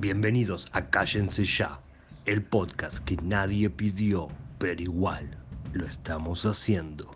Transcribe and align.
Bienvenidos 0.00 0.66
a 0.72 0.88
Cállense 0.88 1.44
Ya, 1.44 1.78
el 2.24 2.42
podcast 2.42 3.00
que 3.04 3.16
nadie 3.16 3.68
pidió, 3.68 4.28
pero 4.58 4.80
igual 4.80 5.28
lo 5.74 5.84
estamos 5.86 6.46
haciendo. 6.46 7.10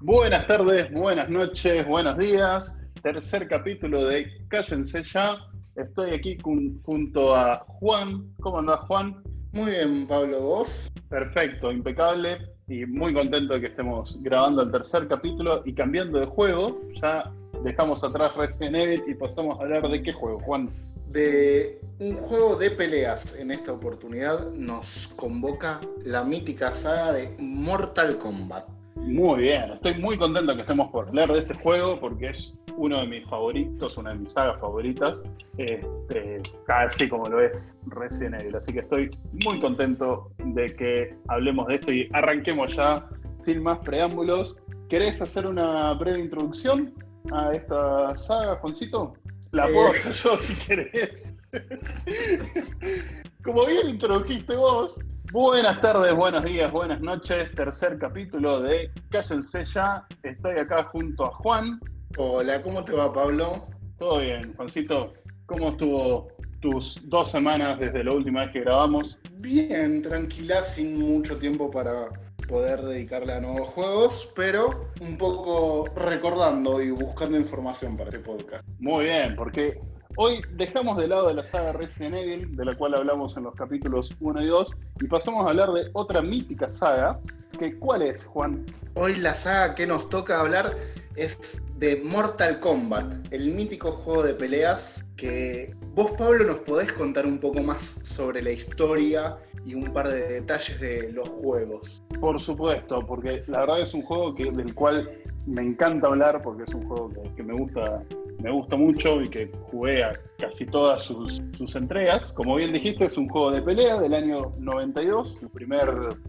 Buenas 0.00 0.46
tardes, 0.46 0.92
buenas 0.92 1.28
noches, 1.28 1.86
buenos 1.86 2.18
días. 2.18 2.80
Tercer 3.02 3.48
capítulo 3.48 4.04
de 4.06 4.26
Cállense 4.48 5.02
Ya. 5.02 5.36
Estoy 5.76 6.10
aquí 6.10 6.36
con- 6.38 6.80
junto 6.82 7.34
a 7.34 7.64
Juan. 7.66 8.32
¿Cómo 8.40 8.58
andás, 8.58 8.80
Juan? 8.80 9.22
Muy 9.52 9.70
bien, 9.72 10.06
Pablo, 10.06 10.40
¿vos? 10.40 10.88
Perfecto, 11.08 11.72
impecable. 11.72 12.38
Y 12.70 12.86
muy 12.86 13.12
contento 13.12 13.54
de 13.54 13.60
que 13.62 13.66
estemos 13.66 14.16
grabando 14.22 14.62
el 14.62 14.70
tercer 14.70 15.08
capítulo 15.08 15.60
y 15.64 15.74
cambiando 15.74 16.20
de 16.20 16.26
juego. 16.26 16.80
Ya 17.02 17.32
dejamos 17.64 18.04
atrás 18.04 18.36
Resident 18.36 18.76
Evil 18.76 19.02
y 19.08 19.14
pasamos 19.14 19.58
a 19.58 19.62
hablar 19.64 19.88
de 19.88 20.00
qué 20.00 20.12
juego, 20.12 20.38
Juan. 20.38 20.70
De 21.08 21.80
un 21.98 22.14
juego 22.14 22.54
de 22.54 22.70
peleas 22.70 23.34
en 23.34 23.50
esta 23.50 23.72
oportunidad 23.72 24.52
nos 24.52 25.08
convoca 25.16 25.80
la 26.04 26.22
mítica 26.22 26.70
saga 26.70 27.12
de 27.12 27.34
Mortal 27.40 28.18
Kombat. 28.18 28.68
Muy 28.94 29.40
bien, 29.40 29.72
estoy 29.72 29.94
muy 29.94 30.16
contento 30.16 30.54
que 30.54 30.60
estemos 30.60 30.92
por 30.92 31.08
hablar 31.08 31.32
de 31.32 31.40
este 31.40 31.54
juego 31.54 31.98
porque 31.98 32.28
es 32.28 32.54
uno 32.80 33.00
de 33.00 33.06
mis 33.06 33.28
favoritos, 33.28 33.98
una 33.98 34.10
de 34.10 34.20
mis 34.20 34.32
sagas 34.32 34.58
favoritas, 34.58 35.22
este, 35.58 36.40
casi 36.66 37.08
como 37.10 37.28
lo 37.28 37.40
es 37.40 37.76
Resident 37.88 38.40
Evil. 38.40 38.56
Así 38.56 38.72
que 38.72 38.78
estoy 38.80 39.10
muy 39.44 39.60
contento 39.60 40.32
de 40.38 40.74
que 40.74 41.14
hablemos 41.28 41.66
de 41.68 41.74
esto 41.74 41.92
y 41.92 42.08
arranquemos 42.14 42.74
ya 42.74 43.06
sin 43.38 43.62
más 43.62 43.78
preámbulos. 43.80 44.56
¿Querés 44.88 45.20
hacer 45.20 45.46
una 45.46 45.92
breve 45.92 46.20
introducción 46.20 46.94
a 47.32 47.54
esta 47.54 48.16
saga, 48.16 48.56
Juancito? 48.56 49.12
La 49.52 49.64
puedo 49.64 49.88
Eh. 49.88 49.90
hacer 49.90 50.12
yo 50.14 50.36
si 50.38 50.54
querés. 50.54 51.34
Como 53.44 53.66
bien 53.66 53.90
introdujiste 53.90 54.56
vos, 54.56 54.98
Buenas 55.32 55.80
tardes, 55.80 56.12
buenos 56.16 56.42
días, 56.42 56.72
buenas 56.72 57.00
noches. 57.00 57.54
Tercer 57.54 57.98
capítulo 58.00 58.62
de 58.62 58.90
Cállense 59.10 59.64
ya. 59.64 60.04
Estoy 60.24 60.58
acá 60.58 60.82
junto 60.92 61.26
a 61.26 61.30
Juan. 61.34 61.78
Hola, 62.16 62.60
¿cómo 62.60 62.84
te 62.84 62.92
va, 62.92 63.12
Pablo? 63.12 63.68
Todo 63.96 64.18
bien, 64.18 64.52
Juancito. 64.56 65.14
¿Cómo 65.46 65.68
estuvo 65.68 66.26
tus 66.60 67.00
dos 67.04 67.30
semanas 67.30 67.78
desde 67.78 68.02
la 68.02 68.12
última 68.12 68.40
vez 68.40 68.50
que 68.50 68.60
grabamos? 68.62 69.16
Bien, 69.36 70.02
tranquila, 70.02 70.60
sin 70.62 70.98
mucho 70.98 71.38
tiempo 71.38 71.70
para 71.70 72.08
poder 72.48 72.82
dedicarle 72.82 73.34
a 73.34 73.40
nuevos 73.40 73.68
juegos, 73.68 74.32
pero 74.34 74.88
un 75.00 75.16
poco 75.16 75.86
recordando 75.94 76.82
y 76.82 76.90
buscando 76.90 77.38
información 77.38 77.96
para 77.96 78.10
este 78.10 78.20
podcast. 78.20 78.66
Muy 78.80 79.04
bien, 79.04 79.36
porque 79.36 79.80
hoy 80.16 80.42
dejamos 80.54 80.98
de 80.98 81.06
lado 81.06 81.32
la 81.32 81.44
saga 81.44 81.72
Resident 81.74 82.16
Evil, 82.16 82.56
de 82.56 82.64
la 82.64 82.74
cual 82.74 82.96
hablamos 82.96 83.36
en 83.36 83.44
los 83.44 83.54
capítulos 83.54 84.12
1 84.18 84.42
y 84.42 84.46
2, 84.46 84.76
y 85.00 85.06
pasamos 85.06 85.46
a 85.46 85.50
hablar 85.50 85.70
de 85.70 85.88
otra 85.92 86.22
mítica 86.22 86.72
saga. 86.72 87.20
Que, 87.56 87.78
¿Cuál 87.78 88.02
es, 88.02 88.26
Juan? 88.26 88.66
Hoy 88.94 89.14
la 89.16 89.34
saga 89.34 89.76
que 89.76 89.86
nos 89.86 90.08
toca 90.08 90.40
hablar 90.40 90.74
es 91.16 91.60
de 91.78 91.96
Mortal 92.04 92.60
Kombat, 92.60 93.32
el 93.32 93.54
mítico 93.54 93.92
juego 93.92 94.22
de 94.22 94.34
peleas 94.34 95.04
que 95.16 95.74
vos, 95.94 96.12
Pablo, 96.12 96.44
nos 96.44 96.58
podés 96.60 96.92
contar 96.92 97.26
un 97.26 97.38
poco 97.38 97.60
más 97.62 98.00
sobre 98.04 98.42
la 98.42 98.52
historia 98.52 99.36
y 99.64 99.74
un 99.74 99.92
par 99.92 100.08
de 100.08 100.26
detalles 100.28 100.80
de 100.80 101.12
los 101.12 101.28
juegos. 101.28 102.02
Por 102.20 102.40
supuesto, 102.40 103.04
porque 103.06 103.42
la 103.46 103.60
verdad 103.60 103.80
es 103.82 103.94
un 103.94 104.02
juego 104.02 104.32
del 104.32 104.74
cual 104.74 105.10
me 105.46 105.62
encanta 105.62 106.06
hablar, 106.06 106.42
porque 106.42 106.64
es 106.64 106.74
un 106.74 106.86
juego 106.86 107.12
que 107.36 107.42
me 107.42 107.54
gusta 107.54 108.02
me 108.42 108.50
gusta 108.50 108.76
mucho 108.76 109.20
y 109.20 109.28
que 109.28 109.50
jugué 109.70 110.04
a 110.04 110.12
casi 110.38 110.66
todas 110.66 111.02
sus, 111.02 111.42
sus, 111.56 111.76
entregas. 111.76 112.32
Como 112.32 112.56
bien 112.56 112.72
dijiste, 112.72 113.04
es 113.04 113.16
un 113.16 113.28
juego 113.28 113.50
de 113.50 113.62
pelea 113.62 114.00
del 114.00 114.14
año 114.14 114.54
92, 114.58 115.38
su 115.40 115.48
primer, 115.50 115.88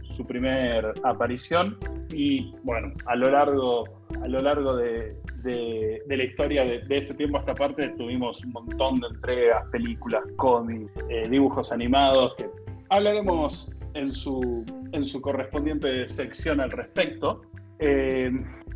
su 0.09 0.25
primer 0.25 0.93
aparición. 1.03 1.77
Y 2.13 2.53
bueno, 2.63 2.93
a 3.05 3.15
lo 3.15 3.31
largo, 3.31 3.85
a 4.21 4.27
lo 4.27 4.41
largo 4.41 4.75
de, 4.75 5.15
de, 5.43 6.01
la 6.07 6.23
historia 6.23 6.65
de, 6.65 6.79
de, 6.79 6.97
ese 6.97 7.13
tiempo 7.13 7.37
hasta 7.37 7.55
parte 7.55 7.89
tuvimos 7.97 8.43
un 8.43 8.51
montón 8.51 8.99
de 8.99 9.07
entregas, 9.07 9.65
películas, 9.71 10.23
cómics, 10.35 10.91
eh, 11.09 11.27
dibujos 11.29 11.71
animados, 11.71 12.35
que 12.35 12.49
hablaremos 12.89 13.71
en 13.93 14.13
su, 14.13 14.65
en 14.91 15.05
su 15.05 15.21
correspondiente 15.21 16.07
sección 16.07 16.59
al 16.59 16.71
respecto. 16.71 17.41
Eh, 17.79 18.31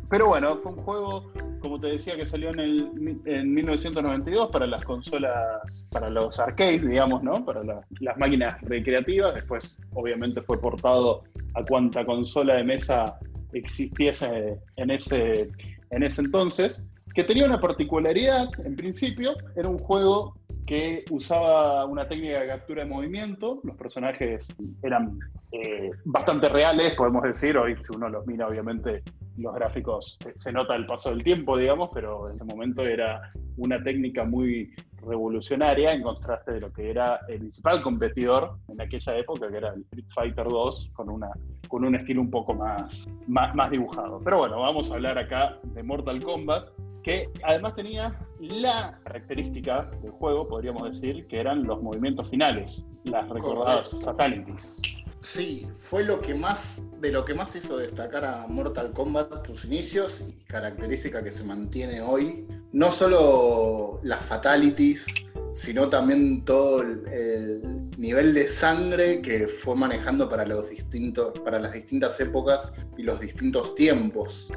pero 0.08 0.28
bueno, 0.28 0.56
fue 0.56 0.72
un 0.72 0.82
juego, 0.82 1.32
como 1.60 1.80
te 1.80 1.88
decía, 1.88 2.16
que 2.16 2.24
salió 2.24 2.50
en, 2.50 2.60
el, 2.60 3.20
en 3.24 3.54
1992 3.54 4.50
para 4.50 4.66
las 4.66 4.84
consolas, 4.84 5.88
para 5.90 6.10
los 6.10 6.38
arcades, 6.38 6.86
digamos, 6.86 7.22
¿no? 7.22 7.44
Para 7.44 7.64
la, 7.64 7.80
las 8.00 8.16
máquinas 8.18 8.60
recreativas. 8.62 9.34
Después, 9.34 9.78
obviamente, 9.94 10.40
fue 10.42 10.60
portado 10.60 11.24
a 11.54 11.64
cuanta 11.64 12.04
consola 12.04 12.54
de 12.54 12.64
mesa 12.64 13.18
existiese 13.52 14.58
en 14.76 14.90
ese, 14.90 15.50
en 15.90 16.02
ese 16.02 16.22
entonces, 16.22 16.86
que 17.14 17.24
tenía 17.24 17.46
una 17.46 17.60
particularidad, 17.60 18.48
en 18.64 18.76
principio, 18.76 19.34
era 19.56 19.68
un 19.68 19.78
juego 19.78 20.34
que 20.66 21.04
usaba 21.10 21.84
una 21.86 22.08
técnica 22.08 22.40
de 22.40 22.48
captura 22.48 22.82
de 22.82 22.90
movimiento, 22.90 23.60
los 23.62 23.76
personajes 23.76 24.54
eran 24.82 25.18
eh, 25.52 25.90
bastante 26.04 26.48
reales, 26.48 26.94
podemos 26.96 27.22
decir, 27.22 27.56
hoy 27.56 27.76
si 27.76 27.96
uno 27.96 28.08
los 28.08 28.26
mira 28.26 28.48
obviamente 28.48 29.02
los 29.38 29.54
gráficos 29.54 30.18
se, 30.20 30.36
se, 30.36 30.52
nota 30.52 30.74
el 30.74 30.86
paso 30.86 31.10
del 31.10 31.22
tiempo, 31.22 31.56
digamos, 31.56 31.90
pero 31.94 32.28
en 32.28 32.36
ese 32.36 32.44
momento 32.44 32.82
era 32.82 33.30
una 33.56 33.82
técnica 33.82 34.24
muy 34.24 34.72
revolucionaria 35.06 35.92
en 35.94 36.02
contraste 36.02 36.52
de 36.52 36.60
lo 36.60 36.72
que 36.72 36.90
era 36.90 37.20
el 37.28 37.38
principal 37.38 37.82
competidor 37.82 38.56
en 38.68 38.80
aquella 38.80 39.16
época, 39.16 39.48
que 39.48 39.56
era 39.56 39.74
Street 39.74 40.06
Fighter 40.14 40.46
2, 40.46 40.90
con, 40.94 41.10
una, 41.10 41.28
con 41.68 41.84
un 41.84 41.94
estilo 41.94 42.20
un 42.20 42.30
poco 42.30 42.54
más, 42.54 43.08
más, 43.26 43.54
más 43.54 43.70
dibujado. 43.70 44.20
Pero 44.24 44.38
bueno, 44.38 44.60
vamos 44.60 44.90
a 44.90 44.94
hablar 44.94 45.18
acá 45.18 45.58
de 45.62 45.82
Mortal 45.82 46.22
Kombat, 46.22 46.68
que 47.06 47.30
además 47.44 47.76
tenía 47.76 48.18
la 48.40 48.98
característica 49.04 49.88
del 50.02 50.10
juego, 50.10 50.48
podríamos 50.48 50.90
decir, 50.90 51.28
que 51.28 51.38
eran 51.38 51.62
los 51.62 51.80
movimientos 51.80 52.28
finales, 52.28 52.84
las 53.04 53.28
recordadas 53.28 53.90
Correcto. 53.90 54.10
fatalities. 54.10 54.82
Sí, 55.20 55.68
fue 55.72 56.02
lo 56.02 56.20
que 56.20 56.34
más, 56.34 56.82
de 57.00 57.12
lo 57.12 57.24
que 57.24 57.32
más 57.32 57.54
hizo 57.54 57.76
destacar 57.76 58.24
a 58.24 58.48
Mortal 58.48 58.92
Kombat 58.92 59.46
sus 59.46 59.66
inicios 59.66 60.20
y 60.20 60.32
característica 60.46 61.22
que 61.22 61.30
se 61.30 61.44
mantiene 61.44 62.00
hoy. 62.00 62.44
No 62.72 62.90
solo 62.90 64.00
las 64.02 64.24
fatalities, 64.24 65.06
sino 65.52 65.88
también 65.88 66.44
todo 66.44 66.82
el, 66.82 67.06
el, 67.06 67.85
nivel 67.96 68.34
de 68.34 68.46
sangre 68.48 69.22
que 69.22 69.48
fue 69.48 69.74
manejando 69.74 70.28
para 70.28 70.44
los 70.46 70.68
distintos, 70.68 71.38
para 71.40 71.58
las 71.58 71.72
distintas 71.72 72.18
épocas 72.20 72.72
y 72.96 73.02
los 73.02 73.20
distintos 73.20 73.74
tiempos. 73.74 74.52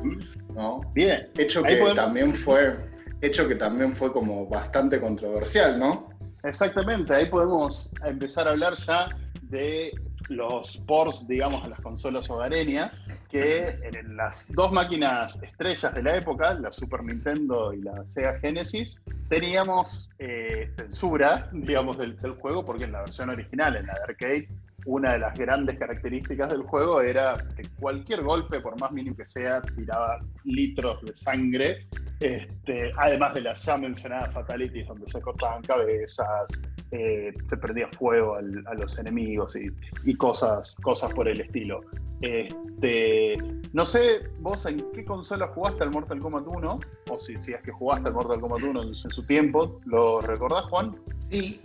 ¿no? 0.53 0.81
Bien. 0.93 1.29
Hecho 1.37 1.63
que 1.63 1.75
podemos... 1.75 1.95
también 1.95 2.35
fue. 2.35 2.77
Hecho 3.21 3.47
que 3.47 3.55
también 3.55 3.91
fue 3.93 4.13
como 4.13 4.47
bastante 4.47 4.99
controversial, 4.99 5.77
¿no? 5.77 6.09
Exactamente, 6.43 7.13
ahí 7.13 7.25
podemos 7.25 7.91
empezar 8.05 8.47
a 8.47 8.51
hablar 8.51 8.75
ya 8.75 9.09
de 9.41 9.91
los 10.27 10.77
ports, 10.85 11.27
digamos, 11.27 11.63
a 11.63 11.69
las 11.69 11.79
consolas 11.81 12.29
hogareñas, 12.29 13.03
que 13.29 13.69
en 13.69 14.15
las 14.17 14.51
dos 14.53 14.71
máquinas 14.71 15.41
estrellas 15.41 15.93
de 15.93 16.03
la 16.03 16.17
época, 16.17 16.53
la 16.55 16.71
Super 16.71 17.03
Nintendo 17.03 17.73
y 17.73 17.81
la 17.81 18.05
Sega 18.05 18.39
Genesis, 18.39 19.01
teníamos 19.29 20.09
eh, 20.19 20.71
censura, 20.75 21.49
digamos, 21.51 21.97
del, 21.97 22.17
del, 22.17 22.33
juego, 22.33 22.65
porque 22.65 22.83
en 22.83 22.91
la 22.91 22.99
versión 22.99 23.29
original, 23.29 23.75
en 23.75 23.87
la 23.87 23.93
de 23.93 24.03
arcade, 24.03 24.47
una 24.85 25.13
de 25.13 25.19
las 25.19 25.37
grandes 25.37 25.77
características 25.77 26.49
del 26.49 26.63
juego 26.63 27.01
era 27.01 27.35
que 27.55 27.67
cualquier 27.79 28.23
golpe, 28.23 28.59
por 28.59 28.79
más 28.79 28.91
mínimo 28.91 29.15
que 29.15 29.25
sea, 29.25 29.61
tiraba 29.61 30.19
litros 30.43 31.01
de 31.03 31.15
sangre, 31.15 31.87
este, 32.19 32.91
además 32.97 33.33
de 33.33 33.41
las 33.41 33.63
ya 33.63 33.77
mencionadas 33.77 34.33
fatalities, 34.33 34.87
donde 34.87 35.07
se 35.07 35.21
cortaban 35.21 35.61
cabezas, 35.63 36.61
eh, 36.91 37.33
se 37.47 37.57
prendía 37.57 37.87
fuego 37.97 38.35
al, 38.35 38.63
a 38.67 38.73
los 38.73 38.97
enemigos 38.97 39.55
y, 39.55 39.67
y, 40.03 40.15
cosas, 40.15 40.75
cosas 40.81 41.13
por 41.13 41.27
el 41.27 41.39
estilo. 41.41 41.81
Este, 42.21 43.37
no 43.71 43.85
sé 43.85 44.21
vos 44.39 44.65
en 44.65 44.83
qué 44.91 45.05
consola 45.05 45.47
jugaste 45.47 45.83
al 45.83 45.91
Mortal 45.91 46.19
Kombat 46.19 46.45
1, 46.45 46.79
o 47.09 47.19
si, 47.21 47.35
si 47.43 47.53
es 47.53 47.61
que 47.61 47.71
jugaste 47.71 48.09
al 48.09 48.13
Mortal 48.13 48.41
Kombat 48.41 48.63
1 48.63 48.81
en, 48.81 48.87
en 48.89 48.93
su 48.95 49.23
tiempo, 49.23 49.79
¿lo 49.85 50.19
recordás, 50.19 50.65
Juan? 50.65 50.95
Sí, 51.29 51.61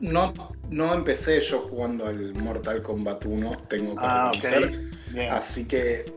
no, 0.00 0.32
no 0.70 0.92
empecé 0.92 1.40
yo 1.40 1.60
jugando 1.60 2.06
al 2.06 2.34
Mortal 2.34 2.82
Kombat 2.82 3.24
1, 3.24 3.58
tengo 3.68 3.94
que 3.94 4.04
ah, 4.04 4.30
reconocer. 4.32 4.90
Okay. 5.10 5.26
Así 5.28 5.66
que 5.66 6.12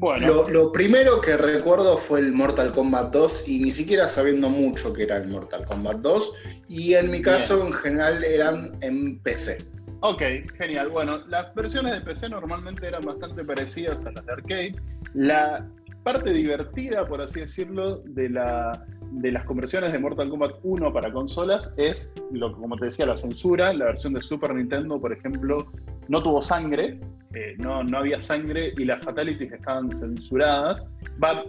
bueno. 0.00 0.26
Lo, 0.26 0.48
lo, 0.48 0.72
primero 0.72 1.20
que 1.20 1.36
recuerdo 1.36 1.98
fue 1.98 2.20
el 2.20 2.32
Mortal 2.32 2.72
Kombat 2.72 3.12
2 3.12 3.48
y 3.48 3.60
ni 3.60 3.70
siquiera 3.70 4.08
sabiendo 4.08 4.48
mucho 4.48 4.94
que 4.94 5.02
era 5.02 5.18
el 5.18 5.28
Mortal 5.28 5.66
Kombat 5.66 5.98
2. 5.98 6.32
Y 6.68 6.94
en 6.94 7.10
mi 7.10 7.20
caso, 7.20 7.56
Bien. 7.56 7.66
en 7.68 7.72
general, 7.74 8.24
eran 8.24 8.76
en 8.80 9.18
PC. 9.20 9.58
Ok, 10.00 10.22
genial. 10.56 10.88
Bueno, 10.88 11.18
las 11.28 11.54
versiones 11.54 11.92
de 11.92 12.00
PC 12.00 12.30
normalmente 12.30 12.86
eran 12.86 13.04
bastante 13.04 13.44
parecidas 13.44 14.06
a 14.06 14.12
las 14.12 14.24
de 14.24 14.32
arcade. 14.32 14.76
La 15.12 15.68
parte 16.02 16.32
divertida, 16.32 17.06
por 17.06 17.20
así 17.20 17.40
decirlo, 17.40 17.98
de, 18.06 18.30
la, 18.30 18.86
de 19.12 19.32
las 19.32 19.44
conversiones 19.44 19.92
de 19.92 19.98
Mortal 19.98 20.30
Kombat 20.30 20.52
1 20.62 20.92
para 20.94 21.12
consolas 21.12 21.74
es, 21.76 22.14
lo, 22.32 22.56
como 22.56 22.76
te 22.78 22.86
decía, 22.86 23.04
la 23.04 23.18
censura. 23.18 23.74
La 23.74 23.84
versión 23.84 24.14
de 24.14 24.22
Super 24.22 24.54
Nintendo, 24.54 24.98
por 24.98 25.12
ejemplo, 25.12 25.70
no 26.10 26.20
tuvo 26.24 26.42
sangre, 26.42 26.98
eh, 27.34 27.54
no, 27.58 27.84
no 27.84 27.98
había 27.98 28.20
sangre 28.20 28.72
y 28.76 28.84
las 28.84 29.02
fatalities 29.04 29.52
estaban 29.52 29.96
censuradas. 29.96 30.90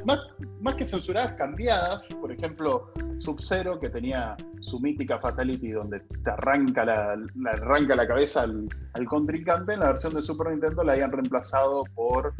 más, 0.05 0.19
más 0.61 0.75
que 0.75 0.85
censuradas, 0.85 1.33
cambiadas. 1.33 2.03
Por 2.21 2.31
ejemplo, 2.31 2.93
Sub-Zero, 3.17 3.79
que 3.79 3.89
tenía 3.89 4.37
su 4.59 4.79
mítica 4.79 5.19
Fatality 5.19 5.71
donde 5.71 6.01
te 6.01 6.29
arranca 6.29 6.85
la, 6.85 7.17
arranca 7.51 7.95
la 7.95 8.07
cabeza 8.07 8.43
al, 8.43 9.05
contrincante, 9.05 9.73
en 9.73 9.79
la 9.79 9.87
versión 9.87 10.13
de 10.13 10.21
Super 10.21 10.51
Nintendo 10.51 10.83
la 10.83 10.93
habían 10.93 11.11
reemplazado 11.11 11.83
por 11.95 12.35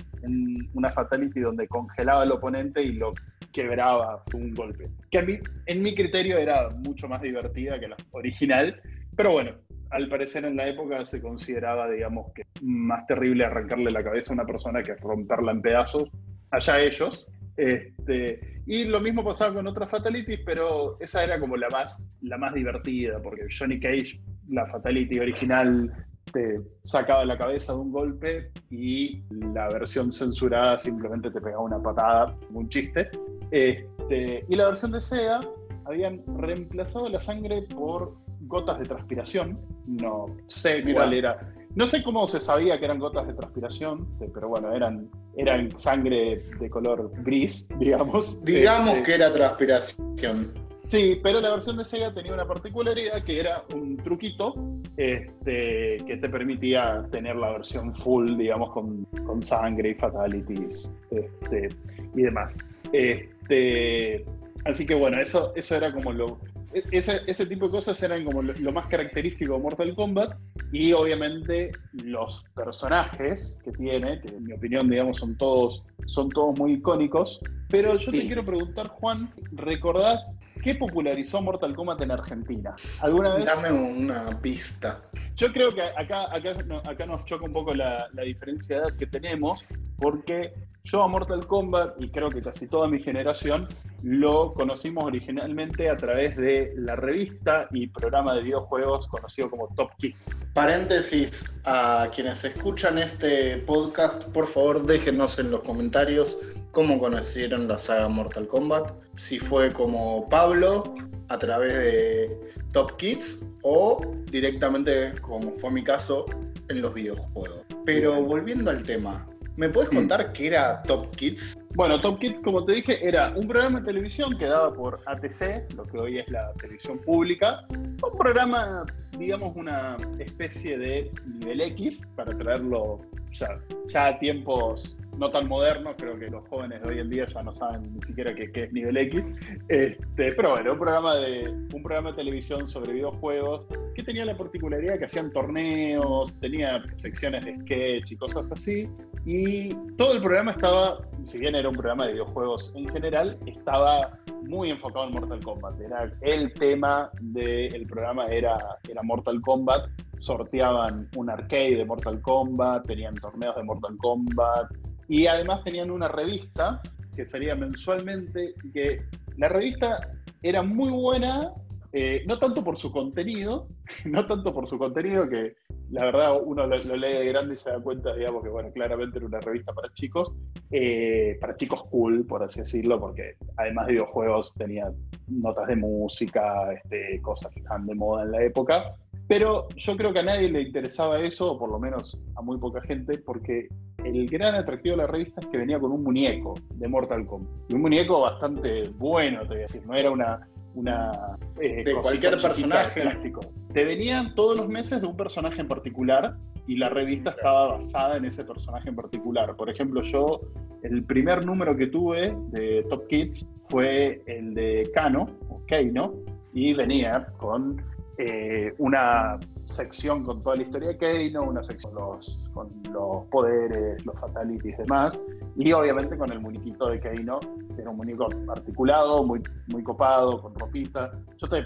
una 0.75 0.91
Fatality 0.91 1.39
donde 1.39 1.67
congelaba 1.67 2.21
al 2.21 2.31
oponente 2.31 2.83
y 2.83 2.91
lo 2.91 3.13
quebraba 3.51 4.24
un 4.35 4.53
golpe. 4.53 4.91
Que 5.09 5.41
en 5.65 5.81
mi 5.81 5.95
criterio 5.95 6.38
era 6.38 6.69
mucho 6.69 7.09
más 7.09 7.24
divertida 7.24 7.79
que 7.79 7.88
la 7.88 7.97
original, 8.12 8.79
pero 9.15 9.31
bueno, 9.31 9.53
al 9.91 10.07
parecer 10.07 10.45
en 10.45 10.55
la 10.55 10.67
época 10.67 11.03
se 11.05 11.21
consideraba, 11.21 11.89
digamos, 11.89 12.31
que 12.33 12.43
más 12.61 13.05
terrible 13.07 13.45
arrancarle 13.45 13.91
la 13.91 14.03
cabeza 14.03 14.31
a 14.31 14.35
una 14.35 14.45
persona 14.45 14.81
que 14.81 14.95
romperla 14.95 15.51
en 15.51 15.61
pedazos. 15.61 16.09
Allá 16.49 16.79
ellos. 16.81 17.29
Este, 17.57 18.61
y 18.65 18.85
lo 18.85 19.01
mismo 19.01 19.23
pasaba 19.23 19.55
con 19.55 19.67
otras 19.67 19.89
fatalities, 19.89 20.39
pero 20.45 20.97
esa 20.99 21.23
era 21.23 21.39
como 21.39 21.57
la 21.57 21.69
más, 21.69 22.11
la 22.21 22.38
más 22.38 22.53
divertida, 22.53 23.21
porque 23.21 23.47
Johnny 23.57 23.79
Cage, 23.79 24.19
la 24.49 24.65
fatality 24.67 25.19
original, 25.19 25.91
te 26.31 26.61
sacaba 26.85 27.25
la 27.25 27.38
cabeza 27.38 27.73
de 27.73 27.79
un 27.79 27.91
golpe 27.91 28.51
y 28.69 29.21
la 29.53 29.67
versión 29.67 30.13
censurada 30.13 30.77
simplemente 30.77 31.29
te 31.29 31.41
pegaba 31.41 31.63
una 31.63 31.81
patada, 31.81 32.35
un 32.53 32.69
chiste. 32.69 33.09
Este, 33.51 34.45
y 34.47 34.55
la 34.55 34.67
versión 34.67 34.93
de 34.93 35.01
Sega 35.01 35.41
habían 35.85 36.23
reemplazado 36.38 37.09
la 37.09 37.19
sangre 37.19 37.63
por 37.63 38.15
gotas 38.51 38.77
de 38.77 38.86
transpiración. 38.86 39.59
No 39.88 40.27
sé 40.48 40.83
cuál 40.94 41.13
era 41.15 41.56
no 41.75 41.88
sé 41.88 42.03
cómo 42.03 42.27
se 42.27 42.39
sabía 42.39 42.77
que 42.77 42.86
eran 42.86 43.00
gotas 43.00 43.27
de 43.27 43.33
transpiración, 43.33 44.07
eh, 44.19 44.30
pero 44.33 44.50
bueno, 44.50 44.74
eran, 44.74 45.09
eran 45.38 45.77
sangre 45.80 46.42
de 46.59 46.69
color 46.69 47.12
gris, 47.24 47.69
digamos. 47.80 48.44
Digamos 48.44 48.89
este, 48.89 49.03
que 49.03 49.15
era 49.15 49.31
transpiración. 49.31 50.53
Sí, 50.86 51.19
pero 51.24 51.39
la 51.39 51.51
versión 51.51 51.77
de 51.77 51.86
Sega 51.86 52.13
tenía 52.13 52.33
una 52.33 52.45
particularidad 52.45 53.24
que 53.24 53.39
era 53.39 53.63
un 53.74 53.95
truquito 53.98 54.56
este, 54.98 55.98
que 56.06 56.18
te 56.19 56.27
permitía 56.27 57.07
tener 57.12 57.38
la 57.38 57.51
versión 57.51 57.95
full, 57.95 58.36
digamos, 58.38 58.71
con, 58.74 59.07
sangre 59.42 59.92
y 59.92 59.94
fatalities 59.94 60.92
este, 61.12 61.69
y 62.13 62.21
demás. 62.24 62.74
Este, 62.92 64.25
así 64.65 64.86
que 64.86 64.95
bueno, 64.95 65.21
eso, 65.21 65.53
eso 65.56 65.77
era 65.77 65.94
como 65.94 66.12
lo, 66.12 66.39
ese, 66.73 67.45
tipo 67.45 67.65
de 67.65 67.71
cosas 67.71 68.01
eran 68.03 68.23
como 68.23 68.41
lo, 68.41 68.71
más 68.71 68.88
característico 68.88 69.53
de 69.53 69.59
Mortal 69.59 69.95
Kombat 69.95 70.38
y 70.71 70.94
obviamente 70.94 71.71
los 71.94 72.44
personajes 72.56 73.59
que 73.63 73.71
tiene, 73.71 74.21
que 74.21 74.29
en 74.29 74.44
mi 74.44 74.53
opinión 74.53 74.89
digamos 74.89 75.18
son 75.18 75.38
todos, 75.38 75.83
son 76.07 76.29
todos 76.29 76.57
muy 76.57 76.73
icónicos, 76.73 77.41
pero 77.69 77.97
yo 77.97 78.12
te 78.12 78.21
quiero 78.21 78.45
preguntar 78.45 78.88
Juan, 78.88 79.33
¿recordás 79.53 80.39
qué 80.63 80.75
popularizó 80.75 81.41
Mortal 81.41 81.75
Kombat 81.75 82.01
en 82.01 82.12
Argentina? 82.12 82.75
¿Alguna 83.00 83.35
vez? 83.35 83.45
Dame 83.45 83.71
una 83.71 84.41
pista. 84.41 85.01
Yo 85.35 85.51
creo 85.51 85.74
que 85.74 85.81
acá, 85.81 86.33
acá, 86.33 86.53
acá 86.85 87.06
nos 87.06 87.25
choca 87.25 87.45
un 87.45 87.53
poco 87.53 87.74
la, 87.74 88.07
la 88.13 88.24
diferencia 88.24 88.77
de 88.77 88.81
edad 88.83 88.97
que 88.97 89.07
tenemos, 89.07 89.65
porque 89.97 90.53
yo 90.83 91.04
a 91.04 91.07
Mortal 91.07 91.45
Kombat, 91.45 92.01
y 92.01 92.10
creo 92.10 92.30
que 92.30 92.42
casi 92.42 92.68
toda 92.68 92.88
mi 92.88 93.00
generación, 93.00 93.68
lo 94.04 94.54
conocimos 94.54 95.06
originalmente 95.06 95.89
a 95.89 95.95
través 95.95 96.36
de 96.36 96.74
la 96.75 96.95
revista 96.95 97.68
y 97.72 97.88
programa 97.88 98.33
de 98.33 98.42
videojuegos 98.42 99.07
conocido 99.07 99.50
como 99.50 99.68
Top 99.75 99.92
Kids. 99.98 100.36
Paréntesis, 100.54 101.45
a 101.66 102.10
quienes 102.13 102.44
escuchan 102.44 102.98
este 102.98 103.57
podcast, 103.57 104.25
por 104.31 104.48
favor 104.48 104.86
déjenos 104.86 105.39
en 105.39 105.51
los 105.51 105.62
comentarios 105.62 106.38
cómo 106.72 107.00
conocieron 107.00 107.68
la 107.68 107.77
saga 107.77 108.07
Mortal 108.07 108.48
Kombat, 108.48 108.92
si 109.18 109.39
fue 109.39 109.72
como 109.72 110.27
Pablo 110.30 110.95
a 111.27 111.38
través 111.38 111.74
de 111.74 112.39
Top 112.72 112.98
Kids 112.98 113.45
o 113.63 114.16
directamente, 114.31 115.13
como 115.22 115.51
fue 115.51 115.72
mi 115.72 115.84
caso, 115.84 116.25
en 116.69 116.81
los 116.81 116.94
videojuegos. 116.94 117.62
Pero 117.86 118.22
volviendo 118.24 118.72
al 118.72 118.84
tema, 118.84 119.27
¿Me 119.62 119.69
puedes 119.69 119.92
contar 119.92 120.34
qué 120.34 120.48
era 120.48 120.81
Top 120.81 121.16
Kids? 121.16 121.56
Bueno, 121.75 122.02
Top 122.02 122.18
Kids, 122.18 122.40
como 122.44 122.66
te 122.66 122.72
dije, 122.72 123.08
era 123.08 123.31
un 123.36 123.48
programa 123.48 123.80
de 123.80 123.86
televisión 123.86 124.36
que 124.36 124.46
daba 124.46 124.74
por 124.74 125.00
ATC, 125.06 125.72
lo 125.75 125.84
que 125.84 126.00
hoy 126.00 126.18
es 126.18 126.28
la 126.30 126.52
televisión 126.54 126.98
pública. 126.98 127.63
Un 127.69 128.18
programa, 128.18 128.84
digamos, 129.19 129.56
una 129.56 129.98
especie 130.18 130.80
de 130.80 131.12
nivel 131.36 131.62
X, 131.62 132.08
para 132.16 132.36
traerlo 132.36 133.02
ya, 133.33 133.60
ya 133.88 134.07
a 134.07 134.19
tiempos 134.19 134.98
no 135.18 135.30
tan 135.30 135.48
modernos, 135.48 135.95
creo 135.98 136.18
que 136.18 136.30
los 136.30 136.48
jóvenes 136.48 136.81
de 136.81 136.89
hoy 136.89 137.00
en 137.00 137.10
día 137.10 137.25
ya 137.28 137.44
no 137.44 137.54
saben 137.54 137.94
ni 137.94 138.01
siquiera 138.01 138.33
qué, 138.33 138.50
es 138.54 138.74
nivel 138.74 138.98
X. 138.98 139.33
Este, 139.68 140.31
pero 140.33 140.51
bueno, 140.51 140.72
un 140.72 140.80
programa, 140.80 141.16
de, 141.16 141.50
un 141.74 141.83
programa 141.83 142.12
de 142.12 142.18
televisión 142.18 142.68
sobre 142.68 142.94
videojuegos 142.94 143.68
que 143.94 144.04
tenía 144.04 144.25
la 144.25 144.38
particularidad 144.38 144.98
que 144.98 145.06
hacían 145.06 145.31
torneos, 145.31 146.33
tenía 146.39 146.83
secciones 146.98 147.45
de 147.45 147.56
sketch 147.60 148.12
y 148.12 148.18
cosas 148.18 148.51
así. 148.51 148.89
Y 149.25 149.75
todo 149.98 150.13
el 150.13 150.22
programa 150.22 150.51
estaba, 150.51 151.01
si 151.27 151.38
bien 151.38 151.56
era 151.56 151.69
un 151.69 151.75
programa 151.75 152.07
de 152.07 152.13
videojuegos 152.13 152.72
en 152.75 152.88
general, 152.89 153.38
estaba 153.45 154.18
muy 154.48 154.72
enfocado 154.72 155.06
en 155.06 155.12
Mortal 155.12 155.44
Kombat. 155.44 155.80
Era 155.81 156.12
el 156.22 156.51
tema 156.54 157.12
del 157.22 157.86
programa 157.86 158.25
era, 158.25 158.57
era 158.89 159.04
Mortal 159.04 159.39
Kombat. 159.42 159.88
Sorteaban 160.21 161.09
un 161.15 161.29
arcade 161.29 161.75
de 161.75 161.85
Mortal 161.85 162.21
Kombat, 162.21 162.85
tenían 162.85 163.15
torneos 163.15 163.56
de 163.56 163.63
Mortal 163.63 163.97
Kombat 163.97 164.71
y 165.07 165.25
además 165.25 165.63
tenían 165.63 165.91
una 165.91 166.07
revista 166.07 166.79
que 167.15 167.25
salía 167.25 167.56
mensualmente 167.56 168.53
que 168.73 169.01
la 169.38 169.50
revista 169.50 169.97
era 170.41 170.62
muy 170.62 170.91
buena, 170.91 171.51
eh, 171.91 172.23
no 172.27 172.39
tanto 172.39 172.63
por 172.63 172.77
su 172.77 172.91
contenido, 172.91 173.68
no 174.06 174.25
tanto 174.27 174.53
por 174.53 174.68
su 174.68 174.77
contenido 174.77 175.27
que 175.27 175.56
la 175.89 176.06
verdad 176.06 176.39
uno 176.41 176.65
lo, 176.65 176.77
lee 176.77 177.13
de 177.13 177.25
grande 177.25 177.55
y 177.55 177.57
se 177.57 177.69
da 177.69 177.79
cuenta, 177.81 178.15
digamos, 178.15 178.43
que 178.43 178.50
bueno, 178.50 178.72
claramente 178.72 179.17
era 179.17 179.27
una 179.27 179.39
revista 179.41 179.74
para 179.74 179.91
chicos, 179.93 180.34
eh, 180.72 181.38
para 181.41 181.55
chicos 181.55 181.84
cool, 181.89 182.25
por 182.25 182.43
así 182.43 182.62
decirlo, 182.62 183.00
porque 183.00 183.34
además 183.57 183.88
de 183.88 183.93
videojuegos 183.93 184.53
tenía 184.53 184.89
notas 185.27 185.67
de 185.67 185.75
música, 185.75 186.72
este, 186.74 187.19
cosas 187.22 187.51
que 187.51 187.60
estaban 187.60 187.86
de 187.86 187.96
moda 187.96 188.24
en 188.24 188.31
la 188.31 188.43
época. 188.43 188.96
Pero 189.31 189.69
yo 189.77 189.95
creo 189.95 190.11
que 190.11 190.19
a 190.19 190.23
nadie 190.23 190.51
le 190.51 190.61
interesaba 190.61 191.17
eso, 191.21 191.53
o 191.53 191.57
por 191.57 191.71
lo 191.71 191.79
menos 191.79 192.21
a 192.35 192.41
muy 192.41 192.57
poca 192.57 192.81
gente, 192.81 193.17
porque 193.17 193.69
el 194.03 194.27
gran 194.27 194.55
atractivo 194.55 194.97
de 194.97 195.03
la 195.03 195.07
revista 195.07 195.39
es 195.39 195.47
que 195.47 195.57
venía 195.57 195.79
con 195.79 195.93
un 195.93 196.03
muñeco 196.03 196.55
de 196.75 196.85
Mortal 196.89 197.25
Kombat. 197.25 197.50
Y 197.69 197.75
un 197.75 197.81
muñeco 197.81 198.19
bastante 198.19 198.89
bueno, 198.89 199.43
te 199.43 199.47
voy 199.47 199.57
a 199.57 199.59
decir, 199.61 199.85
no 199.88 199.93
era 199.93 200.11
una 200.11 200.45
una 200.73 201.38
eh, 201.61 201.81
de 201.85 201.95
cualquier 201.95 202.33
personaje 202.41 203.01
plástico. 203.03 203.39
Te 203.73 203.85
venían 203.85 204.35
todos 204.35 204.57
los 204.57 204.67
meses 204.67 205.00
de 205.00 205.07
un 205.07 205.15
personaje 205.15 205.61
en 205.61 205.69
particular 205.69 206.35
y 206.67 206.75
la 206.75 206.89
revista 206.89 207.29
estaba 207.29 207.75
basada 207.75 208.17
en 208.17 208.25
ese 208.25 208.43
personaje 208.43 208.89
en 208.89 208.97
particular. 208.97 209.55
Por 209.55 209.69
ejemplo, 209.69 210.01
yo 210.03 210.41
el 210.83 211.05
primer 211.05 211.45
número 211.45 211.77
que 211.77 211.88
tuve 211.88 212.35
de 212.50 212.85
Top 212.89 213.07
Kids 213.07 213.47
fue 213.69 214.21
el 214.25 214.53
de 214.55 214.91
Kano, 214.93 215.29
o 215.47 215.65
Keino, 215.67 216.15
y 216.53 216.73
venía 216.73 217.27
con 217.38 217.81
eh, 218.18 218.74
una 218.77 219.39
sección 219.65 220.24
con 220.24 220.44
toda 220.44 220.58
la 220.58 220.63
historia 220.63 220.89
de 220.89 220.98
Keino, 220.98 221.44
una 221.44 221.63
sección 221.63 221.94
con 221.94 222.18
los, 222.18 222.39
con 222.53 222.70
los 222.91 223.25
poderes, 223.27 224.06
los 224.06 224.20
fatalities 224.20 224.74
y 224.74 224.77
demás, 224.77 225.24
y 225.56 225.72
obviamente 225.72 226.18
con 226.18 226.32
el 226.32 226.39
muñequito 226.39 226.89
de 226.89 227.00
Keino, 227.00 227.39
que 227.75 227.82
era 227.82 227.89
un 227.89 227.98
muñeco 227.98 228.27
articulado, 228.50 229.24
muy, 229.24 229.41
muy 229.68 229.84
copado, 229.84 230.41
con 230.41 230.53
ropita. 230.56 231.12
Yo 231.38 231.48
te, 231.48 231.65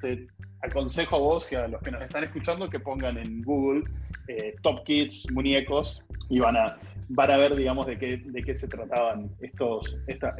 te 0.00 0.26
aconsejo 0.62 1.16
a 1.16 1.18
vos 1.18 1.52
y 1.52 1.54
a 1.54 1.68
los 1.68 1.80
que 1.82 1.90
nos 1.90 2.02
están 2.02 2.24
escuchando 2.24 2.68
que 2.68 2.80
pongan 2.80 3.18
en 3.18 3.42
Google 3.42 3.84
eh, 4.28 4.54
Top 4.62 4.84
Kids 4.84 5.30
muñecos 5.32 6.02
y 6.28 6.40
van 6.40 6.56
a, 6.56 6.76
van 7.08 7.30
a 7.30 7.36
ver, 7.36 7.54
digamos, 7.54 7.86
de 7.86 7.98
qué, 7.98 8.22
de 8.24 8.42
qué 8.42 8.54
se 8.54 8.68
trataban 8.68 9.30
estos, 9.40 10.00
estas 10.06 10.34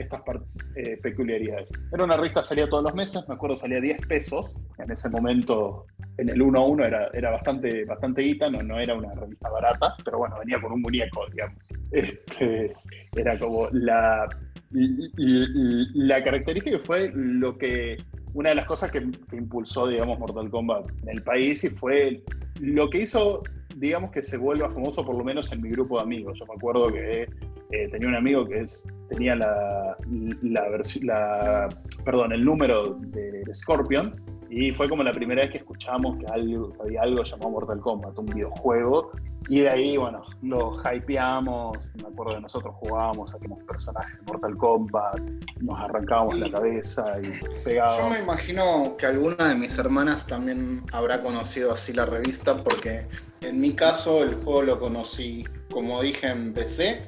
eh, 0.77 0.99
peculiaridades. 1.03 1.71
Era 1.93 2.05
una 2.05 2.17
revista, 2.17 2.43
salía 2.43 2.69
todos 2.69 2.85
los 2.85 2.95
meses, 2.95 3.25
me 3.29 3.35
acuerdo 3.35 3.57
salía 3.57 3.81
10 3.81 4.07
pesos, 4.07 4.57
en 4.79 4.91
ese 4.91 5.09
momento 5.11 5.87
en 6.19 6.29
el 6.29 6.43
1 6.43 6.59
a 6.59 6.67
1 6.67 6.85
era, 6.85 7.09
era 7.13 7.31
bastante, 7.31 7.85
bastante 7.85 8.23
guita, 8.23 8.51
no, 8.51 8.63
no 8.63 8.79
era 8.79 8.95
una 8.95 9.15
revista 9.15 9.49
barata, 9.51 9.95
pero 10.05 10.19
bueno, 10.19 10.37
venía 10.39 10.61
con 10.61 10.73
un 10.73 10.83
muñeco, 10.83 11.27
digamos. 11.31 11.59
Este, 11.91 12.75
era 13.17 13.39
como 13.39 13.69
la, 13.73 14.29
la 14.71 16.25
característica 16.25 16.79
fue 16.85 17.11
lo 17.15 17.57
que 17.57 17.97
una 18.35 18.51
de 18.51 18.57
las 18.57 18.67
cosas 18.67 18.91
que, 18.91 19.11
que, 19.31 19.37
impulsó, 19.37 19.87
digamos, 19.87 20.19
Mortal 20.19 20.51
Kombat 20.51 20.87
en 21.03 21.09
el 21.09 21.23
país 21.23 21.63
y 21.65 21.71
fue 21.71 22.23
lo 22.61 22.91
que 22.91 23.03
hizo, 23.03 23.43
digamos, 23.77 24.11
que 24.11 24.23
se 24.23 24.37
vuelva 24.37 24.71
famoso, 24.71 25.05
por 25.05 25.17
lo 25.17 25.25
menos 25.25 25.53
en 25.53 25.63
mi 25.63 25.71
grupo 25.71 25.97
de 25.97 26.03
amigos. 26.03 26.39
Yo 26.39 26.47
me 26.47 26.55
acuerdo 26.55 26.93
que 26.93 27.29
eh, 27.71 27.89
tenía 27.91 28.09
un 28.09 28.15
amigo 28.15 28.47
que 28.47 28.61
es, 28.61 28.85
tenía 29.09 29.37
la, 29.37 29.97
la, 30.43 30.81
la, 31.03 31.69
perdón, 32.05 32.33
el 32.33 32.45
número 32.45 32.95
de, 32.95 33.43
Scorpion 33.55 34.15
y 34.55 34.71
fue 34.71 34.89
como 34.89 35.03
la 35.03 35.13
primera 35.13 35.43
vez 35.43 35.51
que 35.51 35.59
escuchamos 35.59 36.17
que 36.19 36.27
había 36.31 37.03
algo 37.03 37.25
llamado 37.25 37.51
Mortal 37.51 37.81
Kombat, 37.81 38.17
un 38.17 38.27
videojuego. 38.27 39.11
Y 39.49 39.61
de 39.61 39.69
ahí, 39.69 39.97
bueno, 39.97 40.23
lo 40.43 40.81
hypeamos. 40.81 41.91
Me 41.97 42.09
acuerdo 42.09 42.37
que 42.37 42.41
nosotros 42.43 42.73
jugábamos, 42.77 43.31
sacamos 43.31 43.63
personajes 43.65 44.17
de 44.17 44.23
Mortal 44.27 44.57
Kombat, 44.57 45.21
nos 45.61 45.81
arrancábamos 45.81 46.39
la 46.39 46.51
cabeza 46.53 47.21
y 47.21 47.33
pegábamos. 47.65 47.99
Yo 47.99 48.11
me 48.11 48.21
imagino 48.21 48.97
que 48.97 49.07
alguna 49.07 49.49
de 49.49 49.57
mis 49.57 49.77
hermanas 49.77 50.25
también 50.25 50.83
habrá 50.93 51.21
conocido 51.21 51.73
así 51.73 51.93
la 51.93 52.07
revista, 52.07 52.57
porque 52.63 53.07
en 53.41 53.61
mi 53.61 53.75
caso 53.75 54.23
el 54.23 54.37
juego 54.37 54.63
lo 54.63 54.79
conocí, 54.79 55.45
como 55.73 56.01
dije, 56.01 56.29
en 56.29 56.55
PC 56.55 57.03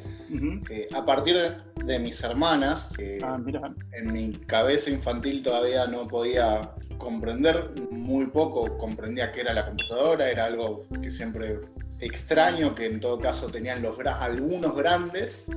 eh, 0.71 0.88
a 0.93 1.05
partir 1.05 1.37
de, 1.85 1.99
mis 2.00 2.23
hermanas, 2.23 2.93
ah, 3.23 3.38
en 3.93 4.12
mi 4.12 4.33
cabeza 4.33 4.91
infantil 4.91 5.43
todavía 5.43 5.87
no 5.87 6.09
podía 6.09 6.73
comprender, 6.99 7.71
muy 7.91 8.26
poco 8.26 8.76
comprendía 8.79 9.33
que 9.33 9.41
era 9.41 9.53
la 9.53 9.67
computadora, 9.67 10.31
era 10.31 10.45
algo 10.45 10.87
que 11.03 11.11
siempre 11.11 11.61
extraño, 12.00 12.75
que 12.75 12.87
en 12.87 13.00
todo 13.00 13.19
caso 13.19 13.49
tenían 13.49 13.83
los 13.83 13.99
algunos 14.00 14.76
grandes 14.76 15.50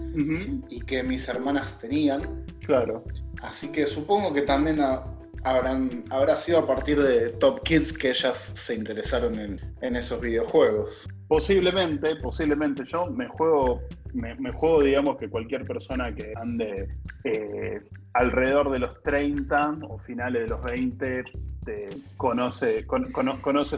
y 0.69 0.81
que 0.81 1.03
mis 1.03 1.27
hermanas 1.27 1.77
tenían. 1.79 2.46
Claro. 2.65 3.03
Así 3.41 3.72
que 3.72 3.86
supongo 3.86 4.34
que 4.34 4.43
también 4.43 4.79
habrán, 5.43 6.03
habrá 6.10 6.36
sido 6.36 6.60
a 6.60 6.67
partir 6.67 7.01
de 7.01 7.29
Top 7.29 7.63
Kids 7.63 7.93
que 7.93 8.10
ellas 8.10 8.38
se 8.38 8.75
interesaron 8.75 9.39
en, 9.39 9.60
en 9.81 9.96
esos 9.96 10.22
videojuegos. 10.22 11.08
Posiblemente, 11.27 12.15
posiblemente 12.17 12.84
yo 12.86 13.08
me 13.08 13.27
juego 13.27 13.81
me, 14.13 14.51
juego, 14.51 14.84
digamos, 14.84 15.17
que 15.17 15.29
cualquier 15.29 15.65
persona 15.65 16.13
que 16.13 16.34
ande 16.36 16.88
eh, 17.24 17.81
alrededor 18.13 18.72
de 18.72 18.79
los 18.79 19.01
30 19.03 19.79
o 19.88 19.98
finales 20.00 20.43
de 20.43 20.48
los 20.50 20.63
20 20.63 21.24
te 21.65 21.89
conoce, 22.17 22.86
conoce 22.86 23.77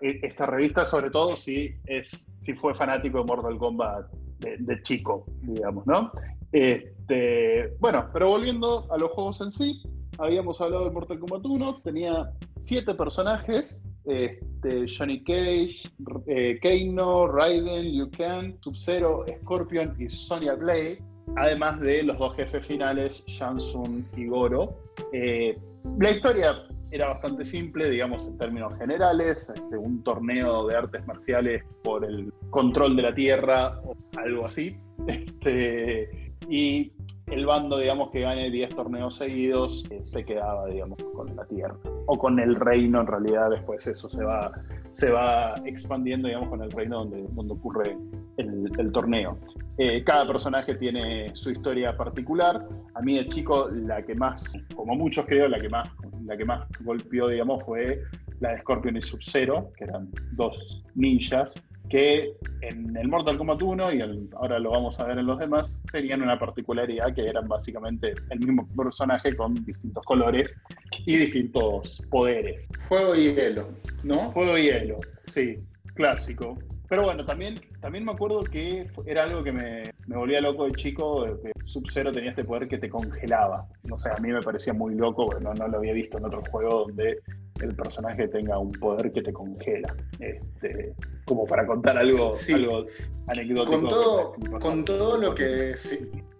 e, 0.00 0.20
esta, 0.22 0.46
revista, 0.46 0.84
sobre 0.84 1.10
todo 1.10 1.34
si, 1.34 1.74
es, 1.86 2.28
si 2.40 2.54
fue 2.54 2.74
fanático 2.74 3.18
de 3.18 3.24
Mortal 3.24 3.58
Kombat 3.58 4.10
de, 4.38 4.82
chico, 4.82 5.24
digamos, 5.42 5.86
¿no? 5.86 6.12
Este, 6.52 7.74
bueno, 7.80 8.10
pero 8.12 8.28
volviendo 8.28 8.86
a 8.92 8.98
los 8.98 9.10
juegos 9.12 9.40
en 9.40 9.50
sí, 9.50 9.82
habíamos 10.18 10.60
hablado 10.60 10.84
de 10.84 10.90
Mortal 10.90 11.18
Kombat 11.18 11.44
1, 11.44 11.80
tenía 11.82 12.30
siete 12.58 12.94
personajes 12.94 13.82
este, 14.04 14.86
Johnny 14.86 15.22
Cage, 15.22 15.90
eh, 16.26 16.58
Keino, 16.60 17.26
Raiden, 17.26 17.92
Liu 17.92 18.10
Kang, 18.10 18.56
Sub-Zero, 18.60 19.24
Scorpion 19.42 19.94
y 19.98 20.08
Sonya 20.08 20.54
Blade, 20.54 21.02
además 21.36 21.80
de 21.80 22.02
los 22.02 22.18
dos 22.18 22.36
jefes 22.36 22.66
finales, 22.66 23.24
Shansun 23.26 24.06
y 24.16 24.26
Goro. 24.26 24.76
Eh, 25.12 25.58
la 25.98 26.10
historia 26.10 26.66
era 26.90 27.08
bastante 27.08 27.44
simple, 27.44 27.90
digamos, 27.90 28.26
en 28.26 28.38
términos 28.38 28.78
generales, 28.78 29.50
este, 29.50 29.76
un 29.76 30.02
torneo 30.04 30.66
de 30.66 30.76
artes 30.76 31.06
marciales 31.06 31.64
por 31.82 32.04
el 32.04 32.32
control 32.50 32.96
de 32.96 33.02
la 33.02 33.14
tierra 33.14 33.80
o 33.84 33.96
algo 34.16 34.46
así. 34.46 34.76
Este, 35.06 36.32
y 36.48 36.92
el 37.26 37.46
bando, 37.46 37.78
digamos, 37.78 38.10
que 38.10 38.20
gane 38.20 38.50
10 38.50 38.74
torneos 38.74 39.16
seguidos, 39.16 39.84
eh, 39.90 40.00
se 40.02 40.24
quedaba, 40.24 40.66
digamos, 40.66 40.98
con 41.14 41.34
la 41.34 41.44
tierra. 41.46 41.76
O 42.06 42.18
con 42.18 42.38
el 42.38 42.54
reino, 42.56 43.00
en 43.00 43.06
realidad, 43.06 43.50
después 43.50 43.86
eso 43.86 44.08
se 44.08 44.22
va, 44.22 44.52
se 44.90 45.10
va 45.10 45.54
expandiendo, 45.64 46.28
digamos, 46.28 46.50
con 46.50 46.62
el 46.62 46.70
reino 46.70 46.98
donde, 46.98 47.26
donde 47.30 47.54
ocurre 47.54 47.96
el, 48.36 48.92
torneo. 48.92 49.38
Eh, 49.78 50.04
cada 50.04 50.26
personaje 50.26 50.74
tiene 50.74 51.34
su 51.34 51.50
historia 51.50 51.96
particular. 51.96 52.66
A 52.94 53.00
mí 53.00 53.16
de 53.16 53.26
chico, 53.28 53.68
la 53.70 54.02
que 54.02 54.14
más, 54.14 54.52
como 54.74 54.94
muchos 54.94 55.24
creo, 55.26 55.48
la 55.48 55.58
que 55.58 55.68
más, 55.68 55.88
la 56.24 56.36
que 56.36 56.44
más 56.44 56.68
golpeó, 56.80 57.28
digamos, 57.28 57.64
fue 57.64 58.02
la 58.40 58.50
de 58.50 58.60
Scorpion 58.60 58.96
y 58.96 59.02
Sub-Zero, 59.02 59.72
que 59.76 59.84
eran 59.84 60.10
dos 60.32 60.82
ninjas 60.94 61.54
que 61.88 62.32
en 62.62 62.96
el 62.96 63.08
Mortal 63.08 63.36
Kombat 63.36 63.62
1 63.62 63.92
y 63.92 64.28
ahora 64.36 64.58
lo 64.58 64.70
vamos 64.70 64.98
a 65.00 65.04
ver 65.04 65.18
en 65.18 65.26
los 65.26 65.38
demás, 65.38 65.82
tenían 65.92 66.22
una 66.22 66.38
particularidad 66.38 67.14
que 67.14 67.28
eran 67.28 67.46
básicamente 67.46 68.14
el 68.30 68.40
mismo 68.40 68.66
personaje 68.74 69.36
con 69.36 69.54
distintos 69.64 70.04
colores 70.04 70.56
y 71.04 71.16
distintos 71.16 72.02
poderes. 72.10 72.68
Fuego 72.88 73.14
y 73.14 73.34
hielo, 73.34 73.68
¿no? 74.02 74.32
Fuego 74.32 74.56
y 74.56 74.64
hielo, 74.64 74.98
sí, 75.28 75.58
clásico. 75.94 76.58
Pero 76.88 77.04
bueno, 77.04 77.24
también, 77.24 77.60
también 77.80 78.04
me 78.04 78.12
acuerdo 78.12 78.40
que 78.40 78.88
era 79.06 79.24
algo 79.24 79.42
que 79.42 79.52
me, 79.52 79.94
me 80.06 80.16
volvía 80.16 80.40
loco 80.40 80.66
de 80.66 80.72
chico, 80.72 81.24
que 81.42 81.52
Sub-Zero 81.64 82.12
tenía 82.12 82.30
este 82.30 82.44
poder 82.44 82.68
que 82.68 82.78
te 82.78 82.90
congelaba. 82.90 83.66
No 83.84 83.98
sé, 83.98 84.10
a 84.10 84.20
mí 84.20 84.30
me 84.30 84.42
parecía 84.42 84.74
muy 84.74 84.94
loco, 84.94 85.26
no, 85.40 85.54
no 85.54 85.68
lo 85.68 85.78
había 85.78 85.92
visto 85.92 86.18
en 86.18 86.26
otro 86.26 86.42
juego 86.50 86.86
donde 86.86 87.20
el 87.60 87.74
personaje 87.74 88.28
tenga 88.28 88.58
un 88.58 88.72
poder 88.72 89.12
que 89.12 89.22
te 89.22 89.32
congela. 89.32 89.94
Este, 90.18 90.94
como 91.24 91.46
para 91.46 91.66
contar 91.66 91.96
algo, 91.98 92.34
algo 92.52 92.86
anecdótico. 93.28 93.80
Con 93.80 93.88
todo, 93.88 94.34
con 94.60 94.84
todo 94.84 95.18
lo 95.18 95.34
que 95.34 95.74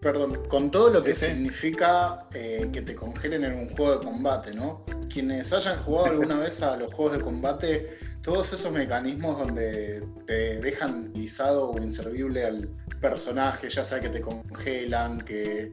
perdón, 0.00 0.38
con 0.48 0.70
todo 0.70 0.90
lo 0.90 1.02
que 1.02 1.14
significa 1.14 2.26
eh, 2.34 2.68
que 2.70 2.82
te 2.82 2.94
congelen 2.94 3.42
en 3.42 3.54
un 3.54 3.68
juego 3.70 3.98
de 3.98 4.04
combate, 4.04 4.52
¿no? 4.52 4.84
Quienes 5.10 5.50
hayan 5.52 5.82
jugado 5.82 6.06
alguna 6.08 6.40
vez 6.40 6.60
a 6.60 6.76
los 6.76 6.92
juegos 6.92 7.16
de 7.16 7.24
combate, 7.24 7.98
todos 8.20 8.52
esos 8.52 8.70
mecanismos 8.70 9.38
donde 9.38 10.06
te 10.26 10.60
dejan 10.60 11.10
guisado 11.14 11.70
o 11.70 11.78
inservible 11.78 12.44
al 12.44 12.68
personaje, 13.00 13.70
ya 13.70 13.82
sea 13.82 13.98
que 13.98 14.10
te 14.10 14.20
congelan, 14.20 15.22
que 15.22 15.72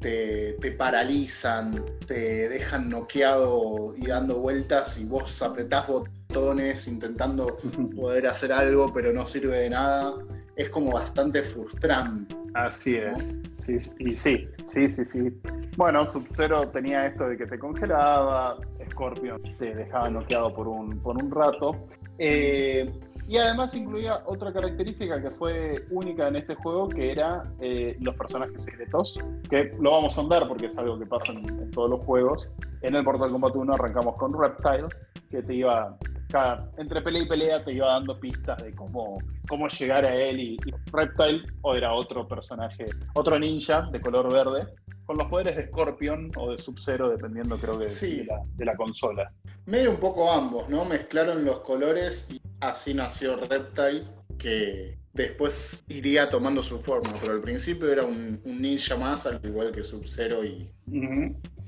te, 0.00 0.72
paralizan, 0.76 1.84
te 2.06 2.48
dejan 2.48 2.88
noqueado 2.88 3.94
y 3.96 4.06
dando 4.06 4.38
vueltas 4.38 4.98
y 4.98 5.04
vos 5.04 5.42
apretás 5.42 5.86
botones 5.86 6.86
intentando 6.88 7.56
poder 7.96 8.26
hacer 8.26 8.52
algo 8.52 8.92
pero 8.92 9.12
no 9.12 9.26
sirve 9.26 9.60
de 9.60 9.70
nada, 9.70 10.14
es 10.56 10.68
como 10.70 10.92
bastante 10.92 11.42
frustrante. 11.42 12.34
Así 12.54 12.96
es, 12.96 13.38
sí, 13.50 13.76
y 13.98 14.16
sí, 14.16 14.48
sí, 14.68 14.90
sí, 14.90 15.04
sí. 15.04 15.40
Bueno, 15.76 16.10
Sub-Zero 16.10 16.68
tenía 16.70 17.06
esto 17.06 17.28
de 17.28 17.36
que 17.36 17.46
te 17.46 17.58
congelaba, 17.58 18.58
Scorpion 18.90 19.40
te 19.58 19.74
dejaba 19.74 20.10
noqueado 20.10 20.52
por 20.54 20.66
un, 20.66 20.98
por 20.98 21.22
un 21.22 21.30
rato. 21.30 21.76
Eh, 22.18 22.90
y 23.28 23.36
además 23.36 23.74
incluía 23.74 24.22
otra 24.24 24.50
característica 24.54 25.20
que 25.20 25.30
fue 25.32 25.84
única 25.90 26.28
en 26.28 26.36
este 26.36 26.54
juego, 26.54 26.88
que 26.88 27.12
era 27.12 27.44
eh, 27.60 27.94
los 28.00 28.16
personajes 28.16 28.64
secretos, 28.64 29.18
que 29.50 29.76
lo 29.78 29.90
vamos 29.90 30.16
a 30.16 30.22
andar 30.22 30.48
porque 30.48 30.66
es 30.66 30.78
algo 30.78 30.98
que 30.98 31.04
pasa 31.04 31.32
en, 31.32 31.70
todos 31.70 31.90
los 31.90 32.00
juegos. 32.06 32.48
En 32.80 32.94
el 32.94 33.02
Mortal 33.02 33.30
Kombat 33.30 33.54
1 33.54 33.74
arrancamos 33.74 34.16
con 34.16 34.32
Reptile, 34.32 34.88
que 35.30 35.42
te 35.42 35.56
iba, 35.56 35.94
cada, 36.30 36.70
entre 36.78 37.02
pelea 37.02 37.22
y 37.22 37.28
pelea 37.28 37.62
te 37.62 37.74
iba 37.74 37.88
dando 37.88 38.18
pistas 38.18 38.62
de 38.62 38.74
cómo, 38.74 39.18
cómo 39.46 39.68
llegar 39.68 40.06
a 40.06 40.14
él. 40.14 40.40
Y, 40.40 40.56
Reptile 40.90 41.42
o 41.60 41.74
era 41.74 41.92
otro 41.92 42.26
personaje, 42.26 42.86
otro 43.12 43.38
ninja 43.38 43.82
de 43.92 44.00
color 44.00 44.32
verde, 44.32 44.72
con 45.04 45.18
los 45.18 45.26
poderes 45.26 45.54
de 45.54 45.66
Scorpion 45.66 46.30
o 46.34 46.52
de 46.52 46.58
Sub-Zero, 46.58 47.10
dependiendo 47.10 47.58
creo 47.58 47.78
que 47.78 47.88
de, 47.88 48.24
la, 48.24 48.40
de 48.56 48.64
la 48.64 48.74
consola. 48.74 49.30
Medio 49.68 49.90
un 49.90 49.98
poco 49.98 50.32
ambos, 50.32 50.66
¿no? 50.70 50.86
Mezclaron 50.86 51.44
los 51.44 51.58
colores 51.58 52.26
y 52.30 52.40
así 52.60 52.94
nació 52.94 53.36
Reptile, 53.36 54.06
que 54.38 54.96
después 55.12 55.84
iría 55.88 56.30
tomando 56.30 56.62
su 56.62 56.78
forma, 56.78 57.12
pero 57.20 57.34
al 57.34 57.42
principio 57.42 57.92
era 57.92 58.02
un, 58.02 58.40
ninja 58.46 58.96
más, 58.96 59.26
al 59.26 59.38
igual 59.44 59.70
que 59.70 59.84
Sub-Zero 59.84 60.42
y, 60.42 60.70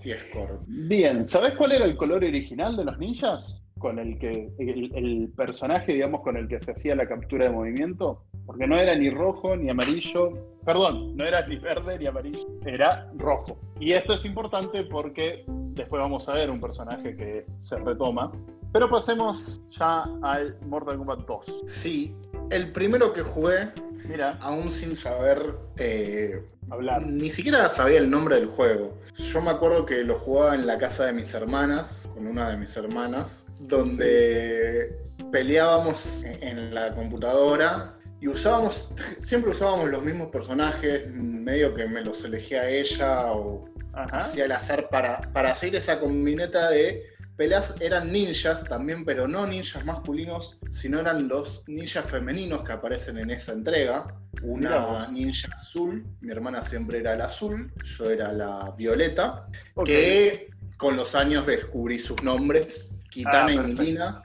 Scorpion. 0.03 0.65
Bien, 0.89 1.27
¿sabes 1.27 1.53
cuál 1.57 1.73
era 1.73 1.85
el 1.85 1.95
color 1.95 2.25
original 2.25 2.75
de 2.75 2.87
los 2.87 2.99
ninjas? 2.99 3.67
Con 3.81 3.99
el 3.99 4.19
que 4.19 4.53
el, 4.59 5.33
personaje, 5.37 5.95
digamos, 5.95 6.21
con 6.21 6.37
el 6.37 6.47
que 6.47 6.61
se 6.61 6.71
hacía 6.71 6.95
la 6.95 7.09
captura 7.09 7.47
de 7.47 7.51
movimiento, 7.51 8.23
porque 8.47 8.67
no 8.69 8.77
era 8.77 8.95
ni 8.95 9.11
rojo 9.11 9.57
ni 9.57 9.71
amarillo, 9.71 10.35
perdón, 10.65 11.17
no 11.17 11.25
era 11.25 11.45
ni 11.47 11.57
verde 11.57 11.99
ni 11.99 12.07
amarillo, 12.07 12.47
era 12.65 13.11
rojo. 13.17 13.59
Y 13.81 13.93
esto 13.93 14.13
es 14.15 14.25
importante 14.25 14.85
porque 14.85 15.45
después 15.49 16.01
vamos 16.01 16.29
a 16.29 16.35
ver 16.35 16.51
un 16.51 16.61
personaje 16.61 17.17
que 17.17 17.47
se 17.59 17.79
retoma, 17.79 18.31
pero 18.73 18.89
pasemos 18.89 19.61
ya 19.77 20.05
al 20.23 20.57
Mortal 20.67 20.99
Kombat 20.99 21.27
2. 21.27 21.65
Sí, 21.67 22.15
el 22.51 22.71
primero 22.73 23.13
que 23.13 23.23
jugué, 23.23 23.71
mira, 24.07 24.37
aún 24.41 24.71
sin 24.71 24.95
saber 24.95 25.57
eh, 25.79 26.45
hablar, 26.71 27.07
ni 27.07 27.31
siquiera 27.31 27.69
sabía 27.69 27.99
el 27.99 28.11
nombre 28.11 28.37
del 28.37 28.47
juego. 28.47 28.99
Yo 29.17 29.41
me 29.43 29.51
acuerdo 29.51 29.85
que 29.87 30.03
lo 30.05 30.19
jugaba 30.19 30.55
en 30.55 30.67
la 30.67 30.79
casa 30.79 31.07
de 31.07 31.13
mis 31.13 31.35
hermanas, 31.35 32.09
con 32.15 32.27
una 32.27 32.51
de 32.51 32.57
mis 32.57 32.77
hermanas, 32.77 33.47
donde 33.61 34.97
peleábamos 35.31 36.25
en 36.25 36.75
la 36.75 36.95
computadora 36.95 37.97
y 38.21 38.29
usábamos, 38.29 38.95
siempre 39.19 39.51
usábamos 39.51 39.89
los 39.89 40.03
mismos 40.03 40.29
personajes, 40.29 41.07
medio 41.13 41.75
que 41.75 41.87
me 41.87 42.03
los 42.03 42.25
elegía 42.25 42.69
ella 42.69 43.33
o 43.33 43.65
hacia 43.93 44.45
el 44.45 44.53
azar 44.53 44.89
para, 44.89 45.21
para 45.33 45.53
hacer 45.53 45.75
esa 45.75 45.99
combineta 45.99 46.71
de 46.71 47.03
peleas 47.41 47.75
eran 47.81 48.13
ninjas 48.13 48.65
también, 48.65 49.03
pero 49.03 49.27
no 49.27 49.47
ninjas 49.47 49.83
masculinos, 49.87 50.59
sino 50.69 51.01
eran 51.01 51.27
los 51.27 51.67
ninjas 51.67 52.07
femeninos 52.07 52.65
que 52.65 52.73
aparecen 52.73 53.17
en 53.17 53.31
esa 53.31 53.53
entrega. 53.53 54.15
Una 54.43 55.09
ninja 55.11 55.49
azul, 55.57 56.05
mi 56.21 56.31
hermana 56.31 56.61
siempre 56.61 56.99
era 56.99 57.17
la 57.17 57.25
azul, 57.25 57.73
yo 57.83 58.11
era 58.11 58.31
la 58.35 58.75
violeta, 58.77 59.47
que 59.87 60.51
con 60.77 60.97
los 60.97 61.15
años 61.15 61.47
descubrí 61.47 61.99
sus 61.99 62.23
nombres, 62.23 62.95
Kitana 63.09 63.47
ah, 63.47 63.53
y 63.53 63.59
Milina. 63.59 64.23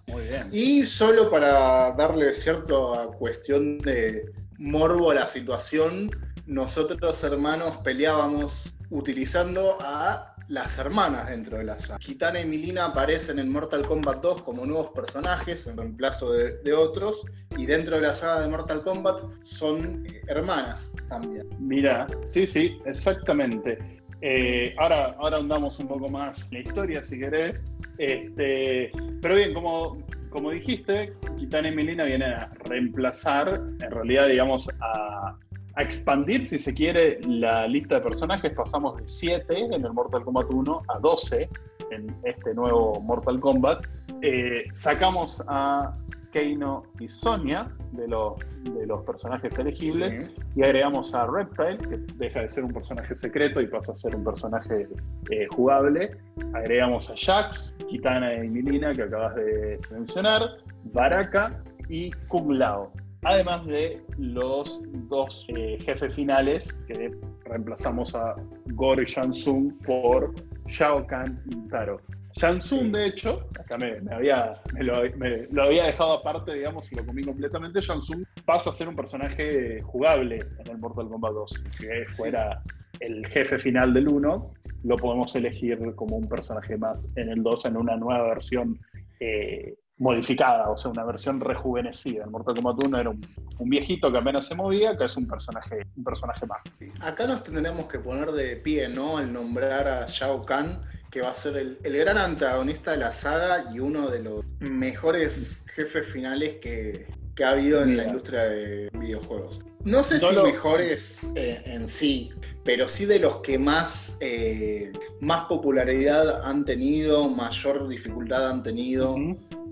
Y 0.52 0.86
solo 0.86 1.32
para 1.32 1.94
darle 1.94 2.34
cierta 2.34 2.76
cuestión 3.18 3.78
de 3.78 4.26
morbo 4.58 5.12
a 5.12 5.16
la 5.16 5.28
situación, 5.28 6.12
nosotros 6.48 7.24
hermanos 7.24 7.78
peleábamos 7.78 8.76
utilizando 8.90 9.78
a 9.80 10.35
las 10.48 10.78
hermanas 10.78 11.30
dentro 11.30 11.58
de 11.58 11.64
la 11.64 11.80
saga. 11.80 12.00
Kitana 12.00 12.42
y 12.42 12.46
Milina 12.46 12.86
aparecen 12.86 13.40
en 13.40 13.50
Mortal 13.52 13.86
Kombat 13.86 14.22
2 14.22 14.42
como 14.44 14.66
nuevos 14.66 14.92
personajes 14.92 15.68
en 15.68 15.78
reemplazo 15.78 16.32
de, 16.32 16.74
otros 16.74 17.26
y 17.58 17.66
dentro 17.66 17.96
de 17.96 18.04
la 18.04 18.14
saga 18.14 18.42
de 18.42 18.50
Mortal 18.50 18.82
Kombat 18.82 19.22
son 19.44 20.06
eh, 20.06 20.22
hermanas 20.28 20.94
también. 21.10 21.48
Mira, 21.60 22.06
sí, 22.28 22.46
sí, 22.46 22.80
exactamente. 22.86 23.80
Eh, 24.22 24.74
ahora, 24.78 25.16
ahora 25.20 25.38
andamos 25.38 25.78
un 25.80 25.88
poco 25.88 26.10
más 26.10 26.52
en 26.52 26.64
la 26.64 26.70
historia, 26.70 27.04
si 27.04 27.20
querés. 27.20 27.68
Este, 27.98 28.92
pero 29.22 29.36
bien, 29.36 29.54
como, 29.54 30.04
como 30.30 30.52
dijiste, 30.52 31.14
Kitana 31.38 31.70
y 31.70 31.76
Milina 31.76 32.06
vienen 32.06 32.32
a 32.34 32.52
reemplazar, 32.66 33.62
en 33.80 33.92
realidad, 33.92 34.28
digamos, 34.28 34.70
a, 34.80 35.38
a 35.76 35.84
expandir, 35.84 36.48
si 36.48 36.60
se 36.60 36.74
quiere, 36.74 37.20
la 37.22 37.68
lista 37.68 37.96
de 37.96 38.02
personajes. 38.02 38.52
Pasamos 38.54 38.98
de 38.98 39.08
7 39.08 39.66
en 39.66 39.74
el 39.74 39.94
Mortal 39.94 40.24
Kombat 40.24 40.50
1 40.50 40.82
a 40.88 41.00
12 41.00 41.50
en 41.92 42.16
este 42.24 42.54
nuevo 42.54 43.00
Mortal 43.02 43.40
Kombat. 43.40 43.86
Eh, 44.22 44.66
sacamos 44.72 45.44
a 45.48 45.94
Keino 46.32 46.84
y 47.00 47.10
Sonia 47.10 47.70
de 47.92 48.08
los, 48.08 48.34
de 48.64 48.86
los 48.86 49.04
personajes 49.04 49.58
elegibles 49.58 50.32
y 50.56 50.64
agregamos 50.64 51.14
a 51.14 51.28
Reptile, 51.28 51.78
que 51.78 51.98
deja 52.16 52.42
de 52.42 52.50
ser 52.50 52.66
un 52.66 52.74
personaje 52.74 53.16
secreto 53.16 53.62
y 53.62 53.68
pasa 53.68 53.92
a 53.92 53.96
ser 53.96 54.16
un 54.16 54.24
personaje 54.24 54.88
eh, 55.30 55.48
jugable. 55.56 56.18
Agregamos 56.54 57.10
a 57.10 57.16
Jax, 57.18 57.76
Kitana 57.90 58.34
y 58.44 58.50
Milina, 58.50 58.94
que 58.94 59.04
acabas 59.04 59.36
de 59.36 59.80
mencionar, 59.92 60.42
Baraka 60.86 61.62
y 61.90 62.12
Kung 62.28 62.52
Lao 62.52 62.92
además 63.26 63.66
de 63.66 64.02
los 64.18 64.82
dos 65.10 65.46
eh, 65.50 65.78
jefes 65.84 66.14
finales 66.16 66.72
que 66.88 67.12
reemplazamos 67.46 68.16
a 68.16 68.36
Goro 68.74 69.02
y 69.02 69.06
Shansung 69.06 69.74
por 69.84 70.34
Shao 70.68 71.06
Kahn 71.08 71.42
y 71.50 71.68
Taro. 71.68 72.00
Shansung, 72.34 72.92
de 72.92 73.08
hecho, 73.08 73.48
acá 73.60 73.78
me, 73.78 73.98
había, 74.14 74.62
lo, 74.80 75.64
había 75.64 75.86
dejado 75.86 76.14
aparte, 76.14 76.54
digamos, 76.54 76.92
y 76.92 76.96
lo 76.96 77.06
comí 77.06 77.24
completamente. 77.24 77.82
Shansung 77.82 78.24
pasa 78.46 78.70
a 78.70 78.74
ser 78.74 78.90
un 78.90 78.96
personaje 78.96 79.82
jugable 79.82 80.40
en 80.60 80.72
el 80.72 80.78
Mortal 80.78 81.08
Kombat 81.08 81.34
2, 81.34 81.64
que 81.80 82.06
fuera 82.10 82.62
el 83.00 83.26
jefe 83.28 83.58
final 83.58 83.94
del 83.94 84.10
1, 84.10 84.54
lo 84.84 84.98
podemos 84.98 85.36
elegir 85.36 85.80
como 85.96 86.18
un 86.18 86.28
personaje 86.28 86.78
más 86.78 87.10
en 87.16 87.30
el 87.30 87.42
2 87.42 87.66
en 87.66 87.78
una 87.78 87.96
nueva 87.96 88.28
versión 88.28 88.80
eh, 89.20 89.76
modificada, 89.98 90.70
o 90.70 90.78
sea, 90.78 90.92
una 90.92 91.04
versión 91.04 91.40
rejuvenecida. 91.40 92.26
El 92.26 92.32
Mortal 92.32 92.56
Kombat 92.56 92.84
1 92.86 93.00
era 93.00 93.10
un, 93.10 93.22
viejito 93.60 94.12
que 94.12 94.18
apenas 94.18 94.48
se 94.48 94.56
movía, 94.56 94.98
que 94.98 95.06
es 95.06 95.16
un 95.16 95.28
personaje, 95.28 95.86
un 95.96 96.04
personaje 96.04 96.46
más. 96.46 96.62
Acá 97.02 97.28
nos 97.28 97.44
tendremos 97.44 97.88
que 97.88 98.00
poner 98.00 98.32
de 98.32 98.58
pie, 98.58 98.90
¿no? 98.90 99.18
Al 99.18 99.32
nombrar 99.32 99.88
a 99.88 100.06
Shao 100.06 100.46
Kahn, 100.46 100.82
que 101.10 101.22
va 101.22 101.32
a 101.32 101.36
ser 101.36 101.56
el, 101.56 101.78
gran 101.82 102.18
antagonista 102.18 102.92
de 102.92 102.98
la 102.98 103.12
saga 103.12 103.72
y 103.74 103.80
uno 103.80 104.10
de 104.10 104.22
los 104.22 104.46
mejores 104.60 105.64
jefes 105.74 106.06
finales 106.06 106.56
que, 106.56 107.08
ha 107.44 107.50
habido 107.50 107.84
en 107.84 107.98
la 107.98 108.06
industria 108.06 108.44
de 108.44 108.90
videojuegos. 108.94 109.65
No 109.86 110.04
sé 110.04 110.20
si 110.20 110.36
mejores 110.36 111.28
eh, 111.36 111.62
en 111.66 111.88
sí, 111.88 112.32
pero 112.64 112.88
sí 112.88 113.06
de 113.06 113.20
los 113.20 113.38
que 113.38 113.60
más, 113.60 114.18
eh, 114.20 114.92
más 115.22 115.46
popularidad 115.46 116.44
han 116.44 116.66
tenido, 116.66 117.30
mayor 117.30 117.88
dificultad 117.88 118.50
han 118.50 118.64
tenido. 118.64 119.16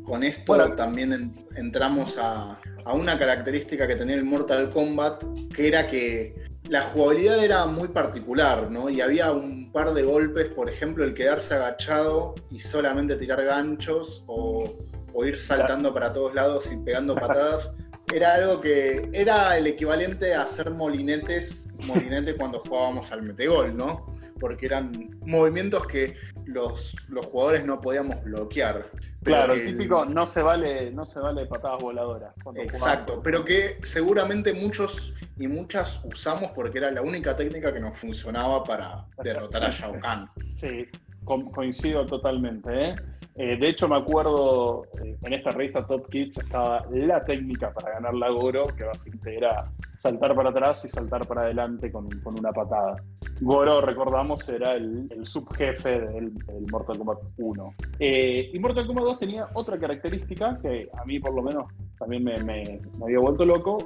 Con 0.04 0.24
esto 0.24 0.76
también 0.76 1.34
entramos 1.56 2.20
a, 2.20 2.60
una 2.94 3.18
característica 3.18 3.88
que 3.88 3.96
tenía 3.96 4.16
el 4.16 4.24
Mortal 4.24 4.70
Kombat, 4.70 5.24
que 5.56 5.68
era 5.68 5.88
que 5.88 6.36
la 6.70 6.84
jugabilidad 6.84 7.44
era 7.44 7.66
muy 7.66 7.88
particular, 7.88 8.70
¿no? 8.70 8.92
Y 8.92 9.02
había 9.02 9.32
un 9.32 9.72
par 9.72 9.96
de 9.96 10.04
golpes, 10.04 10.50
por 10.50 10.70
ejemplo, 10.70 11.04
el 11.06 11.16
quedarse 11.16 11.56
agachado 11.56 12.36
y 12.52 12.60
solamente 12.60 13.16
tirar 13.16 13.44
ganchos 13.44 14.24
o, 14.28 14.78
ir 15.26 15.38
saltando 15.38 15.92
para 15.94 16.14
todos 16.14 16.36
lados 16.36 16.72
y 16.72 16.78
pegando 16.78 17.16
patadas. 17.20 17.72
Era 18.14 18.36
algo 18.36 18.62
que 18.62 19.10
era 19.12 19.58
el 19.58 19.68
equivalente 19.68 20.34
a 20.34 20.44
hacer 20.44 20.70
molinetes, 20.70 21.68
molinete 21.80 22.36
cuando 22.38 22.60
jugábamos 22.60 23.12
al 23.12 23.24
metegol, 23.24 23.76
¿no? 23.76 24.14
porque 24.44 24.66
eran 24.66 25.18
movimientos 25.26 25.88
que 25.88 26.16
los, 26.44 26.98
los 27.08 27.26
jugadores 27.28 27.66
no 27.66 27.80
podíamos 27.80 28.22
bloquear. 28.26 28.92
Claro, 29.24 29.54
el 29.54 29.66
típico 29.66 30.04
no 30.04 30.26
se 30.26 30.42
vale, 30.42 30.92
no 30.92 31.06
se 31.06 31.22
vale 31.22 31.46
patadas 31.46 31.82
voladoras. 31.82 32.34
Exacto, 32.56 33.22
pero 33.24 33.46
que 33.46 33.78
seguramente 33.84 34.54
muchos 34.54 35.14
y 35.38 35.48
muchas 35.48 36.02
usamos 36.04 36.52
porque 36.52 36.80
era 36.80 36.92
la 36.92 37.02
única 37.02 37.38
técnica 37.38 37.74
que 37.74 37.80
nos 37.80 37.98
funcionaba 37.98 38.66
para 38.66 39.06
derrotar 39.24 39.64
a 39.64 39.70
Shao 39.70 39.98
Kahn. 40.02 40.30
Sí, 40.52 40.90
coincido 41.24 42.06
totalmente. 42.06 42.90
¿eh? 42.90 42.96
Eh, 43.36 43.58
de 43.58 43.70
hecho, 43.70 43.88
me 43.88 43.98
acuerdo 43.98 44.86
eh, 45.04 45.18
en 45.24 45.34
esta 45.34 45.52
revista 45.52 45.88
Top 45.88 46.08
Kids 46.10 46.38
estaba 46.38 46.86
la 46.92 47.26
técnica 47.26 47.74
para 47.74 47.94
ganar 47.94 48.14
la 48.14 48.30
Goro, 48.30 48.64
que 48.78 48.84
básicamente 48.84 49.38
era 49.38 49.72
saltar 49.98 50.36
para 50.36 50.52
atrás 50.52 50.86
y 50.86 50.88
saltar 50.88 51.26
para 51.26 51.42
adelante 51.42 51.92
con, 51.92 52.08
una 52.26 52.52
patada. 52.52 52.96
Goro, 53.42 53.82
recordamos, 53.82 54.48
era 54.50 54.76
el, 54.76 55.10
subjefe 55.24 56.02
del, 56.02 56.32
Mortal 56.72 56.98
Kombat 57.00 57.20
1. 57.38 57.74
Eh, 58.00 58.52
y 58.54 58.60
Mortal 58.60 58.86
Kombat 58.86 59.06
2 59.06 59.20
tenía 59.20 59.50
otra 59.54 59.80
característica 59.80 60.60
que 60.62 60.88
a 60.96 61.04
mí, 61.06 61.20
por 61.20 61.34
lo 61.34 61.42
menos, 61.42 61.66
también 61.98 62.24
me, 62.24 62.36
me 62.44 62.80
había 63.02 63.20
vuelto 63.20 63.46
loco, 63.46 63.78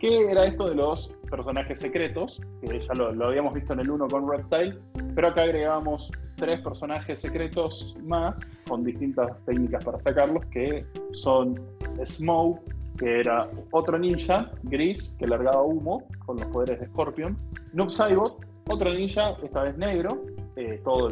que 0.00 0.30
era 0.30 0.46
esto 0.46 0.68
de 0.68 0.74
los 0.74 1.14
personajes 1.30 1.80
secretos, 1.80 2.40
que 2.60 2.80
ya 2.80 2.94
lo, 2.94 3.26
habíamos 3.26 3.54
visto 3.54 3.72
en 3.72 3.80
el 3.80 3.90
1 3.90 4.08
con 4.08 4.30
Reptile, 4.30 4.78
pero 5.14 5.28
acá 5.28 5.42
agregamos 5.42 6.10
tres 6.36 6.60
personajes 6.60 7.20
secretos 7.20 7.96
más, 8.02 8.40
con 8.68 8.84
distintas 8.84 9.32
técnicas 9.44 9.84
para 9.84 10.00
sacarlos, 10.00 10.44
que 10.46 10.86
son 11.12 11.60
Smoke, 12.04 12.60
que 12.98 13.20
era 13.20 13.48
otro 13.70 13.98
ninja, 13.98 14.50
gris, 14.64 15.16
que 15.18 15.26
largaba 15.26 15.62
humo 15.62 16.06
con 16.24 16.36
los 16.36 16.46
poderes 16.48 16.80
de 16.80 16.86
Scorpion, 16.86 17.36
Noob 17.72 17.90
Saibot, 17.90 18.44
otro 18.68 18.92
ninja, 18.92 19.36
esta 19.42 19.62
vez 19.62 19.76
negro, 19.76 20.24
eh, 20.56 20.80
todo 20.84 21.08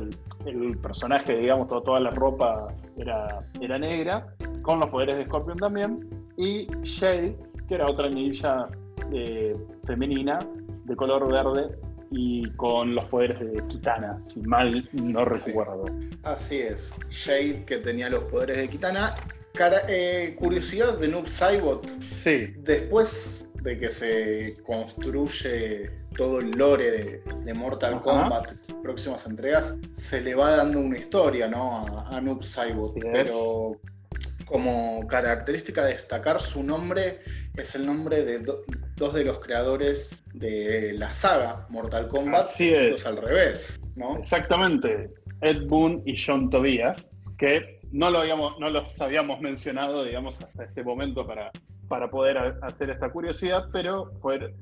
el, 0.47 0.79
personaje, 0.79 1.37
digamos, 1.37 1.69
toda 1.69 2.01
la 2.01 2.11
ropa 2.11 2.69
era, 2.97 3.47
era 3.61 3.79
negra, 3.79 4.35
con 4.63 4.81
los 4.81 4.89
poderes 4.89 5.17
de 5.17 5.25
Scorpion 5.25 5.59
también, 5.59 6.09
y 6.37 6.67
Shade, 6.83 7.37
que 7.69 7.75
era 7.75 7.87
otra 7.87 8.09
ninja 8.09 8.69
eh, 9.13 9.57
femenina 9.85 10.39
de 10.85 10.97
color 10.97 11.31
verde 11.31 11.77
y 12.11 12.51
con 12.53 12.95
los 12.95 13.05
poderes 13.07 13.41
de 13.41 13.67
Kitana, 13.69 14.21
si 14.21 14.41
mal 14.43 14.89
no 14.93 15.25
recuerdo. 15.25 15.87
así 16.23 16.59
es, 16.59 16.95
Shade 17.11 17.65
que 17.65 17.79
tenía 17.79 18.09
los 18.09 18.25
poderes 18.25 18.59
de 18.59 18.69
Kitana. 18.69 19.15
Eh, 19.89 20.35
curiosidad 20.37 20.99
de 20.99 21.07
Noob 21.07 21.29
Saibot. 21.29 21.89
Sí. 22.17 22.53
Después 22.59 23.47
de 23.63 23.79
que 23.79 23.89
se 23.89 24.57
construye 24.67 25.91
todo 26.17 26.41
el 26.41 26.51
lore 26.51 27.23
de, 27.45 27.55
Mortal 27.55 28.03
Kombat, 28.03 28.53
próximas 28.83 29.25
entregas, 29.27 29.79
se 29.95 30.21
le 30.21 30.35
va 30.35 30.57
dando 30.57 30.81
una 30.81 30.99
historia, 30.99 31.47
¿no? 31.47 32.07
A, 32.11 32.21
Noob 32.21 32.43
Saibot. 32.43 32.89
Pero 33.01 33.77
como 34.47 35.07
característica 35.07 35.85
destacar 35.85 36.41
su 36.41 36.63
nombre 36.63 37.21
es 37.57 37.75
el 37.75 37.87
nombre 37.87 38.25
de 38.25 38.41
dos 38.97 39.15
de 39.15 39.25
los 39.25 39.39
creadores 39.39 40.23
de 40.35 40.95
la 40.99 41.13
saga 41.13 41.67
Mortal 41.71 42.09
Kombat, 42.09 42.41
Así 42.41 42.73
es. 42.73 43.07
al 43.07 43.17
revés, 43.17 43.81
¿no? 43.97 44.17
Exactamente, 44.19 45.11
Ed 45.41 45.67
Boon 45.67 46.03
y 46.05 46.15
John 46.17 46.51
Tobias, 46.51 47.11
que 47.39 47.81
no, 47.93 48.11
lo 48.11 48.19
habíamos, 48.21 48.59
no 48.59 48.71
los 48.71 49.01
habíamos 49.01 49.41
mencionado, 49.41 50.05
digamos, 50.05 50.41
hasta 50.41 50.65
este 50.65 50.83
momento 50.83 51.27
para, 51.27 51.51
para 51.89 52.11
poder 52.11 52.39
hacer 52.63 52.91
esta 52.91 53.11
curiosidad, 53.11 53.69
pero 53.73 54.11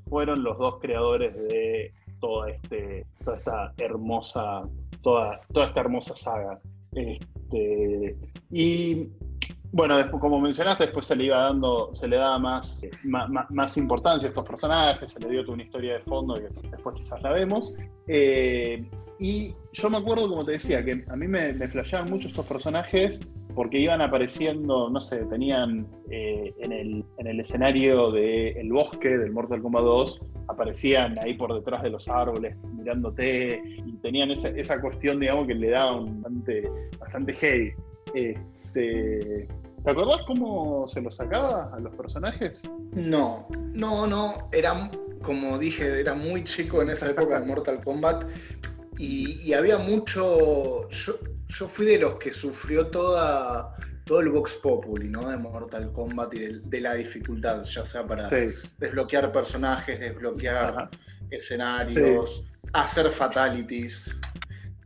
fueron 0.09 0.43
los 0.43 0.59
dos 0.59 0.81
creadores 0.81 1.35
de 1.35 1.93
toda, 2.21 2.51
este, 2.51 3.07
toda 3.25 3.39
esta 3.39 3.73
hermosa, 3.79 4.63
toda, 5.03 5.41
toda 5.53 5.67
esta 5.67 5.81
hermosa 5.81 6.17
saga. 6.17 6.61
Este, 6.93 8.17
y 8.51 9.09
bueno, 9.73 9.97
después, 9.97 10.21
como 10.21 10.39
mencionaste, 10.39 10.85
después 10.85 11.07
se 11.07 11.17
le 11.17 11.25
iba 11.25 11.39
dando, 11.39 11.95
se 11.95 12.07
le 12.07 12.19
daba 12.19 12.39
más, 12.39 12.87
más, 13.03 13.77
importancia 13.79 14.29
a 14.29 14.31
estos 14.31 14.47
personajes, 14.47 15.11
se 15.11 15.21
le 15.21 15.31
dio 15.31 15.43
toda 15.43 15.55
una 15.55 15.63
historia 15.65 15.95
de 15.95 16.01
fondo 16.01 16.35
que 16.35 16.49
después 16.71 16.95
quizás 16.97 17.23
la 17.23 17.33
vemos. 17.33 17.73
Eh, 18.07 18.87
Y 19.19 19.55
yo 19.73 19.89
me 19.89 19.99
acuerdo, 19.99 20.29
como 20.29 20.45
te 20.45 20.53
decía, 20.53 20.85
que 20.85 21.05
a 21.09 21.17
mí 21.17 21.29
me, 21.29 21.53
me 21.53 21.69
flasheaban 21.69 22.11
mucho 22.11 22.29
estos 22.29 22.45
personajes 22.45 23.21
porque 23.55 23.79
iban 23.79 24.01
apareciendo, 24.01 24.91
no 24.91 25.01
sé, 25.01 25.25
tenían 25.27 25.87
eh, 26.11 26.53
en, 26.59 26.73
el, 26.73 27.05
en, 27.19 27.27
el, 27.27 27.41
escenario 27.41 28.11
del 28.11 28.73
bosque 28.73 29.17
del 29.17 29.31
Mortal 29.31 29.63
Kombat 29.63 29.85
2, 29.85 30.21
aparecían 30.49 31.19
ahí 31.19 31.35
por 31.35 31.55
detrás 31.55 31.83
de 31.83 31.91
los 31.91 32.09
árboles 32.09 32.57
mirándote 32.75 33.63
y 33.87 33.93
tenían 33.99 34.31
esa, 34.31 34.49
esa 34.49 34.81
cuestión, 34.81 35.21
digamos, 35.21 35.47
que 35.47 35.55
le 35.55 35.71
daban 35.71 36.21
bastante, 36.23 36.71
bastante 36.99 37.35
heavy. 37.35 37.73
Este, 38.75 39.49
¿Te 39.85 39.91
acordás 39.91 40.23
cómo 40.27 40.87
se 40.87 41.03
lo 41.03 41.11
sacaba 41.11 41.71
a 41.75 41.81
los 41.81 41.95
personajes? 41.95 42.63
No, 42.93 43.49
no, 43.73 44.07
no. 44.07 44.49
Era, 44.53 44.91
como 45.23 45.59
dije, 45.59 46.01
era 46.01 46.15
muy 46.15 46.45
chico 46.45 46.81
en 46.83 46.91
esa 46.91 47.11
época 47.11 47.41
de 47.41 47.47
Mortal 47.47 47.83
Kombat. 47.85 48.25
Y, 48.99 49.41
y 49.43 49.53
había 49.53 49.79
mucho. 49.79 50.89
Yo, 50.89 51.19
yo, 51.49 51.69
fui 51.69 51.85
de 51.85 51.99
los 51.99 52.15
que 52.15 52.33
sufrió 52.33 52.87
toda, 52.87 53.77
todo 54.05 54.21
el 54.21 54.29
Vox 54.31 54.53
Populi, 54.63 55.09
¿no? 55.09 55.29
De 55.29 55.37
Mortal 55.37 55.93
Kombat 55.93 56.33
y 56.35 56.39
de, 56.39 56.61
de 56.61 56.81
la 56.81 56.95
dificultad, 56.95 57.65
ya 57.65 57.85
sea 57.85 58.07
para 58.07 58.29
sí. 58.29 58.55
desbloquear 58.79 59.33
personajes, 59.33 59.99
desbloquear 59.99 60.67
Ajá. 60.67 60.91
escenarios, 61.31 62.37
sí. 62.37 62.69
hacer 62.73 63.11
fatalities. 63.11 64.15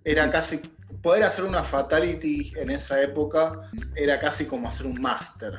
Era 0.05 0.31
casi 0.31 0.63
poder 1.03 1.25
hacer 1.25 1.45
una 1.45 1.63
fatality 1.63 2.53
en 2.57 2.71
esa 2.71 3.03
época 3.03 3.61
era 3.97 4.19
casi 4.19 4.47
como 4.47 4.69
hacer 4.69 4.87
un 4.87 5.01
máster, 5.01 5.55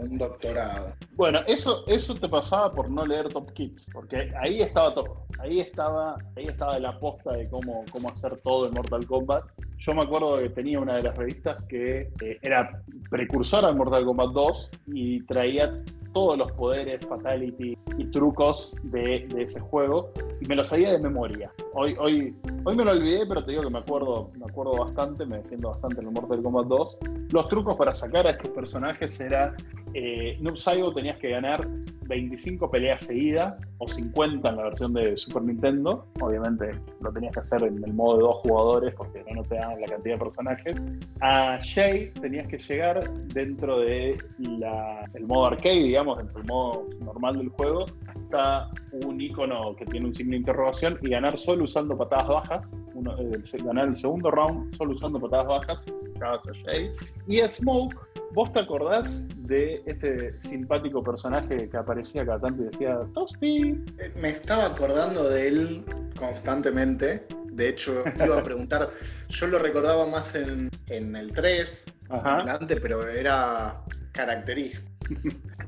un 0.00 0.18
doctorado. 0.18 0.94
Bueno, 1.14 1.40
eso, 1.46 1.84
eso 1.86 2.14
te 2.14 2.28
pasaba 2.28 2.72
por 2.72 2.90
no 2.90 3.04
leer 3.04 3.28
Top 3.28 3.52
Kids, 3.52 3.90
porque 3.92 4.32
ahí 4.40 4.62
estaba 4.62 4.94
todo. 4.94 5.26
Ahí 5.38 5.60
estaba, 5.60 6.16
ahí 6.36 6.44
estaba 6.44 6.78
la 6.78 6.98
posta 6.98 7.32
de 7.32 7.48
cómo, 7.48 7.84
cómo 7.90 8.10
hacer 8.10 8.36
todo 8.42 8.66
en 8.68 8.74
Mortal 8.74 9.06
Kombat. 9.06 9.44
Yo 9.78 9.94
me 9.94 10.02
acuerdo 10.02 10.38
que 10.38 10.50
tenía 10.50 10.80
una 10.80 10.96
de 10.96 11.02
las 11.02 11.16
revistas 11.16 11.58
que 11.68 12.10
eh, 12.20 12.38
era 12.42 12.82
precursora 13.10 13.68
al 13.68 13.76
Mortal 13.76 14.04
Kombat 14.04 14.30
2 14.30 14.70
y 14.88 15.24
traía 15.26 15.82
todos 16.18 16.36
los 16.36 16.50
poderes, 16.50 16.98
fatality 17.06 17.78
y 17.96 18.04
trucos 18.06 18.74
de, 18.82 19.28
ese 19.38 19.60
juego 19.60 20.10
y 20.40 20.48
me 20.48 20.56
los 20.56 20.66
sabía 20.66 20.90
de 20.90 20.98
memoria. 20.98 21.52
Hoy, 21.74 21.94
hoy, 21.96 22.34
hoy 22.64 22.76
me 22.76 22.84
lo 22.84 22.90
olvidé, 22.90 23.24
pero 23.24 23.44
te 23.44 23.52
digo 23.52 23.62
que 23.62 23.70
me 23.70 23.78
acuerdo, 23.78 24.32
me 24.36 24.46
acuerdo 24.46 24.84
bastante, 24.84 25.24
me 25.24 25.36
defiendo 25.36 25.70
bastante 25.70 26.00
en 26.00 26.08
el 26.08 26.12
Mortal 26.12 26.42
Kombat 26.42 26.66
2. 26.66 26.98
Los 27.30 27.48
trucos 27.48 27.76
para 27.76 27.94
sacar 27.94 28.26
a 28.26 28.30
estos 28.30 28.48
personajes 28.48 29.20
era 29.20 29.54
eh, 29.94 30.36
Noob 30.40 30.56
Saigo 30.56 30.92
tenías 30.92 31.18
que 31.18 31.30
ganar 31.30 31.64
25 32.08 32.70
peleas 32.70 33.02
seguidas 33.02 33.60
o 33.78 33.86
50 33.86 34.48
en 34.48 34.56
la 34.56 34.62
versión 34.64 34.94
de 34.94 35.16
Super 35.16 35.42
Nintendo. 35.42 36.06
Obviamente 36.20 36.72
lo 37.00 37.12
tenías 37.12 37.34
que 37.34 37.40
hacer 37.40 37.62
en 37.62 37.84
el 37.84 37.92
modo 37.92 38.16
de 38.16 38.22
dos 38.22 38.36
jugadores 38.42 38.94
porque 38.94 39.22
no, 39.32 39.42
te 39.42 39.56
dan 39.56 39.80
la 39.80 39.86
cantidad 39.86 40.14
de 40.14 40.18
personajes. 40.18 40.76
A 41.20 41.58
Shay 41.62 42.10
tenías 42.20 42.46
que 42.48 42.58
llegar 42.58 43.08
dentro 43.26 43.80
de 43.80 44.16
la, 44.38 45.08
el 45.14 45.26
modo 45.26 45.46
arcade, 45.46 45.82
digamos, 45.82 46.18
dentro 46.18 46.38
del 46.38 46.46
modo 46.46 46.86
normal 47.00 47.38
del 47.38 47.50
juego, 47.50 47.84
hasta 48.06 48.70
un 49.04 49.20
icono 49.20 49.76
que 49.76 49.84
tiene 49.84 50.06
un 50.06 50.14
signo 50.14 50.32
de 50.32 50.38
interrogación 50.38 50.98
y 51.02 51.10
ganar 51.10 51.38
solo 51.38 51.64
usando 51.64 51.96
patadas 51.96 52.28
bajas. 52.28 52.76
Uno, 52.94 53.16
eh, 53.18 53.62
ganar 53.62 53.88
el 53.88 53.96
segundo 53.96 54.30
round 54.30 54.74
solo 54.74 54.92
usando 54.94 55.20
patadas 55.20 55.46
bajas, 55.46 55.86
sacabas 56.14 56.48
a 56.48 56.52
Shay. 56.52 56.90
Y 57.26 57.40
a 57.40 57.48
Smoke 57.48 57.96
¿Vos 58.34 58.52
te 58.52 58.60
acordás 58.60 59.26
de 59.36 59.82
este 59.86 60.38
simpático 60.38 61.02
personaje 61.02 61.68
que 61.68 61.76
aparecía 61.98 62.24
cada 62.24 62.40
tanto 62.40 62.62
y 62.62 62.66
decía 62.66 63.00
Toasty? 63.12 63.84
Me 64.20 64.30
estaba 64.30 64.66
acordando 64.66 65.28
de 65.28 65.48
él 65.48 65.84
constantemente. 66.16 67.26
De 67.50 67.70
hecho, 67.70 68.04
iba 68.24 68.38
a 68.38 68.42
preguntar, 68.42 68.90
yo 69.28 69.46
lo 69.48 69.58
recordaba 69.58 70.06
más 70.06 70.36
en, 70.36 70.70
en 70.90 71.16
el 71.16 71.32
3, 71.32 71.86
Ajá. 72.10 72.36
adelante, 72.36 72.76
pero 72.76 73.08
era 73.08 73.82
característico. 74.12 74.88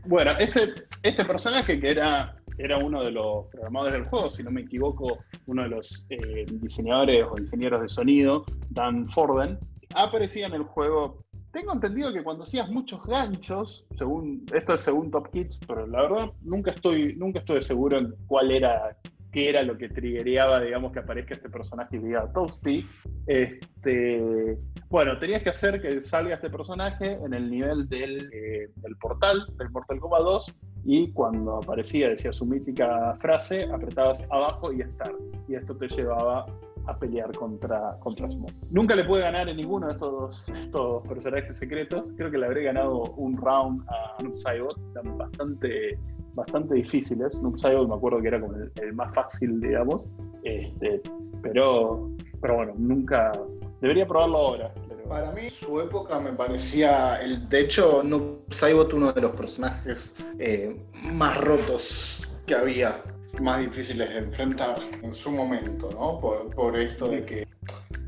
bueno, 0.06 0.30
este, 0.38 0.84
este 1.02 1.24
personaje 1.24 1.80
que 1.80 1.90
era, 1.90 2.36
era 2.58 2.78
uno 2.78 3.02
de 3.02 3.10
los 3.10 3.46
programadores 3.48 3.94
del 3.94 4.04
juego, 4.04 4.30
si 4.30 4.44
no 4.44 4.52
me 4.52 4.60
equivoco, 4.60 5.18
uno 5.46 5.64
de 5.64 5.68
los 5.70 6.06
eh, 6.10 6.46
diseñadores 6.48 7.26
o 7.28 7.38
ingenieros 7.38 7.82
de 7.82 7.88
sonido, 7.88 8.44
Dan 8.68 9.08
Forden, 9.08 9.58
aparecía 9.96 10.46
en 10.46 10.54
el 10.54 10.62
juego 10.62 11.24
tengo 11.52 11.72
entendido 11.72 12.12
que 12.12 12.22
cuando 12.22 12.44
hacías 12.44 12.68
muchos 12.70 13.04
ganchos, 13.04 13.86
según 13.98 14.44
esto 14.54 14.74
es 14.74 14.80
según 14.80 15.10
Top 15.10 15.30
Kids, 15.30 15.60
pero 15.66 15.86
la 15.86 16.02
verdad 16.02 16.30
nunca 16.42 16.70
estoy, 16.70 17.16
nunca 17.16 17.40
estuve 17.40 17.60
seguro 17.60 17.98
en 17.98 18.14
cuál 18.26 18.52
era, 18.52 18.96
qué 19.32 19.50
era 19.50 19.62
lo 19.62 19.76
que 19.76 19.88
triggereaba, 19.88 20.60
digamos, 20.60 20.92
que 20.92 21.00
aparezca 21.00 21.34
este 21.34 21.48
personaje 21.48 21.96
y 21.96 22.00
diga 22.00 22.32
Toasty. 22.32 22.86
Este, 23.26 24.58
bueno, 24.88 25.18
tenías 25.18 25.42
que 25.42 25.50
hacer 25.50 25.82
que 25.82 26.00
salga 26.00 26.34
este 26.34 26.50
personaje 26.50 27.12
en 27.12 27.34
el 27.34 27.50
nivel 27.50 27.88
del, 27.88 28.30
eh, 28.32 28.70
del 28.76 28.96
portal, 28.96 29.46
del 29.58 29.70
Mortal 29.70 29.98
Kombat 29.98 30.22
2, 30.22 30.54
y 30.84 31.12
cuando 31.12 31.56
aparecía, 31.56 32.08
decía 32.08 32.32
su 32.32 32.46
mítica 32.46 33.16
frase, 33.20 33.64
apretabas 33.72 34.26
abajo 34.30 34.72
y 34.72 34.82
Start. 34.82 35.18
Y 35.48 35.56
esto 35.56 35.76
te 35.76 35.88
llevaba 35.88 36.46
a 36.86 36.98
pelear 36.98 37.30
contra, 37.32 37.96
contra 38.00 38.30
Smoke. 38.30 38.54
Nunca 38.70 38.94
le 38.94 39.04
pude 39.04 39.20
ganar 39.20 39.48
en 39.48 39.56
ninguno 39.56 39.86
de 39.86 39.92
estos, 39.94 40.48
estos 40.48 41.06
personajes 41.06 41.56
secretos. 41.56 42.04
Creo 42.16 42.30
que 42.30 42.38
le 42.38 42.46
habré 42.46 42.64
ganado 42.64 43.02
un 43.16 43.36
round 43.36 43.82
a 43.88 44.22
Noob 44.22 44.36
Saibot. 44.36 44.76
Bastante, 45.16 45.98
bastante 46.34 46.74
difíciles. 46.74 47.40
Noob 47.42 47.58
Saibot 47.58 47.88
me 47.88 47.94
acuerdo 47.94 48.20
que 48.20 48.28
era 48.28 48.40
como 48.40 48.54
el, 48.54 48.92
más 48.94 49.14
fácil, 49.14 49.60
digamos. 49.60 50.02
Este, 50.42 51.00
pero, 51.42 52.10
pero 52.40 52.56
bueno, 52.56 52.74
nunca... 52.76 53.32
Debería 53.80 54.06
probarlo 54.06 54.36
ahora. 54.36 54.74
Para 55.08 55.32
mí, 55.32 55.50
su 55.50 55.80
época 55.80 56.20
me 56.20 56.32
parecía, 56.32 57.16
el, 57.16 57.48
de 57.48 57.60
hecho, 57.62 58.02
Noob 58.04 58.52
Saibot 58.52 58.92
uno 58.92 59.12
de 59.12 59.22
los 59.22 59.32
personajes 59.32 60.14
eh, 60.38 60.80
más 61.12 61.36
rotos 61.38 62.28
que 62.46 62.54
había 62.54 63.02
más 63.40 63.60
difíciles 63.60 64.08
de 64.08 64.18
enfrentar 64.18 64.80
en 65.02 65.14
su 65.14 65.30
momento, 65.30 65.90
¿no? 65.92 66.20
Por, 66.20 66.54
por, 66.54 66.76
esto 66.76 67.08
de 67.08 67.24
que 67.24 67.48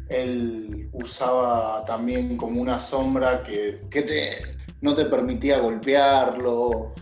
él 0.09 0.89
usaba 0.93 1.85
también 1.85 2.37
como 2.37 2.61
una 2.61 2.81
sombra 2.81 3.43
que, 3.43 3.81
que 3.91 4.03
te, 4.03 4.43
no 4.81 4.95
te 4.95 5.07
permitía 5.07 5.61
golpearlo. 5.61 6.93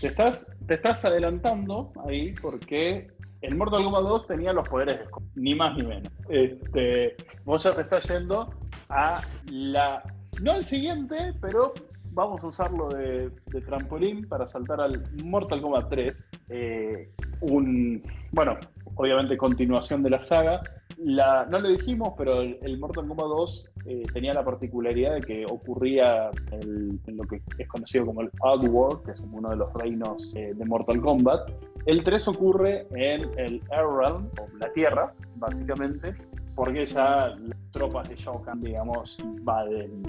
Te, 0.00 0.08
estás, 0.08 0.50
te 0.66 0.74
estás 0.74 1.04
adelantando 1.04 1.92
ahí 2.06 2.34
porque 2.40 3.08
el 3.42 3.56
Mortal 3.56 3.84
Kombat 3.84 4.02
2 4.02 4.26
tenía 4.26 4.52
los 4.52 4.68
poderes 4.68 5.00
de 5.00 5.06
ni 5.34 5.54
más 5.54 5.76
ni 5.76 5.84
menos. 5.84 6.12
Este, 6.28 7.14
vos 7.44 7.62
ya 7.62 7.74
te 7.74 7.82
estás 7.82 8.08
yendo 8.08 8.52
a 8.88 9.22
la. 9.50 10.02
No 10.40 10.52
al 10.52 10.64
siguiente, 10.64 11.34
pero 11.40 11.74
vamos 12.14 12.44
a 12.44 12.46
usarlo 12.46 12.88
de, 12.88 13.30
de, 13.46 13.60
trampolín 13.60 14.26
para 14.28 14.46
saltar 14.46 14.80
al 14.80 15.04
Mortal 15.24 15.60
Kombat 15.60 15.88
3. 15.90 16.30
Eh, 16.50 17.10
un, 17.40 18.02
bueno, 18.32 18.56
obviamente 18.94 19.36
continuación 19.36 20.02
de 20.02 20.10
la 20.10 20.22
saga. 20.22 20.62
No 20.96 21.58
lo 21.58 21.68
dijimos, 21.68 22.14
pero 22.16 22.40
el, 22.40 22.78
Mortal 22.78 23.08
Kombat 23.08 23.26
2 23.26 23.70
eh, 23.86 24.02
tenía 24.12 24.32
la 24.32 24.44
particularidad 24.44 25.14
de 25.14 25.20
que 25.20 25.44
ocurría 25.44 26.30
en 26.52 27.00
lo 27.16 27.24
que 27.24 27.42
es 27.58 27.68
conocido 27.68 28.06
como 28.06 28.22
el 28.22 28.30
Outworld, 28.42 29.04
que 29.04 29.12
es 29.12 29.20
uno 29.20 29.50
de 29.50 29.56
los 29.56 29.72
reinos 29.74 30.32
eh, 30.36 30.54
de 30.54 30.64
Mortal 30.64 31.00
Kombat. 31.00 31.50
El 31.86 32.04
3 32.04 32.28
ocurre 32.28 32.86
en 32.92 33.22
el 33.38 33.62
Air 33.70 33.86
Realm, 33.98 34.28
o 34.40 34.48
la 34.58 34.72
Tierra, 34.72 35.12
básicamente, 35.36 36.14
porque 36.54 36.86
ya 36.86 37.34
las 37.36 37.58
tropas 37.72 38.08
de 38.08 38.16
Shao 38.16 38.40
Kahn, 38.42 38.60
digamos, 38.60 39.18
invaden, 39.18 40.02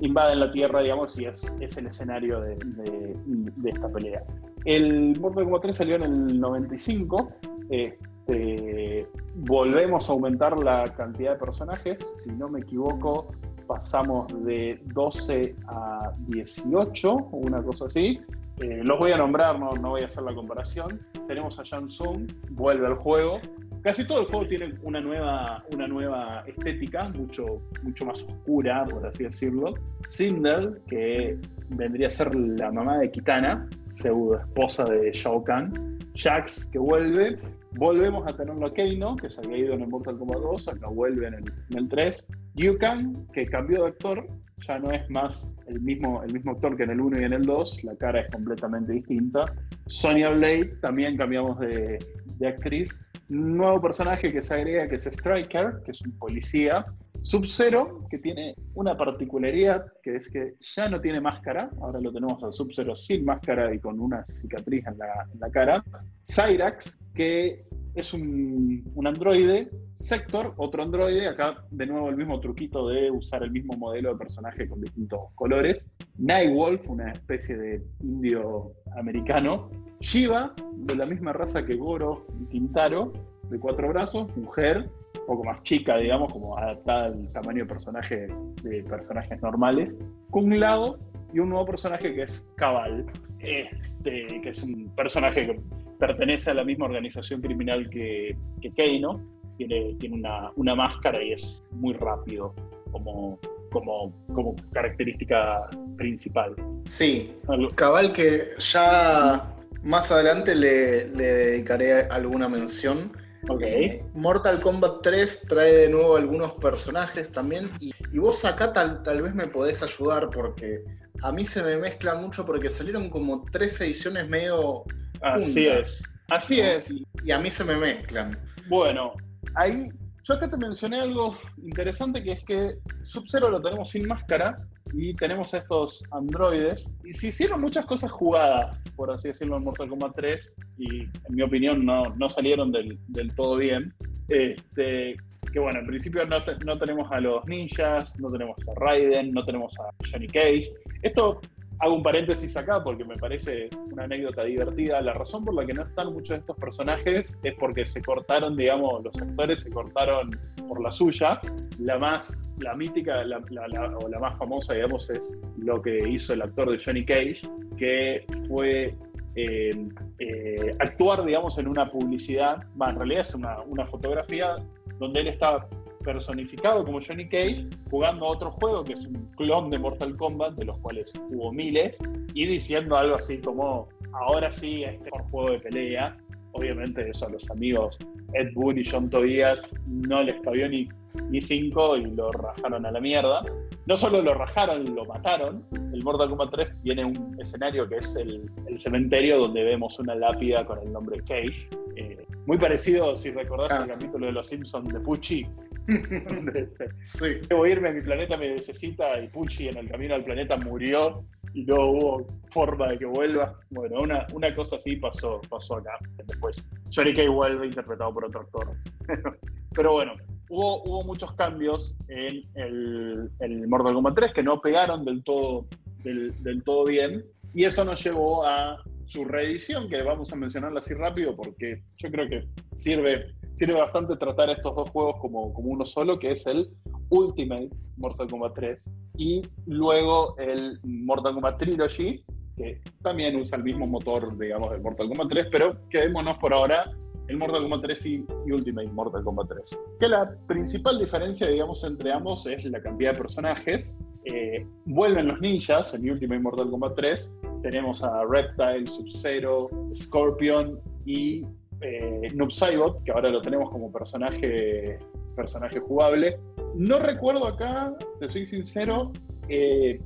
invaden 0.00 0.40
la 0.40 0.52
Tierra, 0.52 0.82
digamos, 0.82 1.18
y 1.18 1.24
es, 1.24 1.50
es 1.60 1.76
el 1.78 1.86
escenario 1.86 2.40
de, 2.40 2.56
de, 2.56 3.16
de, 3.56 3.70
esta 3.70 3.88
pelea. 3.88 4.22
El 4.64 5.18
Mortal 5.18 5.44
Kombat 5.44 5.62
3 5.62 5.76
salió 5.76 5.96
en 5.96 6.02
el 6.02 6.40
95. 6.40 7.32
Este, 7.70 9.08
volvemos 9.36 10.08
a 10.08 10.12
aumentar 10.12 10.58
la 10.58 10.84
cantidad 10.94 11.32
de 11.32 11.38
personajes. 11.38 12.14
Si 12.18 12.32
no 12.32 12.48
me 12.48 12.60
equivoco, 12.60 13.28
pasamos 13.66 14.26
de 14.44 14.80
12 14.94 15.56
a 15.68 16.12
18, 16.28 17.12
o 17.12 17.36
una 17.38 17.62
cosa 17.62 17.86
así. 17.86 18.20
Eh, 18.60 18.82
los 18.84 18.98
voy 18.98 19.10
a 19.10 19.18
nombrar, 19.18 19.58
no, 19.58 19.70
no 19.72 19.90
voy 19.90 20.02
a 20.02 20.06
hacer 20.06 20.22
la 20.22 20.34
comparación. 20.34 21.00
Tenemos 21.26 21.58
a 21.58 21.64
Shang 21.64 21.88
Tsung, 21.88 22.30
vuelve 22.50 22.86
al 22.86 22.94
juego, 22.94 23.40
casi 23.84 24.04
todo 24.06 24.22
el 24.22 24.26
juego 24.26 24.48
tiene 24.48 24.74
una 24.82 25.00
nueva, 25.00 25.62
una 25.70 25.86
nueva 25.86 26.42
estética, 26.46 27.04
mucho, 27.10 27.60
mucho 27.82 28.06
más 28.06 28.24
oscura, 28.24 28.84
por 28.86 29.06
así 29.06 29.24
decirlo. 29.24 29.74
Sindel, 30.08 30.80
que 30.88 31.38
vendría 31.68 32.08
a 32.08 32.10
ser 32.10 32.34
la 32.34 32.72
mamá 32.72 32.98
de 32.98 33.10
Kitana, 33.10 33.68
pseudo 33.92 34.40
esposa 34.40 34.86
de 34.86 35.12
Shao 35.12 35.44
Kahn. 35.44 36.00
Jax, 36.16 36.66
que 36.66 36.78
vuelve. 36.78 37.38
Volvemos 37.72 38.26
a 38.26 38.36
tenerlo 38.36 38.66
a 38.66 38.72
Keino, 38.72 39.16
que 39.16 39.28
se 39.28 39.40
había 39.40 39.58
ido 39.58 39.74
en 39.74 39.82
el 39.82 39.88
Mortal 39.88 40.16
Kombat 40.16 40.38
2, 40.38 40.68
acá 40.68 40.88
vuelve 40.88 41.26
en 41.26 41.34
el, 41.34 41.44
en 41.70 41.78
el 41.78 41.88
3. 41.88 42.28
Yu 42.54 42.78
Kang, 42.78 43.26
que 43.32 43.46
cambió 43.46 43.82
de 43.82 43.88
actor, 43.88 44.26
ya 44.58 44.78
no 44.78 44.90
es 44.90 45.08
más 45.10 45.56
el 45.66 45.80
mismo, 45.80 46.22
el 46.22 46.32
mismo 46.32 46.52
actor 46.52 46.76
que 46.76 46.84
en 46.84 46.90
el 46.90 47.00
1 47.00 47.20
y 47.20 47.24
en 47.24 47.32
el 47.32 47.44
2, 47.44 47.84
la 47.84 47.96
cara 47.96 48.20
es 48.20 48.30
completamente 48.30 48.92
distinta. 48.92 49.52
Sonia 49.86 50.30
Blade 50.30 50.76
también 50.80 51.16
cambiamos 51.16 51.58
de, 51.60 51.98
de 52.38 52.48
actriz. 52.48 53.04
Nuevo 53.28 53.80
personaje 53.80 54.32
que 54.32 54.42
se 54.42 54.54
agrega 54.54 54.88
que 54.88 54.96
es 54.96 55.06
Striker, 55.06 55.80
que 55.84 55.92
es 55.92 56.00
un 56.02 56.12
policía. 56.18 56.86
Sub-Zero, 57.24 58.06
que 58.10 58.18
tiene 58.18 58.54
una 58.74 58.96
particularidad, 58.98 59.86
que 60.02 60.16
es 60.16 60.30
que 60.30 60.54
ya 60.60 60.90
no 60.90 61.00
tiene 61.00 61.22
máscara, 61.22 61.70
ahora 61.80 61.98
lo 61.98 62.12
tenemos 62.12 62.42
a 62.44 62.52
Sub-Zero 62.52 62.94
sin 62.94 63.24
máscara 63.24 63.74
y 63.74 63.78
con 63.78 63.98
una 63.98 64.26
cicatriz 64.26 64.84
en 64.86 64.98
la, 64.98 65.50
cara. 65.50 65.82
Cyrax, 66.26 66.98
que 67.14 67.64
es 67.94 68.12
un, 68.12 68.84
un, 68.94 69.06
androide. 69.06 69.70
Sector, 69.96 70.52
otro 70.58 70.82
androide. 70.82 71.26
Acá 71.26 71.64
de 71.70 71.86
nuevo 71.86 72.10
el 72.10 72.16
mismo 72.16 72.40
truquito 72.40 72.88
de 72.88 73.10
usar 73.10 73.42
el 73.42 73.52
mismo 73.52 73.74
modelo 73.74 74.12
de 74.12 74.18
personaje 74.18 74.68
con 74.68 74.82
distintos 74.82 75.20
colores. 75.34 75.86
Nightwolf, 76.18 76.86
una 76.90 77.10
especie 77.12 77.56
de 77.56 77.82
indio 78.00 78.72
americano. 78.96 79.70
Shiva, 80.00 80.54
de 80.74 80.96
la 80.96 81.06
misma 81.06 81.32
raza 81.32 81.64
que 81.64 81.76
Goro 81.76 82.26
y 82.42 82.46
Quintaro, 82.48 83.14
de 83.48 83.58
cuatro 83.58 83.88
brazos, 83.88 84.36
mujer, 84.36 84.90
un 85.24 85.26
poco 85.26 85.44
más 85.44 85.62
chica, 85.62 85.96
digamos, 85.96 86.32
como 86.32 86.56
adaptada 86.58 87.06
al 87.06 87.32
tamaño 87.32 87.64
de 87.64 87.66
personajes, 87.66 88.30
de 88.62 88.82
personajes 88.84 89.40
normales. 89.40 89.96
Kung 90.30 90.52
Lao 90.52 90.98
y 91.32 91.38
un 91.38 91.48
nuevo 91.48 91.66
personaje 91.66 92.14
que 92.14 92.22
es 92.22 92.50
Cabal, 92.56 93.06
este, 93.40 94.40
que 94.42 94.48
es 94.50 94.62
un 94.62 94.88
personaje 94.94 95.46
que 95.46 95.60
pertenece 95.98 96.50
a 96.50 96.54
la 96.54 96.64
misma 96.64 96.86
organización 96.86 97.40
criminal 97.40 97.88
que, 97.90 98.36
que 98.60 98.70
Keino, 98.72 99.20
tiene, 99.56 99.94
tiene 99.98 100.16
una, 100.16 100.50
una, 100.56 100.74
máscara 100.74 101.22
y 101.22 101.32
es 101.32 101.64
muy 101.70 101.94
rápido 101.94 102.54
como, 102.90 103.38
como, 103.70 104.12
como 104.32 104.54
característica 104.72 105.68
principal. 105.96 106.54
Sí, 106.86 107.34
cabal 107.76 108.12
que 108.12 108.50
ya 108.58 109.54
más 109.82 110.10
adelante 110.10 110.54
le, 110.54 111.08
le 111.08 111.24
dedicaré 111.24 112.02
alguna 112.02 112.48
mención. 112.48 113.12
Okay. 113.48 114.02
Mortal 114.14 114.60
Kombat 114.60 115.02
3 115.02 115.42
trae 115.48 115.72
de 115.72 115.88
nuevo 115.88 116.16
algunos 116.16 116.52
personajes 116.54 117.30
también 117.30 117.70
y, 117.78 117.92
y 118.12 118.18
vos 118.18 118.44
acá 118.44 118.72
tal, 118.72 119.02
tal, 119.02 119.22
vez 119.22 119.34
me 119.34 119.46
podés 119.46 119.82
ayudar 119.82 120.30
porque 120.30 120.82
a 121.22 121.30
mí 121.30 121.44
se 121.44 121.62
me 121.62 121.76
mezcla 121.76 122.14
mucho 122.14 122.46
porque 122.46 122.70
salieron 122.70 123.10
como 123.10 123.44
tres 123.52 123.80
ediciones 123.80 124.28
medio 124.28 124.84
Así 125.20 125.66
es, 125.66 126.02
así 126.28 126.60
es. 126.60 126.90
Y, 126.90 127.06
y, 127.24 127.30
a 127.30 127.38
mí 127.38 127.50
se 127.50 127.64
me 127.64 127.76
mezclan. 127.76 128.38
Bueno, 128.68 129.14
ahí 129.54 129.88
yo 130.22 130.34
acá 130.34 130.50
te 130.50 130.56
mencioné 130.56 131.00
algo 131.00 131.38
interesante 131.62 132.22
que 132.22 132.32
es 132.32 132.44
que 132.44 132.78
Sub-Zero 133.02 133.50
lo 133.50 133.62
tenemos 133.62 133.90
sin 133.90 134.06
máscara 134.08 134.56
y 134.96 135.14
tenemos 135.14 135.52
estos 135.54 136.04
androides 136.12 136.90
y 137.04 137.12
se 137.12 137.28
hicieron 137.28 137.60
muchas 137.60 137.84
cosas 137.84 138.10
jugadas, 138.12 138.78
por 138.94 139.10
así 139.10 139.28
decirlo, 139.28 139.56
en 139.56 139.64
Mortal 139.64 139.88
Kombat 139.88 140.14
3 140.16 140.56
y 140.78 141.00
en 141.02 141.10
mi 141.30 141.42
opinión 141.42 141.84
no, 141.84 142.14
no 142.16 142.30
salieron 142.30 142.70
del, 142.70 142.98
del, 143.08 143.34
todo 143.34 143.56
bien. 143.56 143.92
Este, 144.28 145.16
que 145.52 145.58
bueno, 145.58 145.80
en 145.80 145.86
principio 145.86 146.24
no, 146.26 146.36
no 146.64 146.78
tenemos 146.78 147.10
a 147.10 147.20
los 147.20 147.44
ninjas, 147.46 148.18
no 148.18 148.30
tenemos 148.30 148.56
a 148.68 148.80
Raiden, 148.80 149.32
no 149.32 149.44
tenemos 149.44 149.72
a 149.80 149.90
Johnny 150.10 150.26
Cage. 150.28 150.72
Esto 151.02 151.40
hago 151.80 151.94
un 151.94 152.02
paréntesis 152.02 152.56
acá 152.56 152.82
porque 152.82 153.04
me 153.04 153.16
parece 153.16 153.68
una 153.92 154.04
anécdota 154.04 154.44
divertida. 154.44 155.00
La 155.00 155.12
razón 155.12 155.44
por 155.44 155.54
la 155.54 155.66
que 155.66 155.74
no 155.74 155.82
están 155.82 156.12
muchos 156.12 156.30
de 156.30 156.36
estos 156.36 156.56
personajes 156.56 157.38
es 157.42 157.54
porque 157.54 157.84
se 157.84 158.02
cortaron, 158.02 158.56
digamos, 158.56 159.04
los 159.04 159.16
actores 159.20 159.62
se 159.62 159.70
cortaron 159.70 160.30
por 160.68 160.82
la 160.82 160.90
suya. 160.90 161.40
La 161.78 161.98
más, 161.98 162.50
la 162.58 162.74
mítica 162.74 163.22
o 163.22 164.08
la 164.08 164.18
más 164.18 164.38
famosa, 164.38 164.74
digamos, 164.74 165.10
es 165.10 165.40
lo 165.58 165.82
que 165.82 166.08
hizo 166.08 166.34
el 166.34 166.42
actor 166.42 166.70
de 166.70 166.82
Johnny 166.82 167.04
Cage, 167.04 167.40
que 167.76 168.24
fue 168.48 168.94
eh, 169.36 169.88
eh, 170.20 170.76
actuar, 170.78 171.24
digamos, 171.24 171.58
en 171.58 171.66
una 171.66 171.90
publicidad, 171.90 172.64
bah, 172.76 172.90
en 172.90 172.96
realidad 172.96 173.22
es 173.22 173.34
una, 173.34 173.60
una 173.62 173.84
fotografía 173.86 174.56
donde 174.98 175.20
él 175.20 175.28
estaba 175.28 175.68
personificado 176.04 176.84
como 176.84 177.00
Johnny 177.00 177.28
Cage, 177.28 177.66
jugando 177.90 178.26
a 178.26 178.28
otro 178.28 178.52
juego 178.52 178.84
que 178.84 178.92
es 178.92 179.06
un 179.06 179.28
clon 179.36 179.70
de 179.70 179.78
Mortal 179.78 180.16
Kombat, 180.16 180.54
de 180.54 180.66
los 180.66 180.78
cuales 180.78 181.12
hubo 181.30 181.52
miles, 181.52 181.98
y 182.34 182.46
diciendo 182.46 182.96
algo 182.96 183.16
así 183.16 183.38
como, 183.38 183.88
ahora 184.12 184.52
sí, 184.52 184.84
este 184.84 185.08
es 185.08 185.12
un 185.12 185.28
juego 185.30 185.50
de 185.50 185.58
pelea. 185.60 186.16
Obviamente 186.52 187.08
eso 187.10 187.26
a 187.26 187.30
los 187.30 187.50
amigos 187.50 187.98
Ed 188.34 188.52
Boon 188.54 188.78
y 188.78 188.84
John 188.84 189.10
Tobias 189.10 189.62
no 189.86 190.22
les 190.22 190.40
cabió 190.42 190.68
ni, 190.68 190.88
ni 191.30 191.40
cinco 191.40 191.96
y 191.96 192.04
lo 192.04 192.30
rajaron 192.32 192.84
a 192.86 192.90
la 192.90 193.00
mierda. 193.00 193.42
No 193.86 193.96
solo 193.96 194.22
lo 194.22 194.34
rajaron, 194.34 194.94
lo 194.94 195.04
mataron. 195.04 195.64
El 195.92 196.02
Mortal 196.02 196.28
Kombat 196.28 196.50
3 196.50 196.72
tiene 196.82 197.04
un 197.04 197.36
escenario 197.40 197.88
que 197.88 197.96
es 197.96 198.16
el, 198.16 198.50
el 198.66 198.80
cementerio 198.80 199.38
donde 199.38 199.62
vemos 199.62 199.98
una 199.98 200.14
lápida 200.14 200.64
con 200.64 200.78
el 200.78 200.92
nombre 200.92 201.20
Cage. 201.20 201.68
Eh, 201.96 202.24
muy 202.46 202.58
parecido, 202.58 203.16
si 203.16 203.30
recordás 203.30 203.70
ah. 203.72 203.82
el 203.82 203.88
capítulo 203.88 204.26
de 204.26 204.32
Los 204.32 204.48
Simpsons 204.48 204.92
de 204.92 205.00
Pucci, 205.00 205.46
Debo 207.48 207.66
irme, 207.66 207.92
mi 207.92 208.00
planeta 208.00 208.36
me 208.36 208.54
necesita 208.54 209.20
y 209.20 209.28
Pucci 209.28 209.68
en 209.68 209.76
el 209.76 209.88
camino 209.88 210.14
al 210.14 210.24
planeta 210.24 210.56
murió 210.56 211.24
y 211.52 211.64
no 211.64 211.90
hubo 211.90 212.26
forma 212.50 212.88
de 212.88 212.98
que 212.98 213.06
vuelva. 213.06 213.58
Bueno, 213.70 214.00
una, 214.00 214.26
una 214.32 214.54
cosa 214.54 214.76
así 214.76 214.96
pasó, 214.96 215.40
pasó 215.48 215.76
acá. 215.76 215.98
Después, 216.26 216.56
Johnny 216.94 217.14
Kay 217.14 217.28
vuelve 217.28 217.66
interpretado 217.66 218.12
por 218.14 218.24
otro 218.24 218.40
actor. 218.40 218.76
Pero 219.74 219.92
bueno, 219.92 220.14
hubo, 220.48 220.82
hubo 220.84 221.04
muchos 221.04 221.32
cambios 221.34 221.96
en 222.08 222.42
el, 222.54 223.30
el 223.40 223.68
Mortal 223.68 223.94
Kombat 223.94 224.14
3 224.16 224.32
que 224.34 224.42
no 224.42 224.60
pegaron 224.60 225.04
del 225.04 225.22
todo, 225.22 225.66
del, 226.02 226.32
del 226.42 226.62
todo 226.64 226.84
bien 226.84 227.24
y 227.54 227.64
eso 227.64 227.84
nos 227.84 228.02
llevó 228.02 228.44
a 228.46 228.82
su 229.06 229.24
reedición, 229.24 229.88
que 229.88 230.02
vamos 230.02 230.32
a 230.32 230.36
mencionarla 230.36 230.80
así 230.80 230.94
rápido 230.94 231.36
porque 231.36 231.82
yo 231.98 232.10
creo 232.10 232.28
que 232.28 232.48
sirve 232.74 233.34
sirve 233.56 233.74
bastante 233.74 234.16
tratar 234.16 234.50
estos 234.50 234.74
dos 234.74 234.90
juegos 234.90 235.16
como, 235.20 235.52
como 235.54 235.70
uno 235.70 235.86
solo, 235.86 236.18
que 236.18 236.32
es 236.32 236.46
el 236.46 236.68
Ultimate 237.10 237.70
Mortal 237.96 238.28
Kombat 238.28 238.54
3 238.54 238.90
y 239.16 239.42
luego 239.66 240.36
el 240.38 240.80
Mortal 240.82 241.34
Kombat 241.34 241.58
Trilogy, 241.58 242.24
que 242.56 242.80
también 243.02 243.36
usa 243.40 243.58
el 243.58 243.64
mismo 243.64 243.86
motor, 243.86 244.36
digamos, 244.38 244.70
del 244.70 244.80
Mortal 244.80 245.08
Kombat 245.08 245.28
3, 245.28 245.46
pero 245.50 245.76
quedémonos 245.90 246.38
por 246.38 246.52
ahora 246.52 246.90
el 247.28 247.36
Mortal 247.36 247.62
Kombat 247.62 247.82
3 247.82 248.06
y, 248.06 248.26
Ultimate 248.52 248.88
Mortal 248.88 249.24
Kombat 249.24 249.48
3. 249.48 249.78
Que 250.00 250.08
la 250.08 250.34
principal 250.46 250.98
diferencia, 250.98 251.48
digamos, 251.48 251.82
entre 251.84 252.12
ambos 252.12 252.46
es 252.46 252.64
la 252.64 252.82
cantidad 252.82 253.12
de 253.12 253.18
personajes. 253.18 253.98
Eh, 254.24 254.66
vuelven 254.86 255.28
los 255.28 255.40
ninjas 255.40 255.94
en 255.94 256.10
Ultimate 256.10 256.40
Mortal 256.40 256.70
Kombat 256.70 256.96
3. 256.96 257.38
Tenemos 257.62 258.02
a 258.02 258.24
Reptile, 258.24 258.86
Sub-Zero, 258.86 259.70
Scorpion 259.92 260.78
y 261.06 261.46
eh, 261.84 262.32
Noob 262.34 262.50
Saibot, 262.50 263.02
que 263.04 263.12
ahora 263.12 263.28
lo 263.28 263.42
tenemos 263.42 263.70
como 263.70 263.92
personaje, 263.92 264.98
personaje 265.36 265.78
jugable. 265.78 266.40
No 266.74 266.98
recuerdo 266.98 267.46
acá, 267.46 267.94
te 268.20 268.28
soy 268.28 268.46
sincero, 268.46 269.12
eh, 269.48 270.00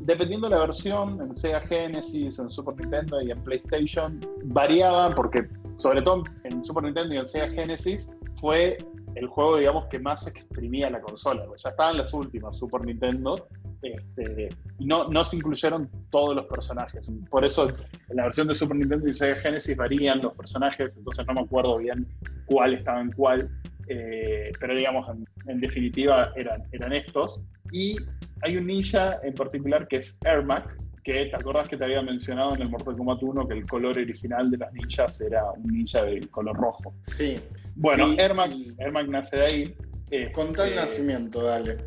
dependiendo 0.00 0.48
de 0.48 0.56
la 0.56 0.62
versión, 0.62 1.20
en 1.20 1.34
Sega 1.34 1.60
Genesis, 1.60 2.38
en 2.38 2.50
Super 2.50 2.74
Nintendo 2.76 3.20
y 3.20 3.30
en 3.30 3.42
PlayStation, 3.44 4.18
variaban 4.44 5.14
porque, 5.14 5.46
sobre 5.76 6.00
todo 6.00 6.24
en 6.44 6.64
Super 6.64 6.84
Nintendo 6.84 7.14
y 7.14 7.18
en 7.18 7.28
Sega 7.28 7.48
Genesis, 7.50 8.10
fue 8.40 8.78
el 9.14 9.26
juego, 9.26 9.58
digamos, 9.58 9.86
que 9.86 9.98
más 9.98 10.26
exprimía 10.26 10.88
la 10.88 11.02
consola. 11.02 11.44
Ya 11.62 11.68
estaban 11.68 11.98
las 11.98 12.14
últimas 12.14 12.56
Super 12.56 12.82
Nintendo, 12.82 13.46
este, 13.82 14.48
no, 14.78 15.08
no 15.08 15.24
se 15.24 15.36
incluyeron 15.36 15.88
todos 16.10 16.36
los 16.36 16.46
personajes. 16.46 17.10
Por 17.30 17.44
eso 17.44 17.68
en 17.68 18.16
la 18.16 18.24
versión 18.24 18.48
de 18.48 18.54
Super 18.54 18.76
Nintendo 18.76 19.08
y 19.08 19.14
Sega 19.14 19.36
Genesis 19.36 19.76
varían 19.76 20.20
los 20.20 20.34
personajes, 20.34 20.96
entonces 20.96 21.26
no 21.26 21.34
me 21.34 21.40
acuerdo 21.40 21.78
bien 21.78 22.06
cuál 22.46 22.74
estaba 22.74 23.00
en 23.00 23.12
cuál, 23.12 23.50
eh, 23.88 24.52
pero 24.60 24.76
digamos, 24.76 25.08
en, 25.08 25.26
en, 25.50 25.60
definitiva 25.60 26.32
eran, 26.36 26.62
eran 26.72 26.92
estos. 26.92 27.42
Y 27.72 27.96
hay 28.42 28.56
un 28.56 28.66
ninja 28.66 29.18
en 29.22 29.34
particular 29.34 29.88
que 29.88 29.96
es 29.96 30.18
Ermac, 30.24 30.76
que 31.02 31.26
te 31.26 31.36
acordás 31.36 31.68
que 31.68 31.76
te 31.76 31.84
había 31.84 32.02
mencionado 32.02 32.54
en 32.54 32.62
el 32.62 32.68
Mortal 32.68 32.96
Kombat 32.96 33.22
1 33.22 33.48
que 33.48 33.54
el 33.54 33.66
color 33.66 33.98
original 33.98 34.50
de 34.50 34.58
los 34.58 34.72
ninjas 34.72 35.20
era 35.20 35.50
un 35.52 35.72
ninja 35.72 36.04
de 36.04 36.20
color 36.28 36.56
rojo. 36.56 36.94
Sí. 37.06 37.36
Bueno, 37.74 38.10
sí, 38.10 38.16
Ermac, 38.18 38.50
y... 38.52 38.74
Ermac 38.78 39.08
nace 39.08 39.36
de 39.38 39.44
ahí. 39.44 39.74
Eh, 40.10 40.32
Contá 40.32 40.66
el 40.66 40.72
eh, 40.72 40.76
nacimiento, 40.76 41.42
dale. 41.42 41.78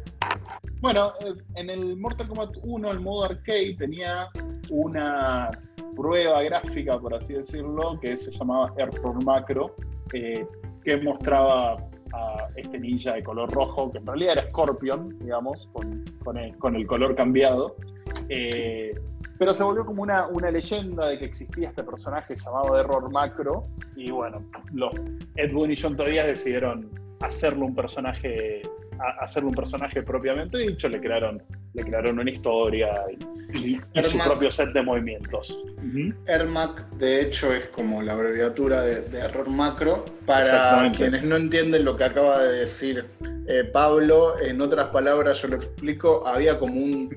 Bueno, 0.83 1.13
eh, 1.21 1.33
en 1.55 1.69
el 1.69 1.95
Mortal 1.95 2.27
Kombat 2.27 2.57
1, 2.62 2.91
el 2.91 2.99
modo 2.99 3.25
arcade, 3.25 3.75
tenía 3.77 4.29
una 4.69 5.49
prueba 5.95 6.41
gráfica, 6.43 6.99
por 6.99 7.13
así 7.13 7.33
decirlo, 7.33 7.99
que 8.01 8.17
se 8.17 8.31
llamaba 8.31 8.73
Error 8.77 9.23
Macro, 9.23 9.75
eh, 10.13 10.45
que 10.83 10.97
mostraba 10.97 11.77
a 12.13 12.49
este 12.55 12.79
ninja 12.79 13.13
de 13.13 13.23
color 13.23 13.49
rojo, 13.51 13.91
que 13.91 13.99
en 13.99 14.05
realidad 14.05 14.33
era 14.33 14.47
Scorpion, 14.49 15.17
digamos, 15.19 15.67
con, 15.71 16.03
con, 16.23 16.38
el, 16.38 16.57
con 16.57 16.75
el, 16.75 16.86
color 16.86 17.15
cambiado. 17.15 17.75
Eh, 18.29 18.93
pero 19.39 19.53
se 19.53 19.63
volvió 19.63 19.86
como 19.86 20.03
una, 20.03 20.27
una, 20.27 20.51
leyenda 20.51 21.07
de 21.07 21.17
que 21.17 21.25
existía 21.25 21.69
este 21.69 21.83
personaje 21.83 22.36
llamado 22.36 22.77
Error 22.77 23.09
Macro, 23.12 23.67
y 23.95 24.12
bueno, 24.12 24.43
los 24.73 24.93
Ed 25.36 25.51
Boon 25.53 25.71
y 25.71 25.75
John 25.75 25.95
Tobias 25.95 26.27
decidieron 26.27 26.89
hacerlo 27.23 27.65
un 27.65 27.75
personaje 27.75 28.62
hacerle 29.19 29.49
un 29.49 29.55
personaje 29.55 30.01
propiamente 30.01 30.57
dicho, 30.57 30.88
le 30.89 30.99
crearon, 30.99 31.41
le 31.73 31.83
crearon 31.83 32.19
una 32.19 32.31
historia 32.31 32.89
y, 33.53 33.77
su 34.01 34.17
propio 34.17 34.51
set 34.51 34.73
de 34.73 34.81
movimientos. 34.81 35.63
Ermac, 36.25 36.89
de 36.93 37.21
hecho, 37.21 37.53
es 37.53 37.67
como 37.67 38.01
la 38.01 38.13
abreviatura 38.13 38.81
de, 38.81 39.19
error 39.19 39.49
macro. 39.49 40.05
Para 40.25 40.91
quienes 40.91 41.23
no 41.23 41.36
entienden 41.36 41.86
lo 41.86 41.95
que 41.95 42.05
acaba 42.05 42.43
de 42.43 42.59
decir 42.62 43.05
eh, 43.47 43.63
Pablo, 43.71 44.39
en 44.39 44.62
otras 44.62 44.88
palabras, 44.89 45.41
yo 45.41 45.49
lo 45.49 45.57
explico, 45.57 46.25
había 46.25 46.57
como 46.57 46.73
un 46.73 47.15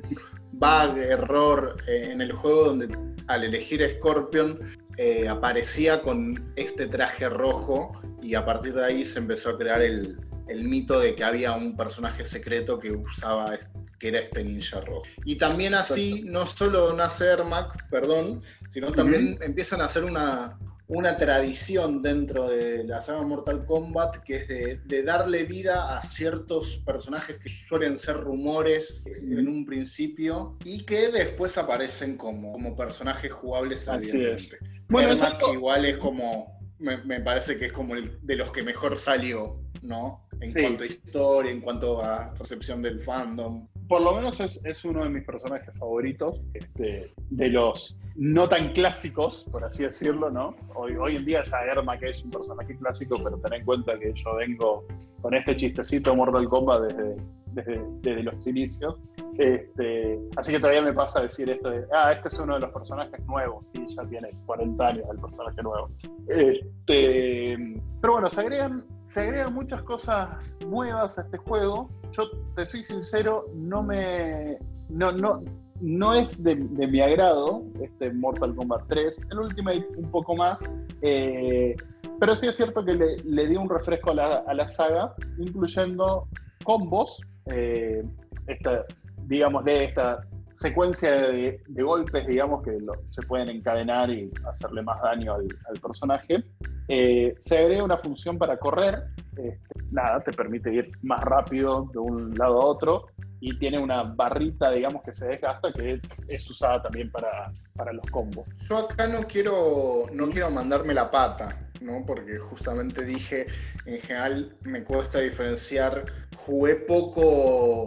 bug, 0.53 0.99
error 0.99 1.77
eh, 1.87 2.11
en 2.13 2.21
el 2.21 2.33
juego 2.33 2.65
donde 2.65 2.89
al 3.29 3.45
elegir 3.45 3.89
Scorpion 3.97 4.59
eh, 4.99 5.29
aparecía 5.29 6.03
con 6.03 6.53
este 6.57 6.87
traje 6.87 7.29
rojo 7.29 7.93
y 8.27 8.35
a 8.35 8.45
partir 8.45 8.75
de 8.75 8.85
ahí 8.85 9.05
se 9.05 9.21
empezó 9.21 9.51
a 9.51 9.59
crear 9.59 9.81
el, 9.81 10.19
mito 10.49 11.01
de 11.01 11.15
que 11.15 11.25
había 11.25 11.53
un 11.53 11.77
personaje 11.77 12.27
secreto 12.27 12.79
que 12.79 12.91
usaba 12.93 13.59
que 13.99 14.09
era 14.09 14.21
este 14.21 14.45
ninja 14.45 14.81
rojo. 14.81 15.03
Y 15.25 15.37
también 15.37 15.75
así, 15.75 16.23
no 16.25 16.47
solo 16.47 16.93
nace 16.93 17.27
Ermac, 17.27 17.89
perdón, 17.89 18.43
sino 18.71 18.93
también 18.93 19.39
empiezan 19.41 19.81
a 19.81 19.87
hacer 19.87 20.05
una, 20.05 20.59
una 20.89 21.17
tradición 21.17 22.03
dentro 22.03 22.49
de 22.49 22.85
la 22.85 23.01
saga 23.01 23.23
Mortal 23.23 23.65
Kombat 23.65 24.19
que 24.19 24.37
es 24.37 24.49
de, 24.87 25.03
darle 25.03 25.45
vida 25.45 25.97
a 25.97 26.03
ciertos 26.03 26.81
personajes 26.85 27.39
que 27.39 27.49
suelen 27.49 27.99
ser 27.99 28.17
rumores 28.17 29.05
en 29.07 29.49
un 29.49 29.65
principio 29.67 30.57
y 30.65 30.85
que 30.85 31.11
después 31.11 31.59
aparecen 31.59 32.17
como, 32.17 32.53
como 32.53 32.77
personajes 32.77 33.33
jugables. 33.33 33.89
Así 33.89 34.23
es. 34.25 34.57
Bueno, 34.89 35.17
igual 35.53 35.85
es 35.85 35.99
como, 35.99 36.56
me, 36.79 37.21
parece 37.21 37.59
que 37.59 37.67
es 37.67 37.73
como 37.73 37.95
el 37.95 38.19
de 38.23 38.37
los 38.37 38.51
que 38.51 38.63
mejor 38.63 38.99
salió, 38.99 39.61
¿no? 39.83 40.29
En 40.41 40.53
cuanto 40.53 40.83
a 40.83 40.87
historia, 40.87 41.51
en 41.51 41.61
cuanto 41.61 42.03
a 42.03 42.35
recepción 42.35 42.83
del 42.83 43.01
fandom 43.01 43.67
por 43.89 44.01
lo 44.03 44.15
menos 44.15 44.41
es, 44.41 44.85
uno 44.85 45.05
de 45.05 45.11
mis 45.11 45.25
personajes 45.25 45.73
favoritos, 45.79 46.41
este, 46.55 47.13
de 47.31 47.49
los 47.51 47.97
no 48.17 48.49
tan 48.49 48.73
clásicos, 48.73 49.47
por 49.51 49.63
así 49.63 49.85
decirlo, 49.85 50.31
¿no? 50.31 50.57
Hoy, 50.75 50.97
hoy 50.97 51.17
en 51.17 51.25
día 51.25 51.45
ya 51.45 51.61
Erma 51.61 51.99
que 51.99 52.11
es 52.11 52.23
un 52.25 52.31
personaje 52.31 52.77
clásico, 52.77 53.21
pero 53.23 53.39
ten 53.39 53.53
en 53.53 53.65
cuenta 53.65 53.99
que 53.99 54.13
yo 54.13 54.35
vengo 54.37 54.85
con 55.23 55.35
este 55.35 55.57
chistecito 55.57 56.15
Mortal 56.17 56.49
Kombat 56.49 56.83
desde, 56.83 57.17
desde, 57.57 58.23
los 58.23 58.47
inicios. 58.47 58.97
Este, 59.39 60.19
así 60.37 60.53
que 60.53 60.61
todavía 60.61 60.83
me 60.83 60.93
pasa 60.93 61.21
decir 61.21 61.51
esto 61.51 61.71
de, 61.71 61.85
ah, 61.93 62.13
este 62.13 62.29
es 62.29 62.39
uno 62.39 62.55
de 62.55 62.61
los 62.61 62.71
personajes 62.71 63.21
nuevos, 63.27 63.67
y 63.73 63.87
ya 63.87 64.03
tiene 64.05 64.29
40 64.47 64.87
años 64.87 65.07
el 65.11 65.21
personaje 65.21 65.63
nuevo. 65.63 65.91
Este, 66.29 67.81
pero 68.01 68.15
bueno, 68.15 68.31
se 68.31 68.41
agregan, 68.41 68.85
se 69.03 69.21
agregan 69.23 69.55
muchas 69.55 69.83
cosas 69.83 70.57
nuevas 70.67 71.19
a 71.19 71.23
este 71.23 71.39
juego. 71.39 71.91
Yo 72.13 72.25
te 72.55 72.67
soy 72.67 72.83
sincero, 72.83 73.47
no 73.55 73.83
me. 73.83 74.59
No, 74.89 75.11
no, 75.11 75.41
no 75.81 76.15
es 76.15 76.43
de, 76.43 76.55
mi 76.55 77.01
agrado 77.01 77.65
este 77.83 78.13
Mortal 78.13 78.55
Kombat 78.55 78.87
3. 78.89 79.29
El 79.33 79.41
Ultimate 79.41 79.87
un 79.97 80.11
poco 80.11 80.37
más. 80.37 80.63
Eh, 81.03 81.75
pero 82.19 82.35
sí 82.35 82.47
es 82.47 82.57
cierto 82.57 82.85
que 82.85 82.95
le, 82.95 83.17
le 83.25 83.47
di 83.47 83.57
un 83.57 83.69
refresco 83.69 84.13
a 84.13 84.15
la, 84.15 84.37
a 84.47 84.55
la 84.55 84.69
saga, 84.69 85.15
incluyendo 85.39 86.29
combos. 86.65 87.21
Eh, 87.47 88.03
esta, 88.47 88.85
digámosle, 89.27 89.85
esta 89.85 90.21
secuencia 90.57 91.11
de, 91.11 91.61
golpes, 91.69 92.27
digamos, 92.27 92.65
que 92.65 92.79
se 93.11 93.23
pueden 93.23 93.51
encadenar 93.51 94.11
y 94.11 94.31
hacerle 94.49 94.83
más 94.83 95.01
daño 95.03 95.35
al, 95.35 95.81
personaje. 95.81 96.43
Eh, 96.89 97.35
se 97.39 97.59
agrega 97.59 97.85
una 97.85 97.99
función 97.99 98.39
para 98.39 98.57
correr, 98.59 99.03
este, 99.37 99.61
nada, 99.91 100.21
te 100.21 100.33
permite 100.33 100.73
ir 100.73 100.91
más 101.03 101.21
rápido 101.21 101.89
de 101.93 101.99
un 101.99 102.35
lado 102.35 102.61
a 102.61 102.65
otro 102.65 103.07
y 103.41 103.59
tiene 103.59 103.79
una 103.79 104.03
barrita, 104.03 104.71
digamos, 104.71 105.03
que 105.03 105.13
se 105.13 105.29
desgasta 105.29 105.73
que 105.73 106.01
es 106.29 106.51
usada 106.51 106.83
también 106.83 107.11
para, 107.11 107.53
para 107.75 107.93
los 107.93 108.07
combos. 108.07 108.47
Yo 108.69 108.79
acá 108.79 109.07
no 109.07 109.25
quiero, 109.25 110.05
no 110.13 110.31
quiero 110.31 110.51
mandarme 110.51 110.95
la 110.95 111.11
pata, 111.11 111.66
¿no? 111.87 112.05
Porque 112.05 112.39
justamente 112.39 113.05
dije, 113.05 113.47
en 113.87 114.01
general 114.01 114.57
me 114.63 114.83
cuesta 114.83 115.21
diferenciar, 115.21 116.05
jugué 116.37 116.75
poco 116.75 117.87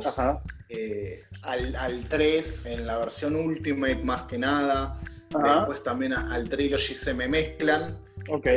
eh, 0.69 1.23
al, 1.43 2.05
3 2.07 2.65
en 2.65 2.87
la 2.87 2.97
versión 2.97 3.35
Ultimate 3.35 4.03
más 4.03 4.23
que 4.23 4.37
nada. 4.37 4.97
Después 5.29 5.83
también 5.83 6.13
al 6.13 6.49
Trilogy 6.49 6.95
se 6.95 7.13
me 7.13 7.27
mezclan. 7.27 7.99
Ok. 8.29 8.47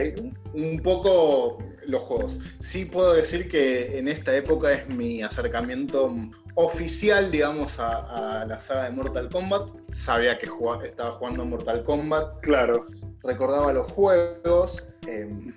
Un, 0.54 0.80
poco 0.82 1.58
los 1.86 2.02
juegos. 2.02 2.40
Sí 2.60 2.84
puedo 2.86 3.12
decir 3.12 3.48
que 3.48 3.98
en 3.98 4.08
esta 4.08 4.34
época 4.34 4.72
es 4.72 4.88
mi 4.88 5.22
acercamiento 5.22 6.10
oficial, 6.54 7.30
digamos, 7.30 7.78
a, 7.78 8.44
la 8.46 8.58
saga 8.58 8.84
de 8.84 8.90
Mortal 8.90 9.28
Kombat. 9.28 9.68
Sabía 9.92 10.38
que 10.38 10.48
estaba 10.86 11.12
jugando 11.12 11.44
Mortal 11.44 11.82
Kombat. 11.82 12.40
Claro. 12.40 12.86
Recordaba 13.24 13.72
los 13.72 13.90
juegos. 13.92 14.84
Em, 15.06 15.52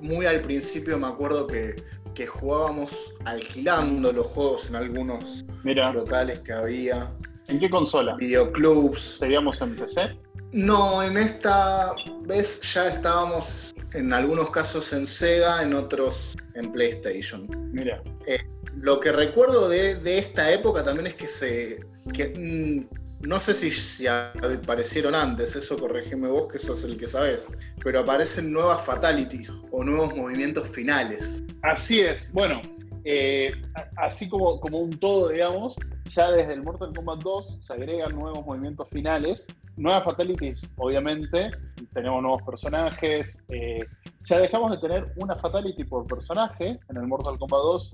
muy 0.00 0.26
al 0.26 0.40
principio 0.40 0.98
me 0.98 1.06
acuerdo 1.06 1.46
que 1.46 1.76
que 2.14 2.26
jugábamos 2.26 3.12
alquilando 3.24 4.12
los 4.12 4.26
juegos 4.28 4.68
en 4.68 4.76
algunos 4.76 5.44
locales 5.64 6.40
que 6.40 6.52
había. 6.52 7.10
¿En 7.48 7.58
qué 7.58 7.68
consola? 7.68 8.16
Videoclubs. 8.16 9.18
¿Seguíamos 9.18 9.60
en 9.60 9.76
PC? 9.76 10.16
No, 10.52 11.02
en 11.02 11.16
esta 11.16 11.94
vez 12.22 12.60
ya 12.72 12.88
estábamos 12.88 13.74
en 13.92 14.12
algunos 14.12 14.50
casos 14.50 14.92
en 14.92 15.06
Sega, 15.06 15.62
en 15.62 15.74
otros 15.74 16.36
en 16.54 16.70
PlayStation. 16.72 17.48
Mira. 17.72 18.02
Eh, 18.26 18.38
lo 18.76 19.00
que 19.00 19.12
recuerdo 19.12 19.68
de, 19.68 20.18
esta 20.18 20.50
época 20.52 20.82
también 20.82 21.08
es 21.08 21.14
que 21.14 21.28
se. 21.28 21.80
Que, 22.12 22.28
mm, 22.28 23.03
no 23.26 23.40
sé 23.40 23.54
si, 23.54 24.06
aparecieron 24.06 25.14
antes, 25.14 25.56
eso 25.56 25.78
corregime 25.78 26.28
vos 26.28 26.52
que 26.52 26.58
sos 26.58 26.84
el 26.84 26.98
que 26.98 27.06
sabes, 27.06 27.48
pero 27.82 28.00
aparecen 28.00 28.52
nuevas 28.52 28.84
fatalities 28.84 29.52
o 29.70 29.84
nuevos 29.84 30.14
movimientos 30.14 30.68
finales. 30.68 31.42
Así 31.62 32.00
es, 32.00 32.32
bueno, 32.32 32.60
eh, 33.04 33.54
así 33.96 34.28
como, 34.28 34.60
como 34.60 34.80
un 34.80 34.98
todo, 34.98 35.30
digamos, 35.30 35.76
ya 36.06 36.30
desde 36.30 36.54
el 36.54 36.62
Mortal 36.62 36.92
Kombat 36.94 37.20
2 37.20 37.58
se 37.62 37.72
agregan 37.72 38.14
nuevos 38.14 38.44
movimientos 38.44 38.88
finales, 38.90 39.46
nuevas 39.76 40.04
fatalities, 40.04 40.66
obviamente, 40.76 41.50
tenemos 41.92 42.22
nuevos 42.22 42.42
personajes, 42.42 43.44
eh, 43.48 43.80
ya 44.24 44.38
dejamos 44.38 44.72
de 44.72 44.78
tener 44.78 45.12
una 45.16 45.36
fatality 45.36 45.84
por 45.84 46.06
personaje, 46.06 46.78
en 46.88 46.96
el 46.96 47.06
Mortal 47.06 47.38
Kombat 47.38 47.60
2 47.60 47.92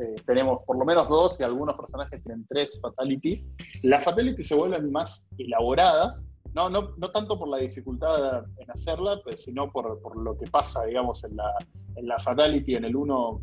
eh, 0.00 0.14
tenemos 0.26 0.62
por 0.64 0.78
lo 0.78 0.84
menos 0.84 1.08
dos 1.08 1.40
y 1.40 1.42
algunos 1.42 1.74
personajes 1.74 2.22
tienen 2.22 2.46
tres 2.48 2.78
fatalities. 2.80 3.44
Las 3.82 4.04
fatalities 4.04 4.46
se 4.46 4.54
vuelven 4.54 4.92
más 4.92 5.28
elaboradas, 5.38 6.24
no, 6.54 6.70
no, 6.70 6.94
no 6.96 7.10
tanto 7.10 7.38
por 7.38 7.48
la 7.48 7.58
dificultad 7.58 8.44
en 8.58 8.70
hacerla, 8.70 9.20
pues, 9.24 9.44
sino 9.44 9.70
por, 9.70 10.00
por, 10.00 10.16
lo 10.16 10.38
que 10.38 10.48
pasa, 10.50 10.84
digamos, 10.84 11.24
en 11.24 11.36
la, 11.36 11.52
en 11.96 12.06
la 12.06 12.18
fatality. 12.18 12.76
En 12.76 12.84
el 12.84 12.96
1 12.96 13.40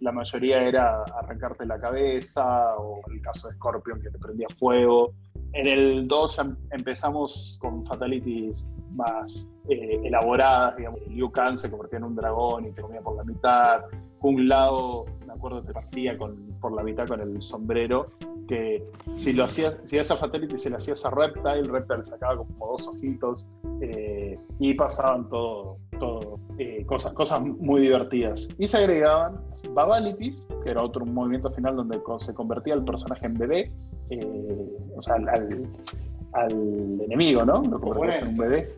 la 0.00 0.12
mayoría 0.12 0.66
era 0.66 1.02
arrancarte 1.04 1.64
la 1.64 1.80
cabeza, 1.80 2.76
o 2.76 3.00
el 3.10 3.20
caso 3.20 3.48
de 3.48 3.54
Scorpion 3.54 4.00
que 4.02 4.10
te 4.10 4.18
prendía 4.18 4.48
fuego. 4.58 5.14
En 5.54 5.66
el 5.66 6.08
2 6.08 6.36
ya 6.36 6.56
empezamos 6.70 7.58
con 7.60 7.84
fatalities 7.86 8.70
más 8.94 9.48
eh, 9.68 10.00
elaboradas, 10.04 10.76
digamos, 10.76 11.00
Liu 11.08 11.30
Kang 11.30 11.58
se 11.58 11.70
convertía 11.70 11.98
en 11.98 12.04
un 12.04 12.16
dragón 12.16 12.66
y 12.66 12.72
te 12.72 12.82
comía 12.82 13.00
por 13.00 13.16
la 13.16 13.24
mitad. 13.24 13.82
Un 14.20 14.48
lado, 14.48 15.04
me 15.32 15.38
acuerdo, 15.38 15.62
te 15.62 15.72
partía 15.72 16.18
con, 16.18 16.36
por 16.60 16.72
la 16.72 16.82
mitad 16.82 17.08
con 17.08 17.20
el 17.20 17.40
sombrero, 17.40 18.10
que 18.48 18.84
si 19.16 19.32
lo 19.32 19.44
hacías, 19.44 19.80
si 19.84 19.96
esa 19.96 20.16
fatality 20.16 20.58
se 20.58 20.68
le 20.68 20.76
hacías 20.76 21.04
a 21.06 21.10
Reptile, 21.10 21.62
Reptile 21.62 22.02
sacaba 22.02 22.36
como 22.36 22.66
dos 22.66 22.86
ojitos 22.88 23.48
eh, 23.80 24.38
y 24.58 24.74
pasaban 24.74 25.28
todo, 25.28 25.78
todo 25.98 26.38
eh, 26.58 26.84
cosas, 26.86 27.12
cosas 27.14 27.42
muy 27.42 27.80
divertidas. 27.80 28.48
Y 28.58 28.68
se 28.68 28.78
agregaban 28.78 29.40
Babalities, 29.70 30.46
que 30.64 30.70
era 30.70 30.82
otro 30.82 31.06
movimiento 31.06 31.50
final 31.52 31.76
donde 31.76 31.98
se 32.20 32.34
convertía 32.34 32.74
el 32.74 32.84
personaje 32.84 33.26
en 33.26 33.34
bebé, 33.34 33.72
o 34.94 35.00
sea, 35.00 35.14
al, 35.14 35.66
al 36.32 37.00
enemigo, 37.00 37.44
¿no? 37.44 37.62
Lo 37.62 37.80
convertías 37.80 38.22
en 38.22 38.28
un 38.28 38.36
bebé. 38.36 38.74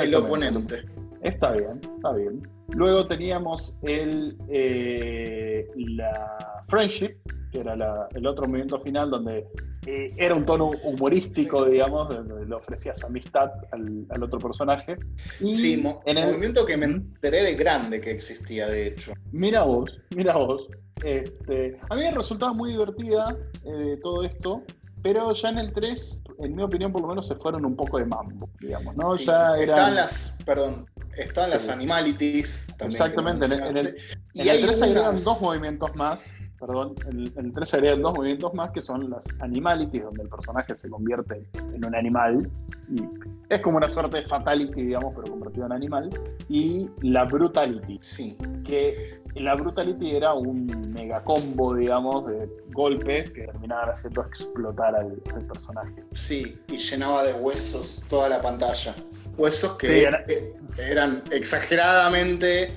El 0.00 0.14
oponente. 0.14 0.84
Está 1.22 1.52
bien, 1.52 1.80
está 1.96 2.12
bien. 2.12 2.42
Luego 2.68 3.06
teníamos 3.06 3.76
el, 3.82 4.36
eh, 4.48 5.66
la 5.76 6.64
Friendship, 6.68 7.16
que 7.50 7.58
era 7.58 7.74
el 8.14 8.26
otro 8.26 8.46
movimiento 8.46 8.78
final 8.80 9.10
donde 9.10 9.46
eh, 9.86 10.12
era 10.18 10.34
un 10.34 10.44
tono 10.44 10.72
humorístico, 10.84 11.64
digamos, 11.64 12.08
donde 12.10 12.44
le 12.44 12.54
ofrecías 12.54 13.02
amistad 13.04 13.50
al, 13.72 14.22
otro 14.22 14.38
personaje. 14.38 14.98
Y 15.40 15.54
sí, 15.54 15.84
en 16.04 16.18
el 16.18 16.26
movimiento 16.26 16.66
que 16.66 16.76
me 16.76 16.86
enteré 16.86 17.42
de 17.42 17.54
grande 17.54 18.00
que 18.00 18.10
existía, 18.10 18.68
de 18.68 18.88
hecho. 18.88 19.12
Mira 19.32 19.64
vos, 19.64 19.98
mira 20.14 20.36
vos. 20.36 20.68
Este, 21.02 21.78
a 21.88 21.94
mí 21.94 22.02
me 22.02 22.10
resultaba 22.10 22.52
muy 22.52 22.72
divertida 22.72 23.34
eh, 23.64 23.98
todo 24.02 24.24
esto, 24.24 24.62
pero 25.02 25.32
ya 25.32 25.50
en 25.50 25.58
el 25.58 25.72
3, 25.72 26.22
en 26.40 26.56
mi 26.56 26.62
opinión 26.62 26.92
por 26.92 27.02
lo 27.02 27.08
menos, 27.08 27.26
se 27.26 27.36
fueron 27.36 27.64
un 27.64 27.76
poco 27.76 27.98
de 27.98 28.04
mambo, 28.04 28.50
digamos, 28.60 28.96
¿no? 28.96 29.16
ya 29.16 29.56
eran... 29.56 29.94
las, 29.94 30.34
perdón, 30.44 30.86
están 31.18 31.50
las 31.50 31.68
animalities. 31.68 32.66
Exactamente, 32.80 33.46
en, 33.46 33.76
el, 33.76 33.96
3 34.34 34.78
se 34.78 34.84
agregan 34.84 35.22
dos 35.22 35.40
movimientos 35.40 35.96
más, 35.96 36.32
perdón, 36.58 36.94
en 37.08 37.32
el 37.36 37.52
3 37.52 37.68
se 37.68 37.76
agregan 37.76 38.02
dos 38.02 38.14
movimientos 38.14 38.54
más 38.54 38.70
que 38.70 38.82
son 38.82 39.10
las 39.10 39.26
animalities, 39.40 40.04
donde 40.04 40.22
el 40.22 40.28
personaje 40.28 40.76
se 40.76 40.88
convierte 40.88 41.48
en 41.74 41.84
un 41.84 41.94
animal. 41.94 42.48
Y 42.90 43.02
es 43.48 43.60
como 43.62 43.78
una 43.78 43.88
suerte 43.88 44.18
de 44.18 44.28
fatality, 44.28 44.82
digamos, 44.82 45.12
pero 45.16 45.30
convertido 45.30 45.66
en 45.66 45.72
animal. 45.72 46.10
Y 46.48 46.90
la 47.00 47.24
brutality, 47.24 47.98
Sí. 48.02 48.36
que 48.64 49.20
la 49.34 49.54
brutality 49.54 50.16
era 50.16 50.34
un 50.34 50.66
mega 50.92 51.22
combo, 51.22 51.74
digamos, 51.74 52.26
de 52.26 52.48
golpes 52.72 53.30
que 53.30 53.42
terminaban 53.42 53.90
haciendo 53.90 54.22
explotar 54.22 54.94
al, 54.94 55.20
al 55.34 55.42
personaje. 55.46 56.04
Sí, 56.14 56.58
y 56.68 56.76
llenaba 56.76 57.24
de 57.24 57.34
huesos 57.34 58.02
toda 58.08 58.28
la 58.28 58.40
pantalla. 58.42 58.94
Huesos 59.38 59.76
que 59.78 59.86
Sí, 59.86 60.00
era- 60.00 60.24
eh, 60.28 60.52
eran 60.78 61.22
exageradamente 61.30 62.74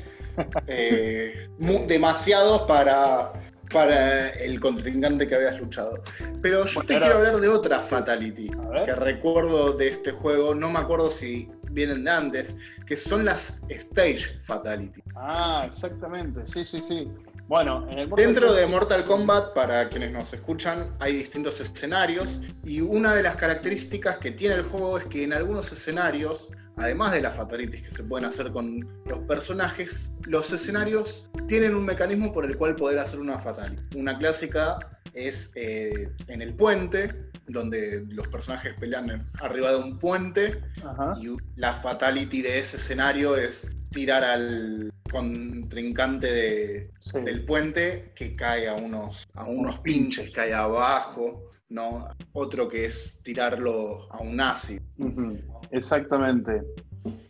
eh, 0.67 1.47
demasiados 1.87 2.61
para, 2.63 3.33
para 3.71 4.29
el 4.29 4.59
contrincante 4.59 5.27
que 5.27 5.35
habías 5.35 5.59
luchado. 5.59 6.01
Pero 6.41 6.65
yo 6.65 6.75
Bueno, 6.75 6.87
te 6.87 6.97
quiero 6.99 7.17
hablar 7.17 7.39
de 7.41 7.47
otra 7.47 7.79
Fatality 7.79 8.49
que 8.85 8.95
recuerdo 8.95 9.73
de 9.73 9.89
este 9.89 10.11
juego, 10.11 10.55
no 10.55 10.69
me 10.69 10.79
acuerdo 10.79 11.11
si 11.11 11.49
vienen 11.71 12.03
de 12.03 12.11
antes, 12.11 12.55
que 12.85 12.95
son 12.95 13.25
las 13.25 13.59
Stage 13.69 14.39
Fatality. 14.41 15.01
Ah, 15.15 15.63
exactamente, 15.65 16.45
sí, 16.45 16.63
sí, 16.65 16.81
sí. 16.81 17.11
Bueno, 17.51 17.85
en 17.89 17.99
el 17.99 18.07
Mortal 18.07 18.25
Dentro 18.27 18.53
de 18.53 18.65
Mortal 18.65 19.05
Kombat, 19.05 19.53
para 19.53 19.89
quienes 19.89 20.13
nos 20.13 20.33
escuchan, 20.33 20.95
hay 20.99 21.17
distintos 21.17 21.59
escenarios 21.59 22.39
y 22.63 22.79
una 22.79 23.13
de 23.13 23.23
las 23.23 23.35
características 23.35 24.19
que 24.19 24.31
tiene 24.31 24.55
el 24.55 24.63
juego 24.63 24.97
es 24.97 25.03
que 25.07 25.25
en 25.25 25.33
algunos 25.33 25.69
escenarios, 25.69 26.49
además 26.77 27.11
de 27.11 27.21
las 27.21 27.35
fatalities 27.35 27.81
que 27.81 27.91
se 27.91 28.03
pueden 28.05 28.23
hacer 28.23 28.53
con 28.53 28.87
los 29.05 29.19
personajes, 29.27 30.13
los 30.27 30.53
escenarios 30.53 31.29
tienen 31.49 31.75
un 31.75 31.83
mecanismo 31.83 32.31
por 32.31 32.45
el 32.45 32.55
cual 32.55 32.77
poder 32.77 32.99
hacer 32.99 33.19
una 33.19 33.37
fatality. 33.37 33.97
Una 33.97 34.17
clásica 34.17 34.79
es 35.11 35.51
eh, 35.55 36.09
en 36.27 36.41
el 36.41 36.55
puente, 36.55 37.31
donde 37.47 38.05
los 38.11 38.29
personajes 38.29 38.75
pelean 38.79 39.27
arriba 39.41 39.73
de 39.73 39.77
un 39.77 39.99
puente 39.99 40.61
Ajá. 40.85 41.15
y 41.19 41.35
la 41.57 41.73
fatality 41.73 42.43
de 42.43 42.59
ese 42.59 42.77
escenario 42.77 43.35
es 43.35 43.75
tirar 43.91 44.23
al 44.23 44.91
contrincante 45.11 46.27
de, 46.27 46.91
Sí. 46.99 47.19
del 47.21 47.45
puente 47.45 48.11
que 48.15 48.35
cae 48.35 48.67
a 48.67 48.75
unos, 48.75 49.25
a 49.35 49.45
unos 49.45 49.77
pinches, 49.79 50.33
cae 50.33 50.53
abajo, 50.53 51.51
¿no? 51.69 52.07
Otro 52.33 52.67
que 52.69 52.85
es 52.85 53.19
tirarlo 53.23 54.07
a 54.11 54.19
un 54.21 54.39
ácido. 54.39 54.81
Ujú, 54.97 55.37
Exactamente. 55.71 56.61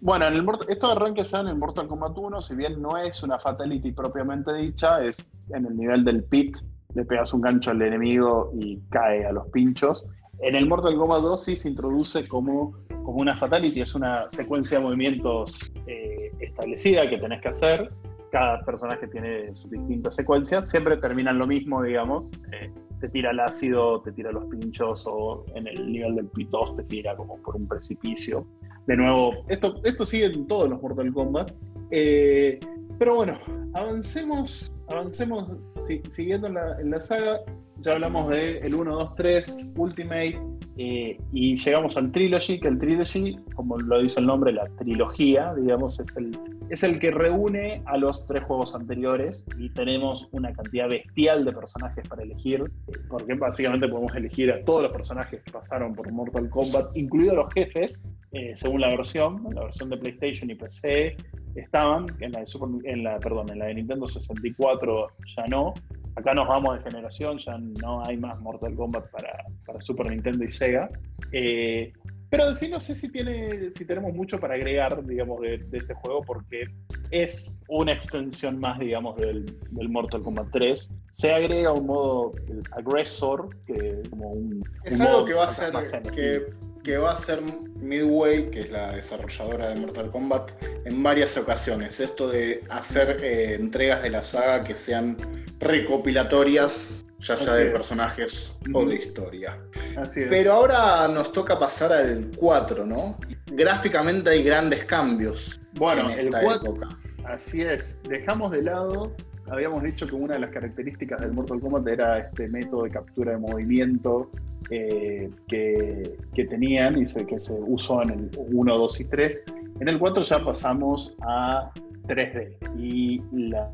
Bueno, 0.02 0.28
en 0.28 0.34
el 0.34 0.46
esto 0.68 0.92
arranca 0.92 1.24
ya 1.24 1.42
en 1.42 1.48
el 1.48 1.56
Mortal 1.56 1.88
Kombat 1.88 2.18
1, 2.18 2.42
si 2.42 2.56
bien 2.56 2.82
no 2.82 2.98
es 2.98 3.24
una 3.24 3.40
fatality 3.40 3.92
propiamente 3.92 4.54
dicha, 4.54 5.04
es 5.04 5.32
en 5.54 5.66
el 5.66 5.78
nivel 5.78 6.04
del 6.04 6.24
pit, 6.24 6.58
le 6.94 7.06
pegas 7.06 7.34
un 7.34 7.42
gancho 7.42 7.72
al 7.72 7.82
enemigo 7.82 8.52
y 8.60 8.80
cae 8.90 9.26
a 9.26 9.32
los 9.32 9.48
pinchos. 9.50 10.06
En 10.40 10.56
el 10.56 10.68
Mortal 10.68 10.98
Kombat 10.98 11.22
2 11.22 11.44
sí 11.44 11.56
se 11.56 11.70
introduce 11.70 12.28
como, 12.28 12.74
como 12.90 13.20
una 13.20 13.36
fatality, 13.36 13.82
es 13.82 13.96
una 13.96 14.28
secuencia 14.30 14.80
de 14.80 14.84
movimientos 14.84 15.58
eh, 15.86 16.11
establecida 16.42 17.10
que 17.10 17.18
tenés 17.18 17.42
que 17.42 17.50
hacer. 17.50 17.90
Cada 18.32 18.62
personaje 18.64 19.08
tiene 19.08 19.54
sus 19.56 19.70
distintas 19.72 20.16
secuencias, 20.16 20.70
siempre 20.70 20.98
terminan 20.98 21.38
lo 21.38 21.48
mismo, 21.48 21.84
digamos. 21.84 22.26
eh, 22.54 22.72
te 23.02 23.10
tira 23.10 23.32
el 23.32 23.40
ácido, 23.40 24.02
te 24.04 24.12
tira 24.12 24.32
los 24.32 24.46
pinchos 24.46 25.06
o 25.08 25.44
en 25.56 25.66
el 25.68 25.92
nivel 25.92 26.16
del 26.16 26.28
pit 26.28 26.48
2 26.50 26.78
te 26.78 26.84
tira 26.84 27.16
como 27.16 27.36
por 27.42 27.56
un 27.56 27.68
precipicio. 27.68 28.46
De 28.86 28.96
nuevo, 28.96 29.34
esto, 29.50 29.82
esto 29.84 30.06
sigue 30.06 30.26
en 30.26 30.46
todos 30.48 30.70
los 30.70 30.80
Mortal 30.82 31.12
Kombat. 31.12 31.52
Eh, 31.90 32.60
pero 33.00 33.16
bueno, 33.16 33.40
avancemos, 33.74 34.72
avancemos 34.88 35.58
si- 35.80 36.02
siguiendo 36.10 36.48
en 36.48 36.54
la, 36.56 36.78
la 36.84 37.02
saga. 37.02 37.40
Ya 37.80 37.94
hablamos 37.94 38.30
de 38.34 38.60
el 38.60 38.76
1, 38.76 38.94
2, 38.96 39.16
3, 39.16 39.68
Ultimate, 39.76 40.40
eh, 40.84 41.16
y 41.32 41.56
llegamos 41.58 41.96
al 41.96 42.12
Trilogy, 42.12 42.60
que 42.60 42.68
el 42.68 42.80
Trilogy, 42.80 43.38
como 43.54 43.78
lo 43.78 44.02
dice 44.02 44.20
el 44.20 44.26
nombre, 44.26 44.52
la 44.52 44.66
trilogía, 44.80 45.54
digamos, 45.54 46.00
es 46.00 46.18
el, 46.18 46.36
es 46.72 46.82
el 46.82 46.98
que 46.98 47.12
reúne 47.12 47.84
a 47.86 47.98
los 47.98 48.26
tres 48.26 48.44
juegos 48.46 48.74
anteriores 48.74 49.46
y 49.60 49.70
tenemos 49.70 50.28
una 50.32 50.52
cantidad 50.54 50.90
bestial 50.90 51.46
de 51.46 51.54
personajes 51.54 52.08
para 52.08 52.24
elegir, 52.24 52.62
eh, 52.88 52.92
porque 53.10 53.36
básicamente 53.36 53.88
podemos 53.88 54.16
elegir 54.16 54.52
a 54.52 54.64
todos 54.66 54.82
los 54.82 54.92
personajes 54.92 55.44
que 55.44 55.52
pasaron 55.52 55.94
por 55.94 56.12
Mortal 56.12 56.50
Kombat, 56.50 56.98
incluidos 56.98 57.36
los 57.36 57.54
jefes, 57.54 58.04
eh, 58.32 58.54
según 58.56 58.82
la 58.82 58.88
versión, 58.90 59.44
la 59.54 59.66
versión 59.66 59.88
de 59.92 59.98
PlayStation 59.98 60.50
y 60.50 60.56
PC 60.56 61.16
estaban, 61.54 62.08
en 62.22 62.32
la, 62.32 62.40
de 62.40 62.48
Super- 62.48 62.90
en 62.90 63.04
la, 63.04 63.20
perdón, 63.20 63.52
en 63.52 63.60
la 63.60 63.66
de 63.66 63.76
Nintendo 63.76 64.08
64 64.08 65.10
ya 65.38 65.46
no. 65.46 65.76
Acá 66.16 66.34
nos 66.34 66.48
vamos 66.48 66.78
de 66.78 66.90
generación, 66.90 67.38
ya 67.38 67.58
no 67.58 68.04
hay 68.06 68.18
más 68.18 68.40
Mortal 68.40 68.76
Kombat 68.76 69.10
para, 69.12 69.46
para 69.66 69.82
Super 69.82 70.10
Nintendo 70.10 70.44
y 70.44 70.52
Sega. 70.52 70.90
Eh, 71.32 71.94
pero 72.32 72.54
sí, 72.54 72.70
no 72.70 72.80
sé 72.80 72.96
si, 72.96 73.12
tiene, 73.12 73.72
si 73.76 73.84
tenemos 73.84 74.14
mucho 74.14 74.40
para 74.40 74.56
agregar, 74.56 75.06
digamos, 75.06 75.42
de, 75.42 75.58
de 75.58 75.78
este 75.78 75.94
juego, 75.94 76.22
porque 76.22 76.64
es 77.12 77.58
una 77.68 77.92
extensión 77.92 78.58
más, 78.58 78.80
digamos, 78.80 79.18
del, 79.18 79.46
del 79.70 79.90
Mortal 79.90 80.24
Kombat 80.24 80.48
3. 80.54 80.96
Se 81.12 81.34
agrega 81.34 81.74
un 81.74 81.88
modo 81.88 82.34
agresor, 82.72 83.50
que 83.66 84.00
es 84.02 84.10
como 84.10 84.30
un... 84.32 84.64
Es 84.86 84.94
un 84.94 85.02
algo 85.02 85.14
modo 85.14 85.26
que 85.26 85.34
va 85.34 85.44
a 85.44 85.50
ser 85.50 85.74
que, 86.04 86.46
que 86.84 86.98
va 86.98 87.14
a 87.14 87.18
ser 87.18 87.42
Midway, 87.42 88.50
que 88.52 88.62
es 88.62 88.72
la 88.72 88.94
desarrolladora 88.94 89.70
de 89.70 89.76
Mortal 89.76 90.12
Kombat, 90.12 90.52
en 90.86 91.04
varias 91.04 91.38
ocasiones. 91.38 92.00
Esto 92.00 92.30
de 92.30 92.64
hacer 92.70 93.18
eh, 93.22 93.56
entregas 93.56 94.04
de 94.04 94.10
la 94.10 94.24
saga 94.24 94.64
que 94.64 94.76
sean 94.76 95.18
recopilatorias, 95.60 97.06
ya 97.20 97.38
sea 97.38 97.54
Así 97.54 97.62
de 97.62 97.68
es. 97.68 97.74
personajes 97.74 98.54
o 98.74 98.86
de 98.86 98.96
historia. 98.96 99.60
Así 99.96 100.22
es. 100.22 100.28
Pero 100.30 100.54
ahora 100.54 101.08
nos 101.08 101.32
toca 101.32 101.60
pasar 101.60 101.94
al 101.94 102.32
4, 102.36 102.86
¿no? 102.86 103.18
Gráficamente 103.48 104.30
hay 104.32 104.44
grandes 104.44 104.86
cambios 104.86 105.60
bueno, 105.74 106.10
en 106.10 106.20
el 106.20 106.26
esta 106.26 106.42
4 106.42 106.70
época. 106.72 106.98
Así 107.26 107.62
es, 107.62 108.02
dejamos 108.10 108.52
de 108.52 108.64
lado, 108.64 109.16
habíamos 109.52 109.84
dicho 109.84 110.08
que 110.08 110.16
una 110.16 110.34
de 110.34 110.40
las 110.40 110.50
características 110.50 111.22
del 111.22 111.34
Mortal 111.34 111.60
Kombat 111.60 111.88
era 111.88 112.18
este 112.18 112.48
método 112.48 112.84
de 112.84 112.92
captura 112.92 113.34
de 113.34 113.38
movimiento 113.38 114.32
eh, 114.72 115.30
que, 115.48 116.18
que 116.34 116.46
tenían 116.46 116.98
y 117.02 117.06
se- 117.08 117.26
que 117.26 117.40
se 117.40 117.54
usó 117.54 118.02
en 118.04 118.10
el 118.12 118.30
1, 118.38 118.78
2 118.78 119.02
y 119.02 119.06
3. 119.06 119.44
En 119.80 119.88
el 119.88 120.00
4 120.00 120.24
ya 120.24 120.44
pasamos 120.44 121.16
a 121.22 121.72
3D 122.08 122.56
y 122.80 123.22
la, 123.32 123.70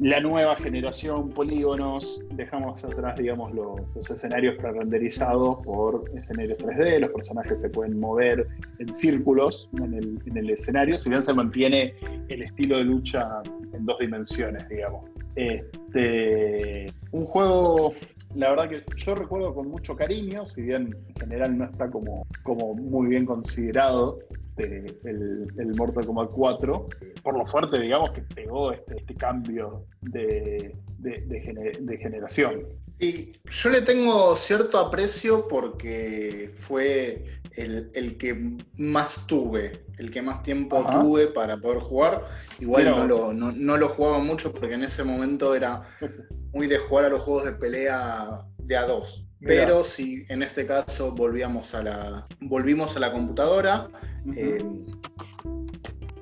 la 0.00 0.20
nueva 0.20 0.56
generación 0.56 1.28
polígonos, 1.30 2.20
dejamos 2.34 2.82
atrás, 2.84 3.16
digamos, 3.16 3.52
lo- 3.54 3.76
los 3.94 4.10
escenarios 4.10 4.56
pre-renderizados 4.56 5.58
por 5.64 6.04
escenarios 6.16 6.58
3D, 6.58 6.98
los 7.00 7.10
personajes 7.10 7.60
se 7.60 7.68
pueden 7.70 7.98
mover 8.00 8.46
en 8.80 8.92
círculos 8.94 9.68
en 9.78 9.94
el, 9.94 10.18
en 10.26 10.36
el 10.36 10.50
escenario, 10.50 10.98
si 10.98 11.08
bien 11.10 11.22
se 11.22 11.32
mantiene 11.34 11.94
el 12.28 12.42
estilo 12.42 12.78
de 12.78 12.84
lucha 12.84 13.42
en 13.72 13.84
dos 13.86 13.98
dimensiones, 13.98 14.68
digamos. 14.68 15.04
Este, 15.36 16.86
un 17.12 17.24
juego, 17.26 17.94
la 18.34 18.50
verdad 18.50 18.68
que 18.68 18.84
yo 18.96 19.14
recuerdo 19.14 19.54
con 19.54 19.68
mucho 19.68 19.96
cariño, 19.96 20.46
si 20.46 20.62
bien 20.62 20.94
en 21.08 21.14
general 21.16 21.58
no 21.58 21.64
está 21.64 21.90
como, 21.90 22.26
como 22.42 22.74
muy 22.74 23.08
bien 23.08 23.26
considerado 23.26 24.18
este, 24.60 24.96
el, 25.08 25.46
el 25.58 25.76
Mortal 25.76 26.06
Kombat 26.06 26.30
4, 26.30 26.88
por 27.22 27.38
lo 27.38 27.46
fuerte, 27.46 27.80
digamos, 27.80 28.10
que 28.10 28.22
pegó 28.22 28.72
este, 28.72 28.96
este 28.96 29.14
cambio 29.14 29.84
de, 30.00 30.74
de 30.98 31.98
generación. 31.98 32.66
Sí, 33.00 33.32
yo 33.46 33.70
le 33.70 33.80
tengo 33.80 34.36
cierto 34.36 34.78
aprecio 34.78 35.48
porque 35.48 36.50
fue 36.54 37.39
el, 37.56 37.90
el 37.94 38.16
que 38.16 38.56
más 38.76 39.26
tuve, 39.26 39.84
el 39.98 40.10
que 40.10 40.22
más 40.22 40.42
tiempo 40.42 40.78
Ajá. 40.78 41.00
tuve 41.00 41.28
para 41.28 41.56
poder 41.56 41.80
jugar. 41.80 42.26
Igual 42.58 42.90
no 42.90 43.06
lo, 43.06 43.32
no, 43.32 43.52
no 43.52 43.76
lo 43.76 43.88
jugaba 43.88 44.18
mucho 44.18 44.52
porque 44.52 44.74
en 44.74 44.84
ese 44.84 45.04
momento 45.04 45.54
era 45.54 45.82
muy 46.52 46.66
de 46.66 46.78
jugar 46.78 47.06
a 47.06 47.08
los 47.08 47.22
juegos 47.22 47.44
de 47.44 47.52
pelea 47.52 48.38
de 48.58 48.76
a 48.76 48.86
dos. 48.86 49.26
Mira. 49.40 49.54
Pero 49.54 49.84
sí, 49.84 50.24
en 50.28 50.42
este 50.42 50.66
caso 50.66 51.12
volvíamos 51.12 51.74
a 51.74 51.82
la, 51.82 52.26
volvimos 52.40 52.96
a 52.96 53.00
la 53.00 53.10
computadora. 53.10 53.88
Eh, 54.36 54.62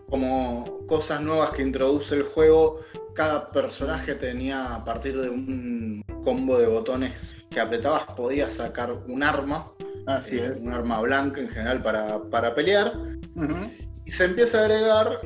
como 0.09 0.87
cosas 0.87 1.21
nuevas 1.21 1.51
que 1.51 1.63
introduce 1.63 2.15
el 2.15 2.23
juego, 2.23 2.81
cada 3.15 3.51
personaje 3.51 4.15
tenía 4.15 4.75
a 4.75 4.85
partir 4.85 5.21
de 5.21 5.29
un 5.29 6.03
combo 6.25 6.59
de 6.59 6.67
botones 6.67 7.37
que 7.51 7.61
apretabas 7.61 8.05
podías 8.17 8.55
sacar 8.55 8.93
un 8.93 9.23
arma, 9.23 9.73
Así 10.09 10.39
eh, 10.39 10.51
es. 10.53 10.61
un 10.61 10.73
arma 10.73 11.01
blanca 11.01 11.41
en 11.41 11.49
general 11.49 11.83
para, 11.83 12.23
para 12.31 12.55
pelear, 12.55 12.93
y 14.05 14.11
se 14.11 14.25
empieza 14.25 14.61
a 14.61 14.65
agregar 14.65 15.21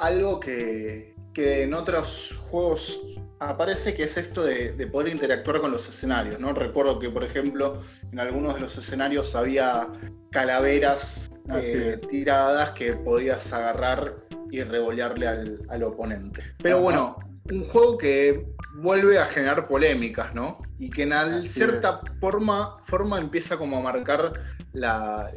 algo 0.00 0.40
que, 0.40 1.14
que 1.32 1.62
en 1.62 1.72
otros 1.72 2.38
juegos 2.50 3.00
aparece, 3.38 3.94
que 3.94 4.04
es 4.04 4.16
esto 4.16 4.42
de, 4.42 4.72
de 4.72 4.86
poder 4.86 5.12
interactuar 5.12 5.60
con 5.60 5.70
los 5.70 5.88
escenarios. 5.88 6.38
¿no? 6.40 6.52
Recuerdo 6.52 6.98
que, 6.98 7.08
por 7.08 7.24
ejemplo, 7.24 7.80
en 8.10 8.20
algunos 8.20 8.54
de 8.54 8.60
los 8.60 8.76
escenarios 8.76 9.34
había 9.34 9.88
calaveras 10.30 11.30
eh, 11.54 11.98
tiradas 12.10 12.70
que 12.72 12.92
podías 12.94 13.52
agarrar 13.52 14.16
y 14.50 14.62
revolearle 14.62 15.26
al, 15.26 15.62
al 15.68 15.82
oponente. 15.84 16.42
Pero 16.62 16.76
Ajá. 16.76 16.84
bueno, 16.84 17.16
un 17.50 17.64
juego 17.64 17.98
que 17.98 18.46
vuelve 18.76 19.18
a 19.18 19.26
generar 19.26 19.66
polémicas, 19.66 20.34
¿no? 20.34 20.58
Y 20.78 20.90
que 20.90 21.02
en 21.02 21.42
cierta 21.44 22.00
forma, 22.20 22.78
forma 22.80 23.18
empieza 23.18 23.56
como 23.56 23.78
a 23.78 23.82
marcar 23.82 24.32
la, 24.72 25.30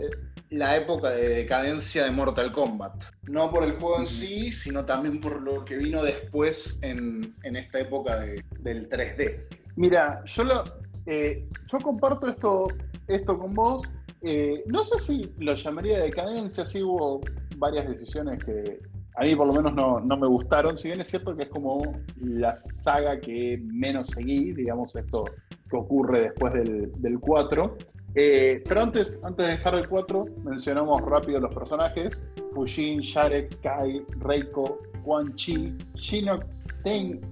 la 0.49 0.75
época 0.75 1.09
de 1.11 1.29
decadencia 1.29 2.03
de 2.03 2.11
Mortal 2.11 2.51
Kombat. 2.51 3.03
No 3.23 3.51
por 3.51 3.63
el 3.63 3.73
juego 3.73 3.99
en 3.99 4.05
sí, 4.05 4.51
sino 4.51 4.85
también 4.85 5.19
por 5.19 5.41
lo 5.41 5.65
que 5.65 5.77
vino 5.77 6.03
después 6.03 6.79
en, 6.81 7.35
esta 7.43 7.79
época 7.79 8.19
del 8.19 8.89
3D. 8.89 9.47
Mira, 9.75 10.23
yo, 10.25 10.43
lo, 10.43 10.63
eh, 11.05 11.47
yo 11.71 11.79
comparto 11.79 12.27
esto, 12.27 12.67
esto 13.07 13.37
con 13.37 13.53
vos. 13.53 13.87
Eh, 14.21 14.63
no 14.67 14.83
sé 14.83 14.99
si 14.99 15.33
lo 15.39 15.55
llamaría 15.55 15.99
decadencia, 15.99 16.65
sí 16.65 16.81
hubo 16.81 17.21
varias 17.57 17.87
decisiones 17.87 18.43
que 18.43 18.79
a 19.17 19.23
mí 19.23 19.35
por 19.35 19.47
lo 19.47 19.53
menos 19.53 19.73
no, 19.73 20.17
me 20.17 20.27
gustaron, 20.27 20.77
si 20.77 20.89
bien 20.89 21.01
es 21.01 21.07
cierto 21.07 21.35
que 21.35 21.43
es 21.43 21.49
como 21.49 21.81
la 22.21 22.55
saga 22.57 23.19
que 23.19 23.61
menos 23.63 24.09
seguí, 24.09 24.53
digamos 24.53 24.95
esto 24.95 25.25
que 25.69 25.77
ocurre 25.77 26.21
después 26.21 26.53
del, 26.53 26.91
del 27.01 27.19
4. 27.19 27.77
Eh, 28.17 28.63
pero 28.67 28.81
antes, 28.81 29.19
antes 29.23 29.45
de 29.45 29.51
dejar 29.53 29.75
el 29.75 29.87
4, 29.89 30.25
mencionamos 30.43 31.01
rápido 31.01 31.39
los 31.39 31.53
personajes. 31.53 32.27
Fujin, 32.53 33.01
Sharek, 33.01 33.59
Kai, 33.61 34.05
Reiko, 34.19 34.79
Quan 35.03 35.35
Chi, 35.35 35.75
Shinnok, 35.95 36.45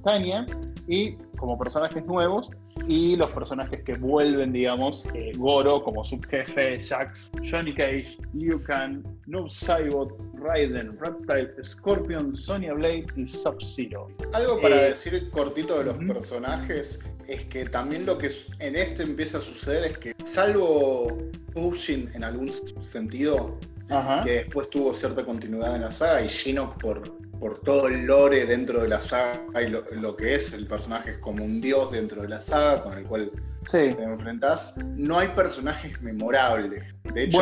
Tanya 0.03 0.45
y 0.87 1.13
como 1.37 1.57
personajes 1.57 2.05
nuevos 2.05 2.51
y 2.87 3.15
los 3.15 3.29
personajes 3.31 3.81
que 3.83 3.93
vuelven, 3.93 4.51
digamos, 4.51 5.03
eh, 5.13 5.31
Goro 5.37 5.83
como 5.83 6.03
subjefe, 6.03 6.81
Jax, 6.81 7.31
Johnny 7.49 7.73
Cage, 7.73 8.17
Liu 8.33 8.61
Kang, 8.63 9.03
Noob 9.27 9.49
Saibot, 9.49 10.11
Raiden, 10.35 10.97
Reptile, 10.99 11.51
Scorpion, 11.63 12.35
Sonya 12.35 12.73
Blade 12.73 13.05
y 13.15 13.27
Sub-Zero. 13.27 14.09
Algo 14.33 14.61
para 14.61 14.87
eh, 14.87 14.89
decir 14.89 15.29
cortito 15.31 15.79
de 15.79 15.85
los 15.85 15.97
personajes 15.97 16.99
es 17.27 17.45
que 17.45 17.65
también 17.65 18.05
lo 18.05 18.17
que 18.17 18.29
en 18.59 18.75
este 18.75 19.03
empieza 19.03 19.37
a 19.37 19.41
suceder 19.41 19.83
es 19.85 19.97
que, 19.97 20.15
salvo 20.23 21.17
Fujin 21.53 22.09
en 22.13 22.23
algún 22.23 22.51
sentido, 22.51 23.57
que 24.23 24.31
después 24.31 24.69
tuvo 24.69 24.93
cierta 24.93 25.23
continuidad 25.23 25.75
en 25.75 25.83
la 25.83 25.91
saga, 25.91 26.23
y 26.23 26.27
Shinnok 26.27 26.81
por, 26.81 27.22
por 27.43 27.59
todo 27.59 27.89
el 27.89 28.05
lore 28.05 28.45
dentro 28.45 28.83
de 28.83 28.87
la 28.87 29.01
saga 29.01 29.61
y 29.61 29.67
lo, 29.67 30.15
que 30.15 30.35
es 30.35 30.53
el 30.53 30.65
personaje 30.65 31.11
es 31.11 31.17
como 31.17 31.43
un 31.43 31.59
dios 31.59 31.91
dentro 31.91 32.21
de 32.21 32.29
la 32.29 32.39
saga 32.39 32.81
con 32.81 32.97
el 32.97 33.03
cual 33.03 33.31
te 33.69 33.89
enfrentás, 33.89 34.77
no 34.77 35.19
hay 35.19 35.27
personajes 35.27 36.01
memorables. 36.01 36.95
De 37.13 37.23
hecho, 37.23 37.39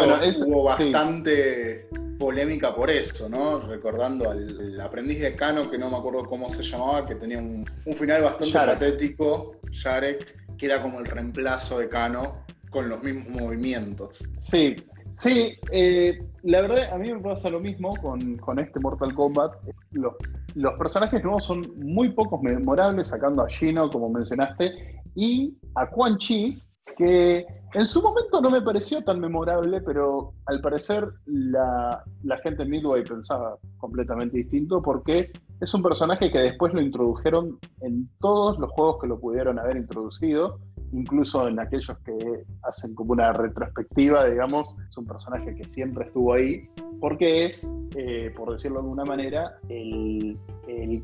hubo 0.47 0.63
bastante 0.63 1.87
polémica 2.17 2.73
por 2.73 2.89
eso, 2.89 3.29
¿no? 3.29 3.59
Recordando 3.59 4.31
al, 4.31 4.81
aprendiz 4.81 5.21
de 5.21 5.35
Kano, 5.35 5.69
que 5.69 5.77
no 5.77 5.91
me 5.91 5.97
acuerdo 5.97 6.25
cómo 6.25 6.49
se 6.49 6.63
llamaba, 6.63 7.05
que 7.05 7.13
tenía 7.13 7.37
un, 7.37 7.67
final 7.95 8.23
bastante 8.23 8.53
patético, 8.53 9.57
Yarek, 9.69 10.57
que 10.57 10.65
era 10.65 10.81
como 10.81 10.99
el 10.99 11.05
reemplazo 11.05 11.77
de 11.77 11.89
Kano 11.89 12.43
con 12.71 12.89
los 12.89 13.03
mismos 13.03 13.39
movimientos. 13.39 14.17
Sí, 14.39 14.83
sí, 15.21 15.53
eh, 15.71 16.19
la 16.43 16.61
verdad 16.61 16.93
a 16.93 16.97
mí 16.97 17.13
me 17.13 17.19
pasa 17.19 17.49
lo 17.49 17.59
mismo 17.59 17.95
con, 18.01 18.59
este 18.59 18.79
Mortal 18.79 19.13
Kombat. 19.13 19.53
Los, 19.91 20.13
los, 20.55 20.73
personajes 20.73 21.23
nuevos 21.23 21.45
son 21.45 21.61
muy 21.77 22.09
pocos 22.09 22.41
memorables, 22.41 23.09
sacando 23.09 23.43
a 23.43 23.47
Shino, 23.47 23.89
como 23.89 24.09
mencionaste, 24.09 25.01
y 25.15 25.57
a 25.75 25.87
Quan 25.87 26.17
Chi, 26.17 26.61
que 26.97 27.45
en 27.73 27.85
su 27.85 28.01
momento 28.01 28.41
no 28.41 28.49
me 28.49 28.61
pareció 28.61 29.01
tan 29.03 29.19
memorable, 29.19 29.81
pero 29.81 30.33
al 30.45 30.59
parecer 30.59 31.07
la, 31.25 32.03
gente 32.43 32.63
en 32.63 32.69
Midway 32.69 33.03
pensaba 33.03 33.57
completamente 33.77 34.37
distinto 34.37 34.81
porque 34.81 35.31
es 35.61 35.73
un 35.73 35.81
personaje 35.81 36.29
que 36.31 36.39
después 36.39 36.73
lo 36.73 36.81
introdujeron 36.81 37.59
en 37.81 38.09
todos 38.19 38.59
los 38.59 38.71
juegos 38.71 38.97
que 38.99 39.07
lo 39.07 39.19
pudieron 39.19 39.57
haber 39.57 39.77
introducido, 39.77 40.59
incluso 40.93 41.47
en 41.47 41.59
aquellos 41.59 41.97
que 41.99 42.43
hacen 42.63 42.95
como 42.95 43.13
una 43.13 43.31
retrospectiva, 43.33 44.25
digamos, 44.25 44.75
es 44.89 44.97
un 44.97 45.05
personaje 45.05 45.55
que 45.55 45.63
siempre 45.69 46.05
estuvo 46.05 46.33
ahí, 46.33 46.69
porque 46.99 47.45
es, 47.45 47.73
eh, 47.95 48.31
por 48.35 48.51
decirlo 48.51 48.77
de 48.77 48.83
alguna 48.83 49.05
manera, 49.05 49.57
el, 49.69 50.37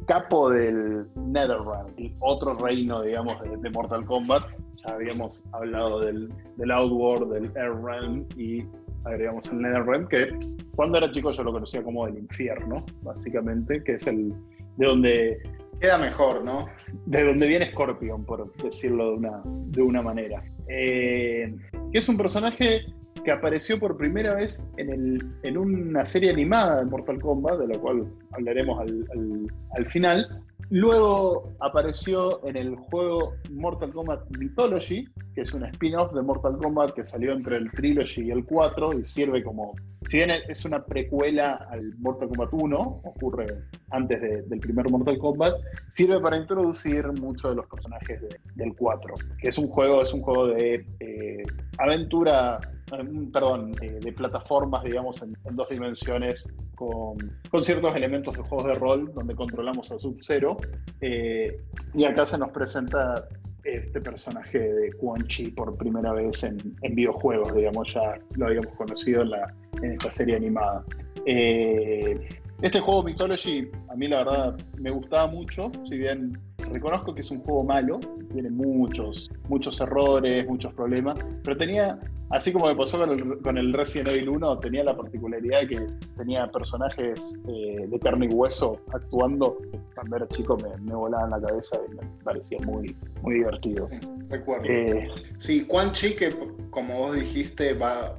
capo 0.05 0.49
del 0.49 1.05
Netherrealm, 1.15 1.93
el 1.97 2.15
otro 2.19 2.53
reino, 2.53 3.01
digamos, 3.01 3.37
de 3.41 3.69
Mortal 3.69 4.05
Kombat, 4.05 4.43
ya 4.77 4.93
habíamos 4.93 5.43
hablado 5.51 5.99
del, 5.99 6.31
del 6.55 6.71
Outworld, 6.71 7.33
del 7.33 7.45
Air 7.55 7.75
Realm 7.83 8.25
y 8.37 8.63
agregamos 9.03 9.51
el 9.51 9.61
Netherrealm, 9.61 10.07
que 10.07 10.37
cuando 10.75 10.97
era 10.97 11.11
chico 11.11 11.31
yo 11.31 11.43
lo 11.43 11.51
conocía 11.51 11.83
como 11.83 12.07
el 12.07 12.17
infierno, 12.17 12.85
básicamente, 13.01 13.83
que 13.83 13.93
es 13.93 14.07
el 14.07 14.33
de 14.77 14.85
donde... 14.85 15.57
Queda 15.79 15.97
mejor, 15.97 16.43
¿no? 16.43 16.67
De 17.05 17.23
donde 17.23 17.47
viene 17.47 17.71
Scorpion, 17.71 18.25
por 18.25 18.51
decirlo 18.57 19.11
de 19.11 19.17
una, 19.17 19.41
de 19.45 19.81
una 19.81 20.01
manera. 20.01 20.43
Eh, 20.67 21.55
que 21.91 21.97
es 21.97 22.09
un 22.09 22.17
personaje 22.17 22.85
que 23.23 23.31
apareció 23.31 23.79
por 23.79 23.97
primera 23.97 24.35
vez 24.35 24.67
en, 24.77 24.91
el, 24.91 25.31
en 25.43 25.57
una 25.57 26.05
serie 26.05 26.31
animada 26.31 26.79
de 26.79 26.85
Mortal 26.85 27.19
Kombat, 27.19 27.59
de 27.59 27.67
la 27.67 27.79
cual 27.79 28.07
hablaremos 28.31 28.79
al, 28.79 29.05
al, 29.11 29.47
al 29.75 29.85
final, 29.87 30.43
Luego 30.69 31.53
apareció 31.61 32.45
en 32.45 32.57
el 32.57 32.75
juego 32.75 33.35
Mortal 33.51 33.93
Kombat 33.93 34.29
Mythology, 34.37 35.07
que 35.33 35.41
es 35.41 35.53
un 35.53 35.63
spin-off 35.63 36.13
de 36.13 36.21
Mortal 36.21 36.57
Kombat 36.57 36.93
que 36.93 37.05
salió 37.05 37.31
entre 37.31 37.55
el 37.55 37.71
Trilogy 37.71 38.23
y 38.23 38.31
el 38.31 38.43
4 38.43 38.99
y 38.99 39.05
sirve 39.05 39.43
como, 39.43 39.75
si 40.07 40.17
bien 40.17 40.31
es 40.31 40.63
una 40.63 40.85
precuela 40.85 41.67
al 41.69 41.93
Mortal 41.97 42.29
Kombat 42.29 42.49
1, 42.53 43.01
ocurre 43.03 43.45
antes 43.89 44.21
del 44.49 44.59
primer 44.59 44.89
Mortal 44.89 45.17
Kombat, 45.17 45.55
sirve 45.89 46.19
para 46.21 46.37
introducir 46.37 47.05
muchos 47.19 47.51
de 47.51 47.57
los 47.57 47.67
personajes 47.67 48.21
del 48.55 48.75
4, 48.75 49.13
que 49.39 49.49
es 49.49 49.57
un 49.57 49.67
juego, 49.67 50.01
es 50.01 50.13
un 50.13 50.21
juego 50.21 50.47
de 50.47 50.85
eh, 51.01 51.43
aventura 51.77 52.59
eh, 52.93 53.05
perdón, 53.33 53.73
eh, 53.81 53.99
de 54.01 54.13
plataformas, 54.13 54.83
digamos, 54.85 55.21
en, 55.21 55.35
dos 55.51 55.67
dimensiones, 55.67 56.47
con, 56.75 57.17
ciertos 57.61 57.93
elementos 57.93 58.33
de 58.33 58.43
juegos 58.43 58.67
de 58.67 58.73
rol, 58.75 59.11
donde 59.13 59.35
controlamos 59.35 59.91
a 59.91 59.99
Sub-Zero. 59.99 60.55
Y 61.01 62.05
acá 62.05 62.25
se 62.25 62.37
nos 62.37 62.49
presenta 62.51 63.27
este 63.67 64.01
personaje 64.01 64.59
de 64.59 64.93
Quan 64.93 65.25
Chi 65.27 65.51
por 65.51 65.77
primera 65.77 66.13
vez 66.13 66.43
en, 66.43 66.75
videojuegos, 66.95 67.53
digamos, 67.53 67.93
ya 67.93 68.19
lo 68.35 68.47
habíamos 68.47 68.73
conocido 68.75 69.23
en, 69.23 69.91
esta 69.91 70.11
serie 70.11 70.35
animada. 70.35 70.83
este 71.25 72.79
juego 72.79 73.03
Mythology, 73.03 73.69
a 73.89 73.95
mí 73.95 74.07
la 74.07 74.17
verdad 74.19 74.57
me 74.77 74.89
gustaba 74.91 75.27
mucho, 75.27 75.71
si 75.85 75.97
bien 75.97 76.37
reconozco 76.71 77.13
que 77.13 77.21
es 77.21 77.31
un 77.31 77.41
juego 77.41 77.63
malo, 77.63 77.99
tiene 78.31 78.49
muchos, 78.49 79.31
muchos 79.49 79.79
errores, 79.81 80.47
muchos 80.47 80.73
problemas, 80.73 81.17
pero 81.43 81.57
tenía 81.57 81.99
Así 82.29 82.51
como 82.51 82.67
me 82.67 82.75
pasó 82.75 82.99
con 83.41 83.57
el, 83.57 83.73
Resident 83.73 84.09
Evil 84.09 84.29
1, 84.29 84.59
tenía 84.59 84.83
la 84.83 84.97
particularidad 84.97 85.61
de 85.61 85.67
que 85.67 85.87
tenía 86.17 86.51
personajes 86.51 87.37
eh, 87.47 87.87
de 87.87 87.99
carne 87.99 88.25
y 88.25 88.33
hueso 88.33 88.81
actuando. 88.93 89.57
Cuando 89.95 90.17
era 90.17 90.27
chico 90.27 90.57
me, 90.57 90.75
me 90.81 90.93
volaban 90.93 91.29
la 91.29 91.39
cabeza 91.39 91.77
y 91.89 91.95
me 91.95 92.01
parecía 92.25 92.57
muy, 92.65 92.97
muy 93.21 93.35
divertido. 93.35 93.87
recuerdo. 94.27 94.65
Eh, 94.65 95.09
sí, 95.39 95.65
Quan 95.65 95.93
Chi, 95.93 96.15
que 96.15 96.35
como 96.69 96.97
vos 96.97 97.15
dijiste, 97.15 97.73
va, 97.73 98.13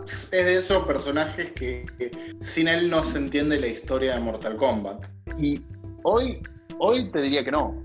es 0.00 0.30
de 0.30 0.58
esos 0.58 0.86
personajes 0.86 1.52
que, 1.52 1.84
sin 2.40 2.68
él 2.68 2.88
no 2.88 3.04
se 3.04 3.18
entiende 3.18 3.60
la 3.60 3.66
historia 3.66 4.14
de 4.14 4.20
Mortal 4.20 4.56
Kombat. 4.56 5.04
Y 5.36 5.60
hoy, 6.04 6.40
hoy 6.82 7.04
te 7.10 7.22
diría 7.22 7.44
que 7.44 7.52
no. 7.52 7.80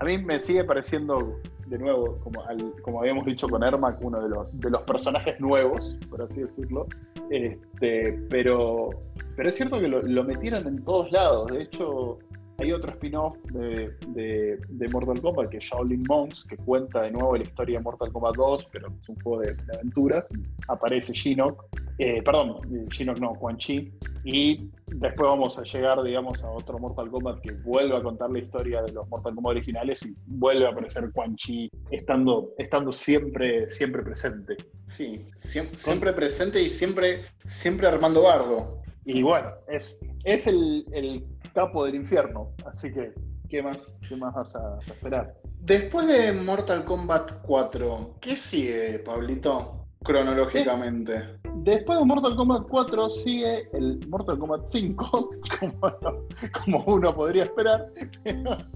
a 0.00 0.04
mí 0.04 0.18
me 0.18 0.38
sigue 0.38 0.64
pareciendo 0.64 1.40
de 1.66 1.78
nuevo, 1.78 2.18
como, 2.22 2.44
como 2.82 3.00
habíamos 3.00 3.26
dicho 3.26 3.48
con 3.48 3.64
Ermac, 3.64 3.98
uno 4.02 4.22
de 4.22 4.28
los, 4.28 4.60
de 4.60 4.70
los 4.70 4.82
personajes 4.82 5.40
nuevos, 5.40 5.98
por 6.08 6.22
así 6.22 6.42
decirlo. 6.42 6.86
Este, 7.30 8.12
pero, 8.30 8.90
pero 9.34 9.48
es 9.48 9.56
cierto 9.56 9.80
que 9.80 9.88
lo, 9.88 10.00
lo 10.02 10.24
metieron 10.24 10.66
en 10.68 10.84
todos 10.84 11.10
lados. 11.10 11.50
De 11.50 11.62
hecho, 11.62 12.18
hay 12.58 12.72
otro 12.72 12.92
spin-off 12.92 13.36
de, 13.52 13.90
de, 14.08 14.88
Mortal 14.92 15.20
Kombat 15.20 15.50
que 15.50 15.58
es 15.58 15.64
Shaolin 15.64 16.04
Monks, 16.06 16.44
que 16.44 16.56
cuenta 16.56 17.02
de 17.02 17.10
nuevo 17.10 17.36
la 17.36 17.42
historia 17.42 17.78
de 17.78 17.84
Mortal 17.84 18.12
Kombat 18.12 18.36
2, 18.36 18.68
pero 18.70 18.88
es 19.00 19.08
un 19.08 19.16
juego 19.20 19.40
de, 19.40 19.56
aventuras. 19.74 20.24
Aparece 20.68 21.12
Shinnok, 21.12 21.64
eh, 21.98 22.22
perdón, 22.22 22.60
Shinnok 22.90 23.18
no, 23.18 23.34
Quan 23.34 23.56
Chi. 23.58 23.92
Y 24.24 24.70
después 24.86 25.28
vamos 25.28 25.58
a 25.58 25.64
llegar, 25.64 26.02
digamos, 26.02 26.42
a 26.44 26.50
otro 26.50 26.78
Mortal 26.78 27.10
Kombat 27.10 27.40
que 27.40 27.52
vuelve 27.52 27.96
a 27.96 28.02
contar 28.02 28.30
la 28.30 28.38
historia 28.38 28.82
de 28.82 28.92
los 28.92 29.08
Mortal 29.08 29.34
Kombat 29.34 29.50
originales 29.52 30.06
y 30.06 30.14
vuelve 30.26 30.66
a 30.66 30.70
aparecer 30.70 31.10
Quan 31.12 31.36
Chi 31.36 31.70
estando, 31.90 32.52
estando 32.58 32.92
siempre, 32.92 33.68
siempre 33.68 34.02
presente. 34.02 34.56
Sí, 34.86 35.26
siempre, 35.34 35.78
siempre 35.78 36.12
presente 36.12 36.62
y 36.62 36.68
siempre, 36.68 37.24
siempre 37.44 37.86
armando 37.86 38.22
bardo. 38.22 38.84
Y 39.04 39.22
bueno, 39.22 39.50
es, 39.68 40.00
es 40.24 40.46
el, 40.46 40.86
el 40.92 41.24
capo 41.54 41.84
del 41.84 41.94
infierno. 41.96 42.52
Así 42.66 42.92
que, 42.92 43.12
¿qué 43.48 43.62
más, 43.62 43.98
qué 44.08 44.16
más 44.16 44.34
vas 44.34 44.56
a, 44.56 44.78
esperar? 44.86 45.34
Después 45.60 46.06
de 46.06 46.32
Mortal 46.32 46.84
Kombat 46.84 47.42
4, 47.42 48.16
¿qué 48.20 48.36
sigue, 48.36 48.98
Pablito? 48.98 49.84
cronológicamente. 50.04 51.38
Después 51.56 51.98
de 51.98 52.04
Mortal 52.04 52.36
Kombat 52.36 52.68
4 52.68 53.10
sigue 53.10 53.68
el 53.72 54.06
Mortal 54.08 54.38
Kombat 54.38 54.68
5, 54.68 55.30
como, 56.64 56.84
uno 56.86 57.14
podría 57.14 57.44
esperar. 57.44 57.90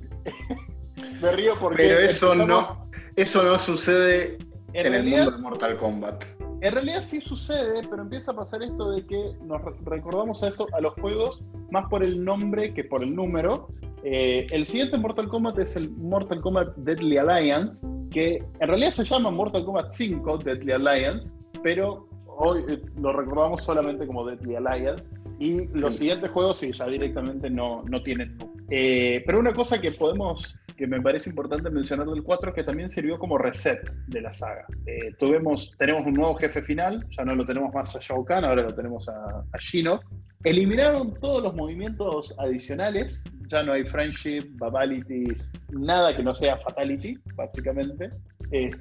Me 1.23 1.33
río 1.33 1.55
porque. 1.61 1.77
Pero 1.77 1.99
eso 1.99 2.35
no, 2.35 2.89
eso 3.15 3.45
no 3.45 3.59
sucede 3.59 4.39
en, 4.73 4.95
el 4.95 5.05
mundo 5.05 5.31
de 5.33 5.39
Mortal 5.39 5.79
Kombat. 5.79 6.25
En 6.61 6.73
realidad 6.73 7.03
sí 7.03 7.21
sucede, 7.21 7.87
pero 7.89 8.03
empieza 8.03 8.33
a 8.33 8.37
pasar 8.37 8.63
esto 8.63 8.91
de 8.91 9.07
que 9.07 9.33
nos 9.45 9.61
recordamos 9.85 10.43
a 10.43 10.49
esto 10.49 10.67
a 10.73 10.81
los 10.81 10.93
juegos 10.95 11.45
más 11.71 11.87
por 11.89 12.05
el 12.05 12.25
nombre 12.25 12.75
que 12.75 12.83
por 12.83 13.03
el 13.03 13.15
número. 13.15 13.69
Eh, 14.03 14.47
el 14.51 14.67
siguiente 14.67 14.99
Mortal 14.99 15.29
Kombat 15.29 15.59
es 15.59 15.77
el 15.77 15.91
Mortal 15.91 16.41
Kombat 16.41 16.77
Deadly 16.77 17.19
Alliance, 17.19 17.87
que 18.11 18.45
en 18.61 18.69
realidad 18.69 18.91
se 18.91 19.05
llama 19.05 19.31
Mortal 19.31 19.65
Kombat 19.65 19.93
5 19.93 20.39
Deadly 20.39 20.73
Alliance, 20.73 21.39
pero 21.63 22.09
hoy 22.27 22.65
eh, 22.69 22.81
lo 23.01 23.13
recordamos 23.13 23.63
solamente 23.63 24.07
como 24.07 24.27
Deadly 24.27 24.57
Alliance. 24.57 25.15
Y 25.39 25.69
los 25.79 25.95
siguientes 25.95 26.31
juegos 26.31 26.59
sí, 26.59 26.73
ya 26.73 26.87
directamente 26.87 27.49
no, 27.51 27.85
no 27.85 28.03
tienen. 28.03 28.37
Eh, 28.71 29.23
pero 29.27 29.39
una 29.39 29.53
cosa 29.53 29.81
que 29.81 29.93
podemos 29.93 30.57
que 30.77 30.87
me 30.87 31.01
parece 31.03 31.29
importante 31.29 31.71
mencionar 31.71 32.07
del 32.07 32.23
4 32.23 32.55
que 32.55 32.63
también 32.63 32.89
sirvió 32.89 33.19
como 33.19 33.37
reset 33.37 33.91
de 34.07 34.21
la 34.21 34.33
saga. 34.33 34.65
Eh, 34.87 35.13
tuvimos, 35.19 35.73
tenemos 35.77 36.07
un 36.07 36.15
nuevo 36.15 36.37
jefe 36.37 36.63
final, 36.63 37.05
ya 37.11 37.25
no 37.25 37.35
lo 37.35 37.45
tenemos 37.45 37.75
más 37.75 37.97
a 37.97 37.99
Shao 38.01 38.25
Kahn, 38.25 38.45
ahora 38.45 38.63
lo 38.63 38.75
tenemos 38.75 39.09
a, 39.09 39.41
a 39.53 39.59
Shino. 39.59 40.01
Eliminaron 40.45 41.15
todos 41.15 41.43
los 41.43 41.55
movimientos 41.55 42.33
adicionales, 42.39 43.25
ya 43.49 43.65
no 43.65 43.73
hay 43.73 43.85
friendship, 43.87 44.45
babalities, 44.53 45.51
nada 45.71 46.17
que 46.17 46.23
no 46.23 46.33
sea 46.33 46.59
fatality, 46.59 47.19
básicamente. 47.35 48.11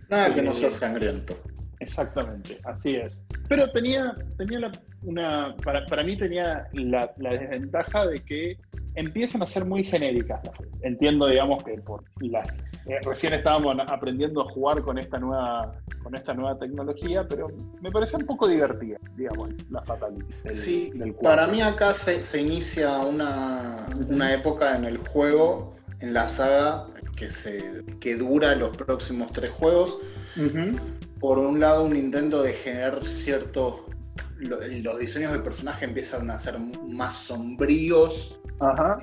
nada 0.08 0.36
que 0.36 0.44
no 0.44 0.54
sea 0.54 0.70
sangriento. 0.70 1.34
Exactamente, 1.80 2.58
así 2.66 2.96
es. 2.96 3.26
Pero 3.48 3.72
tenía, 3.72 4.16
tenía 4.38 4.72
una, 5.04 5.56
para, 5.64 5.86
para, 5.86 6.04
mí 6.04 6.18
tenía 6.18 6.68
la, 6.74 7.12
la, 7.18 7.32
desventaja 7.32 8.08
de 8.08 8.20
que 8.24 8.58
empiezan 8.98 9.41
a 9.43 9.48
ser 9.48 9.66
muy 9.66 9.84
genéricas. 9.84 10.41
Entiendo, 10.82 11.28
digamos, 11.28 11.64
que 11.64 11.78
por 11.80 12.04
las, 12.20 12.48
eh, 12.86 13.00
recién 13.04 13.34
estábamos 13.34 13.78
aprendiendo 13.88 14.41
a 14.41 14.45
jugar 14.45 14.82
con 14.82 14.98
esta 14.98 15.20
nueva, 15.20 15.76
con 16.04 16.16
esta 16.16 16.34
nueva 16.34 16.58
tecnología, 16.60 17.28
pero 17.28 17.48
me 17.82 17.91
parece 17.91 18.18
un 18.18 18.26
poco 18.26 18.48
divertida, 18.48 18.98
digamos, 19.16 19.50
la 19.70 19.82
fatality. 19.84 20.26
sí, 20.52 20.91
para 21.22 21.48
mí 21.48 21.62
acá 21.62 21.93
se, 21.93 22.24
se 22.24 22.41
inicia 22.41 23.00
una, 23.00 23.86
una 24.10 24.34
época 24.34 24.76
en 24.76 24.86
el 24.86 24.98
juego, 24.98 25.76
en 26.00 26.14
la 26.14 26.28
saga, 26.28 26.88
que, 27.16 27.30
se, 27.30 27.84
que 28.00 28.16
dura 28.16 28.56
los 28.56 28.76
próximos 28.76 29.32
tres 29.32 29.52
juegos 29.52 29.98
por 31.20 31.39
un 31.39 31.60
lado, 31.60 31.86
un 31.86 31.95
intento 31.95 32.43
de 32.43 32.54
generar 32.54 33.04
ciertos. 33.04 33.82
Los 34.39 35.00
diseños 35.00 35.34
de 35.34 35.39
personaje 35.39 35.86
empiezan 35.86 36.30
a 36.30 36.38
ser 36.38 36.60
más 36.60 37.16
sombríos. 37.16 38.39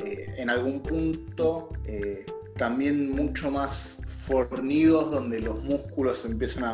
Eh, 0.05 0.35
en 0.37 0.51
algún 0.51 0.81
punto, 0.81 1.71
eh, 1.85 2.27
también 2.57 3.11
mucho 3.11 3.51
más 3.51 4.01
fornidos, 4.07 5.11
donde 5.11 5.41
los 5.41 5.63
músculos 5.63 6.25
empiezan 6.25 6.65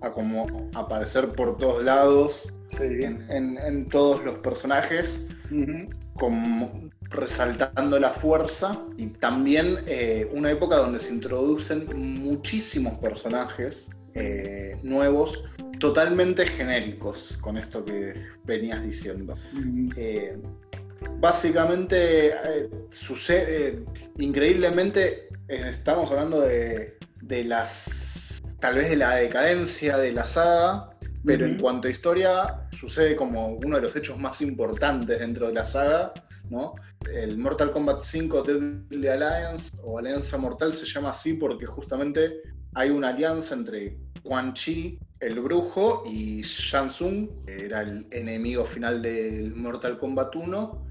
a, 0.00 0.12
como 0.12 0.68
aparecer 0.74 1.32
por 1.32 1.56
todos 1.56 1.84
lados 1.84 2.52
en, 2.80 3.88
todos 3.88 4.24
los 4.24 4.38
personajes, 4.38 5.20
como 6.14 6.90
resaltando 7.10 7.98
la 7.98 8.10
fuerza. 8.10 8.78
Y 8.96 9.06
también 9.06 9.78
eh, 9.86 10.30
una 10.34 10.50
época 10.50 10.76
donde 10.76 10.98
se 10.98 11.12
introducen 11.12 11.88
muchísimos 12.22 12.98
personajes 12.98 13.90
eh, 14.14 14.76
nuevos, 14.82 15.44
totalmente 15.78 16.46
genéricos, 16.46 17.36
con 17.40 17.56
esto 17.56 17.84
que 17.84 18.14
venías 18.44 18.82
diciendo. 18.82 19.36
Eh, 19.96 20.36
básicamente 21.20 22.28
eh, 22.28 22.70
sucede, 22.90 23.84
increíblemente, 24.18 25.28
estamos 25.48 26.10
hablando 26.10 26.40
de, 26.40 26.98
las, 27.44 28.40
tal 28.58 28.76
vez 28.76 28.90
de 28.90 28.96
la 28.96 29.16
decadencia 29.16 29.98
de 29.98 30.12
la 30.12 30.26
saga, 30.26 30.90
pero 31.24 31.46
en 31.46 31.58
cuanto 31.58 31.88
a 31.88 31.90
historia, 31.90 32.68
sucede 32.70 33.16
como 33.16 33.48
uno 33.48 33.76
de 33.76 33.82
los 33.82 33.96
hechos 33.96 34.18
más 34.18 34.40
importantes 34.40 35.18
dentro 35.18 35.48
de 35.48 35.54
la 35.54 35.66
saga, 35.66 36.12
¿no? 36.48 36.74
El 37.12 37.36
Mortal 37.38 37.72
Kombat 37.72 38.02
5 38.02 38.42
Deadly 38.42 39.08
Alliance 39.08 39.76
o 39.82 39.98
Alianza 39.98 40.38
Mortal 40.38 40.72
se 40.72 40.86
llama 40.86 41.10
así 41.10 41.34
porque 41.34 41.66
justamente 41.66 42.40
hay 42.74 42.90
una 42.90 43.08
alianza 43.08 43.54
entre 43.54 43.98
Quan 44.22 44.54
Chi, 44.54 44.98
el 45.20 45.40
brujo, 45.40 46.04
y 46.06 46.42
Shang 46.42 46.88
Tsung, 46.88 47.28
que 47.44 47.64
era 47.66 47.82
el 47.82 48.06
enemigo 48.10 48.64
final 48.64 49.02
del 49.02 49.54
Mortal 49.54 49.98
Kombat 49.98 50.36
1, 50.36 50.87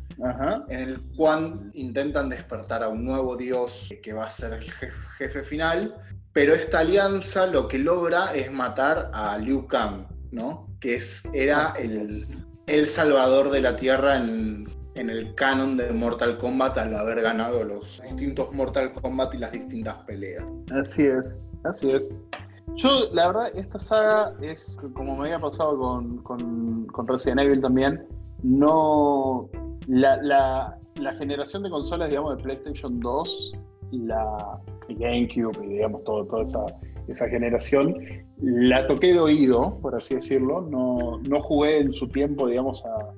en 0.69 0.79
el 0.79 1.01
cual 1.15 1.69
intentan 1.73 2.29
despertar 2.29 2.83
a 2.83 2.89
un 2.89 3.05
nuevo 3.05 3.37
dios 3.37 3.93
que 4.01 4.13
va 4.13 4.25
a 4.25 4.31
ser 4.31 4.53
el 4.53 4.71
jefe, 5.17 5.43
final, 5.43 5.95
pero 6.33 6.53
esta 6.53 6.79
alianza 6.79 7.47
lo 7.47 7.67
que 7.67 7.77
logra 7.77 8.33
es 8.33 8.51
matar 8.51 9.09
a 9.13 9.37
Liu 9.37 9.67
Kang, 9.67 10.07
¿no? 10.31 10.67
que 10.79 10.95
es, 10.95 11.23
era 11.33 11.73
el, 11.79 12.07
el, 12.67 12.87
salvador 12.87 13.49
de 13.49 13.61
la 13.61 13.75
Tierra 13.75 14.17
en, 14.17 14.67
en 14.95 15.09
el 15.09 15.33
canon 15.35 15.77
de 15.77 15.91
Mortal 15.91 16.37
Kombat 16.37 16.77
al 16.77 16.95
haber 16.95 17.21
ganado 17.21 17.63
los 17.63 18.01
distintos 18.01 18.51
Mortal 18.53 18.93
Kombat 18.93 19.33
y 19.35 19.37
las 19.37 19.51
distintas 19.51 19.95
peleas. 20.05 20.43
Así 20.71 21.03
es, 21.03 21.45
así 21.63 21.91
es. 21.91 22.09
Yo, 22.75 22.89
la 23.13 23.27
verdad, 23.27 23.49
esta 23.55 23.79
saga 23.79 24.33
es, 24.41 24.77
como 24.93 25.15
me 25.15 25.25
había 25.25 25.39
pasado 25.39 25.77
con, 25.79 26.17
con, 26.17 27.07
Resident 27.07 27.41
Evil 27.41 27.61
también, 27.61 28.05
no. 28.43 29.49
La, 29.87 30.17
la, 30.21 31.13
generación 31.13 31.63
de 31.63 31.69
consolas, 31.69 32.09
digamos, 32.09 32.35
de 32.35 32.43
PlayStation 32.43 32.99
2, 32.99 33.53
la 33.91 34.59
GameCube 34.89 35.63
y, 35.63 35.67
digamos, 35.67 36.03
todo, 36.03 36.25
toda 36.25 36.43
esa, 36.43 36.65
esa 37.07 37.29
generación, 37.29 37.95
la 38.41 38.85
toqué 38.87 39.13
de 39.13 39.19
oído, 39.19 39.79
por 39.81 39.95
así 39.95 40.15
decirlo. 40.15 40.61
No, 40.61 41.19
no 41.19 41.41
jugué 41.41 41.79
en 41.79 41.93
su 41.93 42.07
tiempo, 42.09 42.47
digamos, 42.47 42.83
a, 42.85 43.13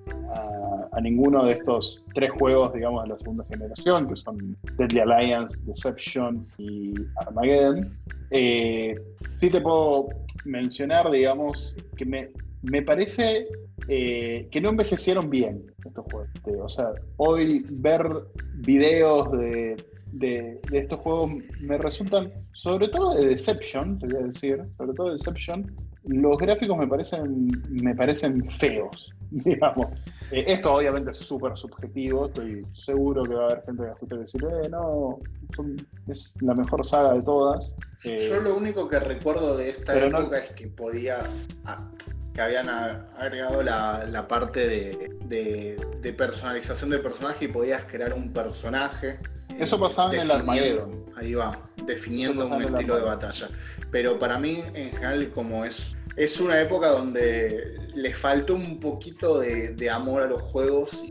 a, 0.92 1.02
ninguno 1.02 1.46
de 1.46 1.54
estos 1.54 2.04
tres 2.14 2.32
juegos, 2.32 2.74
digamos, 2.74 3.04
de 3.04 3.10
la 3.10 3.18
segunda 3.18 3.46
generación, 3.46 4.08
que 4.08 4.16
son 4.16 4.58
Deadly 4.78 5.00
Alliance, 5.00 5.62
Deception 5.66 6.46
y 6.58 6.94
Armageddon. 7.18 7.98
Eh, 8.32 8.96
sí 9.38 9.50
te 9.50 9.62
puedo 9.62 10.10
mencionar, 10.46 11.10
digamos, 11.10 11.76
que 11.98 12.06
me, 12.06 12.30
me 12.64 12.82
parece 12.82 13.48
eh, 13.88 14.48
que 14.52 14.62
no 14.62 14.70
envejecieron 14.70 15.30
bien 15.30 15.66
estos 15.86 16.06
juegos. 16.06 16.30
O 16.62 16.70
sea, 16.70 16.92
hoy 17.18 17.66
ver 17.70 18.06
videos 18.56 19.32
de 19.32 19.78
de, 20.12 20.60
estos 20.72 21.00
juegos 21.00 21.32
me 21.62 21.78
resultan, 21.78 22.32
sobre 22.54 22.88
todo 22.90 23.16
de 23.16 23.28
Deception, 23.28 24.00
te 24.00 24.08
voy 24.08 24.24
a 24.24 24.28
decir, 24.28 24.64
sobre 24.78 24.94
todo 24.94 25.08
de 25.08 25.14
Deception, 25.14 25.76
los 26.04 26.38
gráficos 26.38 26.78
me 26.78 26.88
parecen, 26.88 27.50
me 27.70 27.94
parecen 27.96 28.44
feos, 28.46 29.12
digamos. 29.32 29.88
Eh, 30.32 30.46
esto 30.48 30.76
obviamente 30.76 31.12
es 31.12 31.18
súper 31.18 31.58
subjetivo, 31.58 32.28
estoy 32.28 32.64
seguro 32.74 33.24
que 33.24 33.34
va 33.34 33.44
a 33.44 33.46
haber 33.46 33.64
gente 33.66 33.84
que 33.84 33.90
escuche 33.90 34.18
decir, 34.18 34.44
eh, 34.64 34.70
no, 34.70 35.20
es 36.08 36.36
la 36.42 36.54
mejor 36.54 36.86
saga 36.86 37.14
de 37.14 37.22
todas. 37.24 37.76
Yo 38.04 38.12
eh, 38.12 38.42
lo 38.42 38.56
único 38.56 38.88
que 38.88 39.00
recuerdo 39.00 39.58
de 39.58 39.72
esta 39.72 39.98
época 40.06 40.38
es 40.38 40.50
que 40.52 40.68
podías, 40.68 41.48
ah, 41.66 41.90
que 42.40 42.44
habían 42.44 42.70
agregado 42.70 43.62
la, 43.62 44.26
parte 44.30 44.66
de, 44.66 45.78
de, 46.02 46.14
personalización 46.14 46.90
de 46.90 47.00
personaje 47.00 47.46
y 47.46 47.48
podías 47.50 47.84
crear 47.84 48.14
un 48.14 48.32
personaje 48.32 49.20
eso 49.60 49.78
pasaba 49.78 50.14
en 50.14 50.22
el 50.22 50.32
Armageddon. 50.32 51.04
Ahí 51.18 51.34
va, 51.34 51.60
definiendo 51.86 52.48
un 52.48 52.62
estilo 52.62 52.96
de 52.96 53.02
batalla. 53.02 53.50
Pero 53.92 54.18
para 54.18 54.40
mí, 54.40 54.64
en 54.74 54.92
general, 54.92 55.30
como 55.32 55.66
es, 55.66 55.98
es 56.16 56.40
una 56.40 56.62
época 56.62 56.88
donde 56.92 57.76
le 57.94 58.14
faltó 58.14 58.56
un 58.56 58.80
poquito 58.80 59.40
de, 59.40 59.90
amor 59.90 60.22
a 60.22 60.28
los 60.28 60.42
juegos 60.44 61.04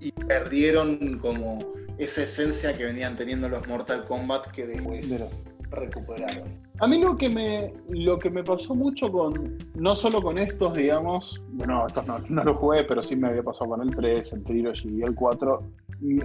y, 0.00 0.12
perdieron 0.28 1.18
como 1.18 1.72
esa 1.98 2.22
esencia 2.22 2.72
que 2.76 2.84
venían 2.84 3.16
teniendo 3.16 3.48
los 3.48 3.66
Mortal 3.66 4.04
Kombat 4.04 4.52
que 4.52 4.64
después 4.64 5.44
recuperaron. 5.70 6.67
A 6.80 6.86
mí 6.86 7.02
lo 7.02 7.16
que 7.16 7.28
me 7.28 7.72
lo 7.88 8.18
que 8.18 8.30
me 8.30 8.44
pasó 8.44 8.74
mucho 8.74 9.10
con 9.10 9.58
no 9.74 9.96
solo 9.96 10.22
con 10.22 10.38
estos, 10.38 10.74
digamos, 10.74 11.42
bueno, 11.54 11.86
estos 11.86 12.06
no, 12.06 12.18
no 12.28 12.44
los 12.44 12.56
jugué, 12.56 12.84
pero 12.84 13.02
sí 13.02 13.16
me 13.16 13.28
había 13.28 13.42
pasado 13.42 13.70
con 13.70 13.82
el 13.82 13.94
3, 13.94 14.32
el 14.32 14.44
Trilogy 14.44 14.88
y 14.98 15.02
el 15.02 15.14
4, 15.14 15.62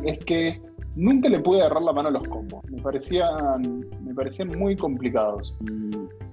es 0.06 0.20
que 0.26 0.62
nunca 0.96 1.30
le 1.30 1.40
pude 1.40 1.62
agarrar 1.62 1.84
la 1.84 1.94
mano 1.94 2.10
a 2.10 2.12
los 2.12 2.28
combos. 2.28 2.64
Me 2.70 2.82
parecían, 2.82 3.86
me 4.04 4.14
parecían 4.14 4.50
muy 4.50 4.76
complicados 4.76 5.58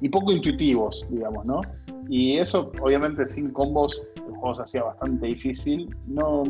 y, 0.01 0.09
poco 0.09 0.33
intuitivos, 0.33 1.07
digamos, 1.11 1.45
¿no? 1.47 1.61
Y 2.09 2.37
eso, 2.37 2.73
obviamente, 2.83 3.27
sin 3.27 3.51
combos, 3.51 4.03
el 4.17 4.35
juego 4.37 4.55
se 4.55 4.63
hacía 4.63 4.83
bastante 4.83 5.27
difícil. 5.27 5.95
No, 6.07 6.43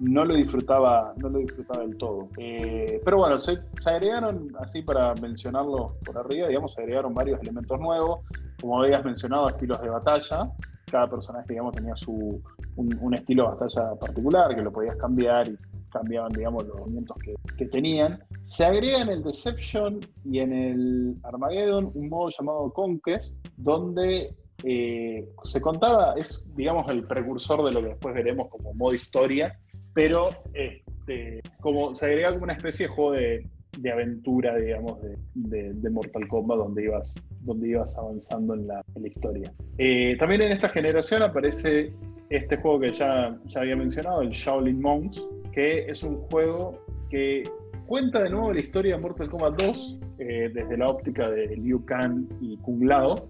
no 0.00 0.24
lo 0.24 0.34
disfrutaba, 0.34 1.12
no 1.18 1.28
lo 1.28 1.38
disfrutaba 1.38 1.82
del 1.82 1.96
todo. 1.96 2.28
Eh, 2.38 3.00
pero 3.04 3.18
bueno, 3.18 3.38
se, 3.38 3.58
agregaron, 3.84 4.50
así 4.58 4.82
para 4.82 5.14
mencionarlo 5.14 5.96
por 6.04 6.18
arriba, 6.18 6.48
digamos, 6.48 6.72
se 6.72 6.80
agregaron 6.80 7.12
varios 7.14 7.40
elementos 7.40 7.78
nuevos, 7.78 8.20
como 8.60 8.82
habías 8.82 9.04
mencionado, 9.04 9.48
estilos 9.48 9.80
de 9.82 9.90
batalla. 9.90 10.50
cada 10.90 11.08
personaje, 11.08 11.46
digamos, 11.50 11.74
tenía 11.74 11.94
su, 11.96 12.42
un, 12.76 13.14
estilo 13.14 13.44
de 13.44 13.56
batalla 13.56 13.94
particular, 14.00 14.54
que 14.54 14.62
lo 14.62 14.72
podías 14.72 14.96
cambiar 14.96 15.48
y 15.48 15.58
cambiaban, 15.90 16.32
digamos, 16.32 16.66
los 16.66 16.78
movimientos 16.78 17.16
que, 17.22 17.34
que, 17.56 17.66
tenían. 17.66 18.22
Se 18.44 18.64
agrega 18.64 19.02
en 19.02 19.08
el 19.08 19.22
Deception 19.22 20.00
y 20.24 20.38
en 20.38 20.52
el 20.52 21.16
Armageddon 21.24 21.90
un 21.94 22.08
modo 22.08 22.30
llamado 22.30 22.72
Conquest, 22.72 23.36
donde 23.56 24.34
eh, 24.64 25.28
se 25.44 25.60
contaba, 25.60 26.14
es, 26.16 26.48
digamos, 26.54 26.88
el 26.90 27.04
precursor 27.04 27.64
de 27.64 27.72
lo 27.72 27.80
que 27.80 27.88
después 27.88 28.14
veremos 28.14 28.48
como 28.48 28.74
modo 28.74 28.94
historia, 28.94 29.58
pero 29.94 30.30
este, 30.54 31.40
como 31.60 31.94
se 31.94 32.06
agrega 32.06 32.32
como 32.32 32.44
una 32.44 32.54
especie 32.54 32.86
de 32.86 32.92
juego 32.92 33.12
de, 33.12 33.46
aventura, 33.92 34.56
digamos, 34.56 34.98
de, 35.34 35.90
Mortal 35.90 36.28
Kombat, 36.28 36.58
donde 36.58 36.84
ibas, 36.84 37.14
donde 37.42 37.68
ibas 37.68 37.96
avanzando 37.96 38.54
en 38.54 38.66
la, 38.66 38.82
historia. 39.04 39.52
Eh, 39.78 40.16
también 40.18 40.42
en 40.42 40.52
esta 40.52 40.68
generación 40.68 41.22
aparece 41.22 41.92
este 42.28 42.56
juego 42.58 42.80
que 42.80 42.92
ya, 42.92 43.36
ya 43.46 43.60
había 43.60 43.76
mencionado, 43.76 44.22
el 44.22 44.30
Shaolin 44.30 44.80
Monks, 44.80 45.26
que 45.52 45.86
es 45.88 46.02
un 46.02 46.16
juego 46.28 46.78
que 47.10 47.42
cuenta 47.86 48.22
de 48.22 48.30
nuevo 48.30 48.52
la 48.52 48.60
historia 48.60 48.94
de 48.94 49.02
Mortal 49.02 49.28
Kombat 49.28 49.60
2 49.60 49.98
eh, 50.20 50.50
desde 50.54 50.76
la 50.76 50.88
óptica 50.88 51.28
de 51.28 51.56
Liu 51.56 51.84
Kang 51.84 52.24
y 52.40 52.56
Kung 52.58 52.84
Lao. 52.84 53.28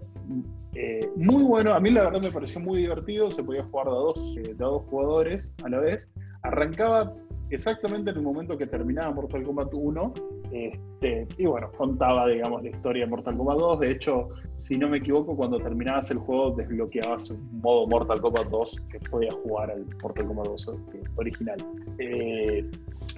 Eh, 0.75 1.09
muy 1.15 1.43
bueno, 1.43 1.73
a 1.73 1.79
mí 1.79 1.89
la 1.89 2.03
verdad 2.03 2.21
me 2.21 2.31
pareció 2.31 2.61
muy 2.61 2.79
divertido, 2.79 3.31
se 3.31 3.43
podía 3.43 3.63
jugar 3.63 3.87
de 3.87 3.91
dos, 3.91 4.35
de 4.35 4.53
dos 4.53 4.83
jugadores 4.83 5.53
a 5.63 5.69
la 5.69 5.79
vez. 5.79 6.11
Arrancaba 6.43 7.13
exactamente 7.49 8.11
en 8.11 8.17
el 8.17 8.23
momento 8.23 8.57
que 8.57 8.65
terminaba 8.65 9.11
Mortal 9.11 9.43
Kombat 9.43 9.73
1. 9.73 10.13
Este, 10.51 11.27
y 11.37 11.45
bueno, 11.45 11.71
contaba, 11.77 12.27
digamos, 12.27 12.63
la 12.63 12.69
historia 12.69 13.05
de 13.05 13.09
Mortal 13.09 13.37
Kombat 13.37 13.57
2. 13.57 13.79
De 13.79 13.91
hecho, 13.91 14.29
si 14.57 14.77
no 14.77 14.89
me 14.89 14.97
equivoco, 14.97 15.35
cuando 15.35 15.59
terminabas 15.59 16.11
el 16.11 16.17
juego 16.17 16.51
desbloqueabas 16.51 17.31
un 17.31 17.61
modo 17.61 17.87
Mortal 17.87 18.21
Kombat 18.21 18.47
2 18.47 18.81
que 18.91 18.99
podía 18.99 19.31
jugar 19.31 19.71
al 19.71 19.85
Mortal 20.01 20.27
Kombat 20.27 20.45
2 20.47 20.67
eh, 20.67 21.03
original. 21.15 21.65
Eh, 21.99 22.69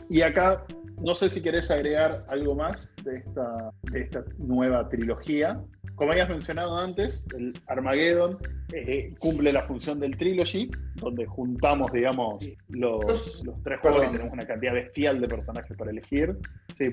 y 0.10 0.22
acá, 0.22 0.66
no 1.02 1.14
sé 1.14 1.30
si 1.30 1.42
querés 1.42 1.70
agregar 1.72 2.26
algo 2.30 2.56
más 2.56 2.96
de 3.04 3.16
esta, 3.16 3.72
de 3.92 4.02
esta 4.02 4.24
nueva 4.38 4.90
trilogía 4.90 5.62
como 6.04 6.12
habías 6.12 6.28
mencionado 6.28 6.78
antes, 6.78 7.26
el 7.34 7.58
Armageddon 7.66 8.38
eh, 8.74 9.16
cumple 9.20 9.54
la 9.54 9.62
función 9.62 10.02
del 10.02 10.18
trilogy, 10.18 10.70
donde 10.96 11.26
juntamos, 11.26 11.94
digamos, 11.94 12.44
los, 12.68 13.42
tres 13.64 13.80
juegos 13.80 14.04
y 14.10 14.12
tenemos 14.12 14.34
una 14.34 14.46
cantidad 14.46 14.74
bestial 14.74 15.22
de 15.22 15.30
personajes 15.30 15.78
para 15.78 15.92
elegir. 15.92 16.38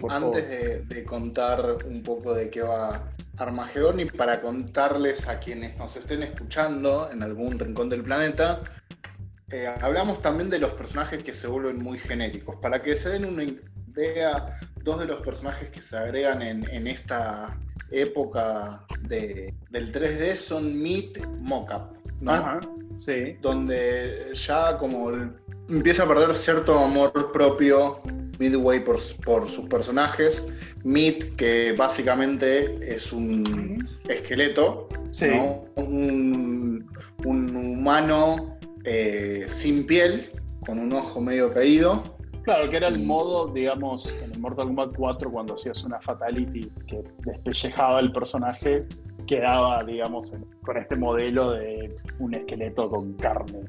antes 0.09 0.89
de, 0.89 1.05
contar 1.05 1.79
un 1.89 2.05
poco 2.05 2.35
de 2.35 2.51
qué 2.51 2.63
va 2.63 3.11
Armageddon 3.37 3.99
y 3.99 4.05
para 4.05 4.41
contarles 4.41 5.27
a 5.27 5.41
quienes 5.41 5.77
nos 5.77 5.97
estén 5.97 6.23
escuchando 6.23 7.11
en 7.11 7.25
algún 7.25 7.59
rincón 7.59 7.89
del 7.89 8.05
planeta, 8.05 8.61
eh, 9.51 9.67
hablamos 9.81 10.23
también 10.23 10.51
de 10.51 10.61
los 10.61 10.71
personajes 10.75 11.25
que 11.25 11.35
se 11.35 11.49
vuelven 11.49 11.83
muy 11.83 11.99
genéricos. 11.99 12.55
Para 12.63 12.81
que 12.81 12.95
se 12.95 13.09
den 13.09 13.25
una 13.25 13.43
idea, 13.43 14.57
dos 14.83 15.01
de 15.01 15.07
los 15.07 15.21
personajes 15.21 15.71
que 15.71 15.83
se 15.83 15.97
agregan 15.97 16.43
en 16.43 16.87
esta 16.87 17.57
época 17.91 18.85
de, 19.03 19.53
del 19.71 19.93
3D 19.93 20.37
son 20.37 20.81
Meet 20.81 21.27
Mockup, 21.41 21.97
¿no? 22.21 22.61
sí. 22.99 23.37
Donde 23.41 24.31
ya 24.35 24.77
como 24.79 25.11
empieza 25.69 26.05
a 26.05 26.09
perder 26.09 26.35
cierto 26.35 26.79
amor 26.79 27.33
propio 27.33 28.01
Midway 28.39 28.83
por, 28.85 28.99
por 29.25 29.49
sus 29.49 29.69
personajes. 29.69 30.47
Meet, 30.83 31.37
que 31.37 31.73
básicamente 31.73 32.79
es 32.83 33.13
un 33.13 33.87
esqueleto, 34.09 34.89
un, 35.77 36.89
humano 37.25 38.59
eh, 38.85 39.45
sin 39.49 39.85
piel, 39.85 40.31
con 40.65 40.79
un 40.79 40.93
ojo 40.93 41.21
medio 41.21 41.53
caído, 41.53 42.17
Claro, 42.51 42.69
que 42.69 42.79
era 42.79 42.89
el 42.89 43.05
modo, 43.05 43.47
digamos, 43.47 44.13
en 44.25 44.33
el 44.33 44.41
Mortal 44.41 44.67
Kombat 44.67 44.97
4, 44.97 45.31
cuando 45.31 45.55
hacías 45.55 45.85
una 45.85 46.01
fatality 46.01 46.69
que 46.89 47.05
despellejaba 47.19 48.01
el 48.01 48.11
personaje, 48.11 48.89
quedaba, 49.29 49.85
digamos, 49.85 50.35
con 50.65 50.77
este 50.77 50.97
modelo 50.97 51.53
de 51.53 51.95
un 52.19 52.35
esqueleto 52.35 52.91
con 52.91 53.13
carne. 53.13 53.61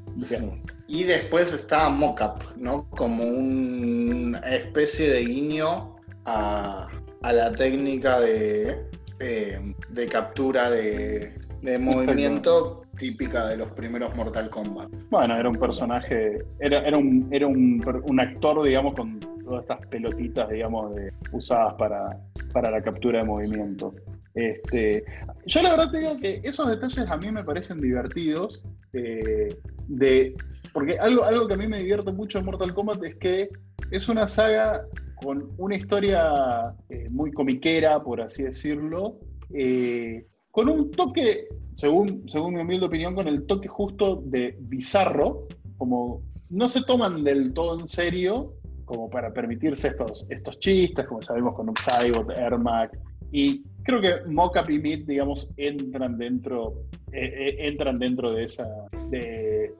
Y 0.87 1.03
después 1.03 1.53
está 1.53 1.89
Mockup, 1.89 2.57
¿no? 2.57 2.89
Como 2.89 3.23
una 3.23 4.39
especie 4.39 5.11
de 5.11 5.25
guiño 5.25 5.95
a, 6.25 6.87
la 7.21 7.51
técnica 7.51 8.19
de, 8.19 8.83
eh, 9.19 9.75
de 9.89 10.07
captura 10.07 10.71
de, 10.71 11.37
de 11.61 11.77
movimiento 11.77 12.80
típica 13.01 13.47
de 13.47 13.57
los 13.57 13.71
primeros 13.71 14.15
Mortal 14.15 14.47
Kombat. 14.51 14.91
Bueno, 15.09 15.35
era 15.35 15.49
un 15.49 15.57
personaje, 15.57 16.45
era, 16.59 16.81
era, 16.81 16.95
un, 16.97 17.83
un, 18.05 18.19
actor, 18.19 18.63
digamos, 18.63 18.93
con 18.93 19.19
todas 19.19 19.63
estas 19.63 19.87
pelotitas, 19.87 20.47
digamos, 20.49 20.93
usadas 21.31 21.73
para, 21.79 22.15
para 22.53 22.69
la 22.69 22.79
captura 22.79 23.19
de 23.19 23.25
movimiento. 23.25 23.95
Este, 24.35 25.03
yo 25.47 25.63
la 25.63 25.71
verdad 25.71 25.91
te 25.91 25.97
digo 25.97 26.19
que 26.19 26.41
esos 26.43 26.69
detalles 26.69 27.09
a 27.09 27.17
mí 27.17 27.31
me 27.31 27.43
parecen 27.43 27.81
divertidos, 27.81 28.63
eh, 28.93 29.57
de, 29.87 30.35
porque 30.71 30.99
algo, 30.99 31.23
algo 31.23 31.47
que 31.47 31.55
a 31.55 31.57
mí 31.57 31.67
me 31.67 31.79
divierte 31.79 32.11
mucho 32.11 32.37
en 32.37 32.45
Mortal 32.45 32.71
Kombat 32.75 33.03
es 33.03 33.15
que 33.15 33.49
es 33.89 34.09
una 34.09 34.27
saga 34.27 34.85
con 35.15 35.49
una 35.57 35.75
historia 35.75 36.75
eh, 36.89 37.09
muy 37.09 37.31
comiquera, 37.31 38.03
por 38.03 38.21
así 38.21 38.43
decirlo, 38.43 39.17
eh, 39.55 40.27
con 40.51 40.69
un 40.69 40.91
toque 40.91 41.47
según, 41.81 42.29
según 42.29 42.53
mi 42.53 42.61
humilde 42.61 42.85
opinión, 42.85 43.15
con 43.15 43.27
el 43.27 43.47
toque 43.47 43.67
justo 43.67 44.21
de 44.23 44.55
bizarro, 44.59 45.47
como 45.77 46.21
no 46.49 46.67
se 46.67 46.83
toman 46.83 47.23
del 47.23 47.53
todo 47.53 47.79
en 47.79 47.87
serio, 47.87 48.53
como 48.85 49.09
para 49.09 49.33
permitirse 49.33 49.87
estos, 49.87 50.27
estos 50.29 50.59
chistes, 50.59 51.07
como 51.07 51.23
sabemos 51.23 51.55
con 51.55 51.69
Upside, 51.69 52.13
Ermac, 52.35 52.95
y 53.31 53.63
creo 53.83 53.99
que 53.99 54.29
Mockup 54.29 54.69
y 54.69 54.79
Meat, 54.79 54.99
digamos, 55.07 55.51
entran 55.57 56.19
dentro, 56.19 56.83
eh, 57.11 57.47
eh, 57.47 57.55
entran 57.67 57.97
dentro 57.97 58.31
de 58.31 58.43
esa 58.43 58.67
de, 59.09 59.73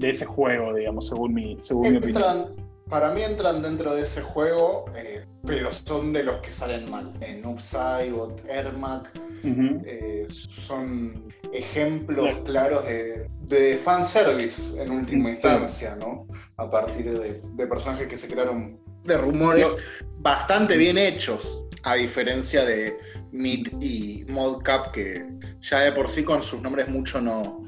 ese 0.00 0.24
juego, 0.24 0.74
digamos, 0.74 1.08
según 1.08 1.32
mi, 1.32 1.56
según 1.60 1.92
mi 1.92 1.98
opinión. 1.98 2.65
Para 2.88 3.12
mí 3.12 3.22
entran 3.22 3.62
dentro 3.62 3.94
de 3.94 4.02
ese 4.02 4.22
juego, 4.22 4.84
eh, 4.94 5.24
pero 5.44 5.72
son 5.72 6.12
de 6.12 6.22
los 6.22 6.40
que 6.40 6.52
salen 6.52 6.88
mal. 6.88 7.12
En 7.20 7.44
Upside, 7.44 8.14
Ermac, 8.48 9.10
eh, 9.44 10.26
son 10.28 11.26
ejemplos 11.52 12.38
claros 12.44 12.84
de, 12.86 13.28
de 13.40 13.76
fanservice 13.76 14.80
en 14.80 14.90
última 14.90 15.30
instancia, 15.30 15.96
¿no? 15.96 16.26
A 16.58 16.70
partir 16.70 17.18
de, 17.18 17.66
personajes 17.66 18.06
que 18.06 18.16
se 18.16 18.28
crearon 18.28 18.78
de 19.04 19.16
rumores 19.16 19.76
bastante 20.18 20.76
bien 20.76 20.96
hechos, 20.98 21.66
a 21.82 21.94
diferencia 21.94 22.64
de 22.64 22.96
Meat 23.32 23.68
y 23.80 24.24
Modcap, 24.28 24.92
que 24.92 25.26
ya 25.60 25.80
de 25.80 25.92
por 25.92 26.08
sí 26.08 26.24
con 26.24 26.42
sus 26.42 26.60
nombres 26.60 26.88
mucho 26.88 27.20
no, 27.20 27.65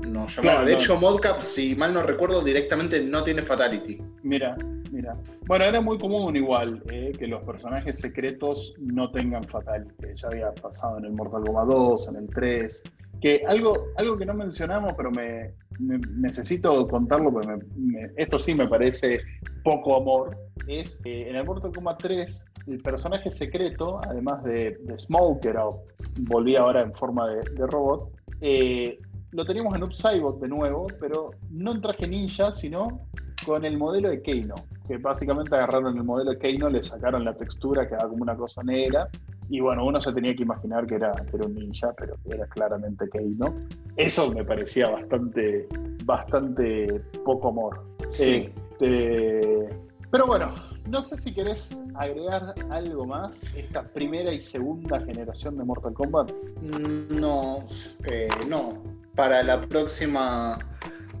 no 0.00 0.26
llamaba. 0.26 0.64
de 0.64 0.74
hecho, 0.74 0.98
Modcap, 0.98 1.40
si 1.40 1.74
mal 1.74 1.94
no 1.94 2.02
recuerdo, 2.02 2.42
directamente 2.42 3.00
no 3.02 3.22
tiene 3.22 3.42
Fatality. 3.42 4.02
Mira, 4.22 4.56
mira. 4.90 5.16
Bueno, 5.46 5.64
era 5.64 5.80
muy 5.80 5.98
común 5.98 6.36
igual 6.36 6.82
eh, 6.90 7.12
que 7.18 7.26
los 7.26 7.42
personajes 7.44 7.98
secretos 7.98 8.74
no 8.78 9.10
tengan 9.10 9.44
Fatality. 9.44 10.06
Ya 10.14 10.28
había 10.28 10.52
pasado 10.52 10.98
en 10.98 11.06
el 11.06 11.12
Mortal 11.12 11.44
Kombat 11.44 11.66
2, 11.66 12.08
en 12.08 12.16
el 12.16 12.28
3. 12.28 12.82
Que 13.20 13.42
algo, 13.46 13.86
algo 13.96 14.18
que 14.18 14.26
no 14.26 14.34
mencionamos, 14.34 14.92
pero 14.94 15.10
me, 15.10 15.54
necesito 15.78 16.86
contarlo, 16.86 17.32
porque 17.32 17.58
esto 18.16 18.38
sí 18.38 18.54
me 18.54 18.68
parece 18.68 19.20
poco 19.64 19.96
amor, 19.96 20.36
es 20.66 21.00
que 21.02 21.28
en 21.28 21.36
el 21.36 21.44
Mortal 21.44 21.72
Kombat 21.72 22.02
3 22.02 22.44
el 22.66 22.78
personaje 22.78 23.30
secreto, 23.30 24.00
además 24.02 24.42
de, 24.44 24.76
de 24.80 24.98
Smoker, 24.98 25.56
volvía 26.22 26.60
ahora 26.60 26.82
en 26.82 26.92
forma 26.92 27.28
de, 27.30 27.66
robot, 27.66 28.10
eh, 28.40 28.98
lo 29.32 29.44
teníamos 29.44 29.74
en 29.74 29.82
Upsybot 29.82 30.40
de 30.40 30.48
nuevo, 30.48 30.86
pero 31.00 31.30
no 31.50 31.72
en 31.72 31.80
traje 31.80 32.06
ninja, 32.06 32.52
sino 32.52 33.00
con 33.44 33.64
el 33.64 33.76
modelo 33.76 34.08
de 34.08 34.22
Keino, 34.22 34.54
que 34.86 34.96
básicamente 34.98 35.54
agarraron 35.54 35.96
el 35.96 36.04
modelo 36.04 36.32
de 36.32 36.38
Keino, 36.38 36.70
le 36.70 36.82
sacaron 36.82 37.24
la 37.24 37.34
textura, 37.34 37.86
quedaba 37.86 38.08
como 38.08 38.22
una 38.22 38.36
cosa 38.36 38.62
negra, 38.62 39.08
y 39.48 39.60
bueno, 39.60 39.84
uno 39.84 40.00
se 40.00 40.12
tenía 40.12 40.34
que 40.34 40.42
imaginar 40.42 40.86
que 40.86 40.96
era, 40.96 41.12
un 41.44 41.54
ninja, 41.54 41.92
pero 41.96 42.16
era 42.24 42.46
claramente 42.46 43.08
Keino. 43.08 43.54
Eso 43.96 44.32
me 44.32 44.44
parecía 44.44 44.88
bastante, 44.88 45.68
bastante 46.04 47.00
poco 47.24 47.48
amor. 47.48 47.84
Sí. 48.10 48.50
Este, 48.72 49.68
pero 50.10 50.26
bueno, 50.26 50.52
no 50.88 51.02
sé 51.02 51.16
si 51.16 51.32
querés 51.32 51.82
agregar 51.94 52.54
algo 52.70 53.06
más, 53.06 53.42
esta 53.54 53.82
primera 53.82 54.32
y 54.32 54.40
segunda 54.40 55.00
generación 55.00 55.56
de 55.58 55.64
Mortal 55.64 55.94
Kombat. 55.94 56.32
No, 57.10 57.64
eh, 58.10 58.28
no. 58.48 58.74
Para 59.16 59.42
la 59.42 59.60
próxima 59.62 60.58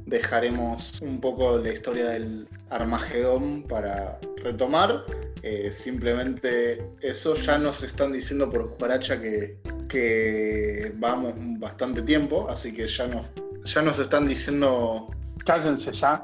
dejaremos 0.04 1.00
un 1.02 1.20
poco 1.20 1.58
la 1.58 1.72
historia 1.72 2.10
del 2.10 2.46
Armagedón 2.70 3.64
para 3.64 4.18
retomar. 4.36 5.04
Eh, 5.42 5.70
simplemente 5.72 6.86
eso 7.00 7.34
ya 7.34 7.58
nos 7.58 7.82
están 7.82 8.12
diciendo 8.12 8.50
por 8.50 8.70
cucaracha 8.70 9.20
que, 9.20 9.58
que 9.88 10.92
vamos 10.96 11.34
bastante 11.58 12.02
tiempo, 12.02 12.48
así 12.48 12.72
que 12.72 12.86
ya 12.86 13.06
nos 13.06 13.26
ya 13.66 13.82
nos 13.82 13.98
están 13.98 14.28
diciendo. 14.28 15.08
Cállense 15.44 15.92
ya. 15.92 16.22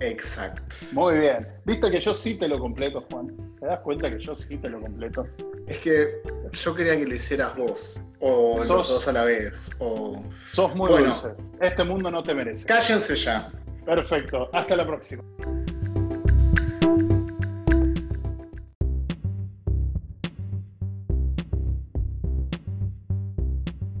Exacto. 0.00 0.62
Muy 0.92 1.18
bien. 1.20 1.46
Viste 1.64 1.90
que 1.90 2.00
yo 2.00 2.14
sí 2.14 2.34
te 2.34 2.48
lo 2.48 2.58
completo, 2.58 3.04
Juan. 3.10 3.34
¿Te 3.60 3.66
das 3.66 3.80
cuenta 3.80 4.10
que 4.10 4.20
yo 4.20 4.34
sí 4.34 4.56
te 4.56 4.68
lo 4.68 4.80
completo? 4.80 5.26
Es 5.66 5.78
que 5.78 6.20
yo 6.52 6.74
quería 6.74 6.96
que 6.96 7.06
lo 7.06 7.14
hicieras 7.14 7.56
vos. 7.56 8.02
O 8.20 8.58
Sos- 8.58 8.68
los 8.68 8.88
dos 8.88 9.08
a 9.08 9.12
la 9.12 9.24
vez. 9.24 9.70
O. 9.78 10.22
Sos 10.52 10.74
muy 10.74 10.90
Bueno. 10.90 11.06
dulce. 11.08 11.34
Este 11.60 11.84
mundo 11.84 12.10
no 12.10 12.22
te 12.22 12.34
merece. 12.34 12.66
Cállense 12.66 13.16
ya. 13.16 13.50
Perfecto. 13.84 14.48
Hasta 14.52 14.76
la 14.76 14.86
próxima. 14.86 15.22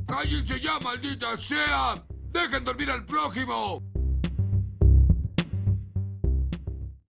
¡Cállense 0.06 0.60
ya, 0.60 0.78
maldita 0.80 1.36
sea! 1.36 2.04
¡Dejen 2.32 2.64
dormir 2.64 2.90
al 2.90 3.04
prójimo! 3.04 3.82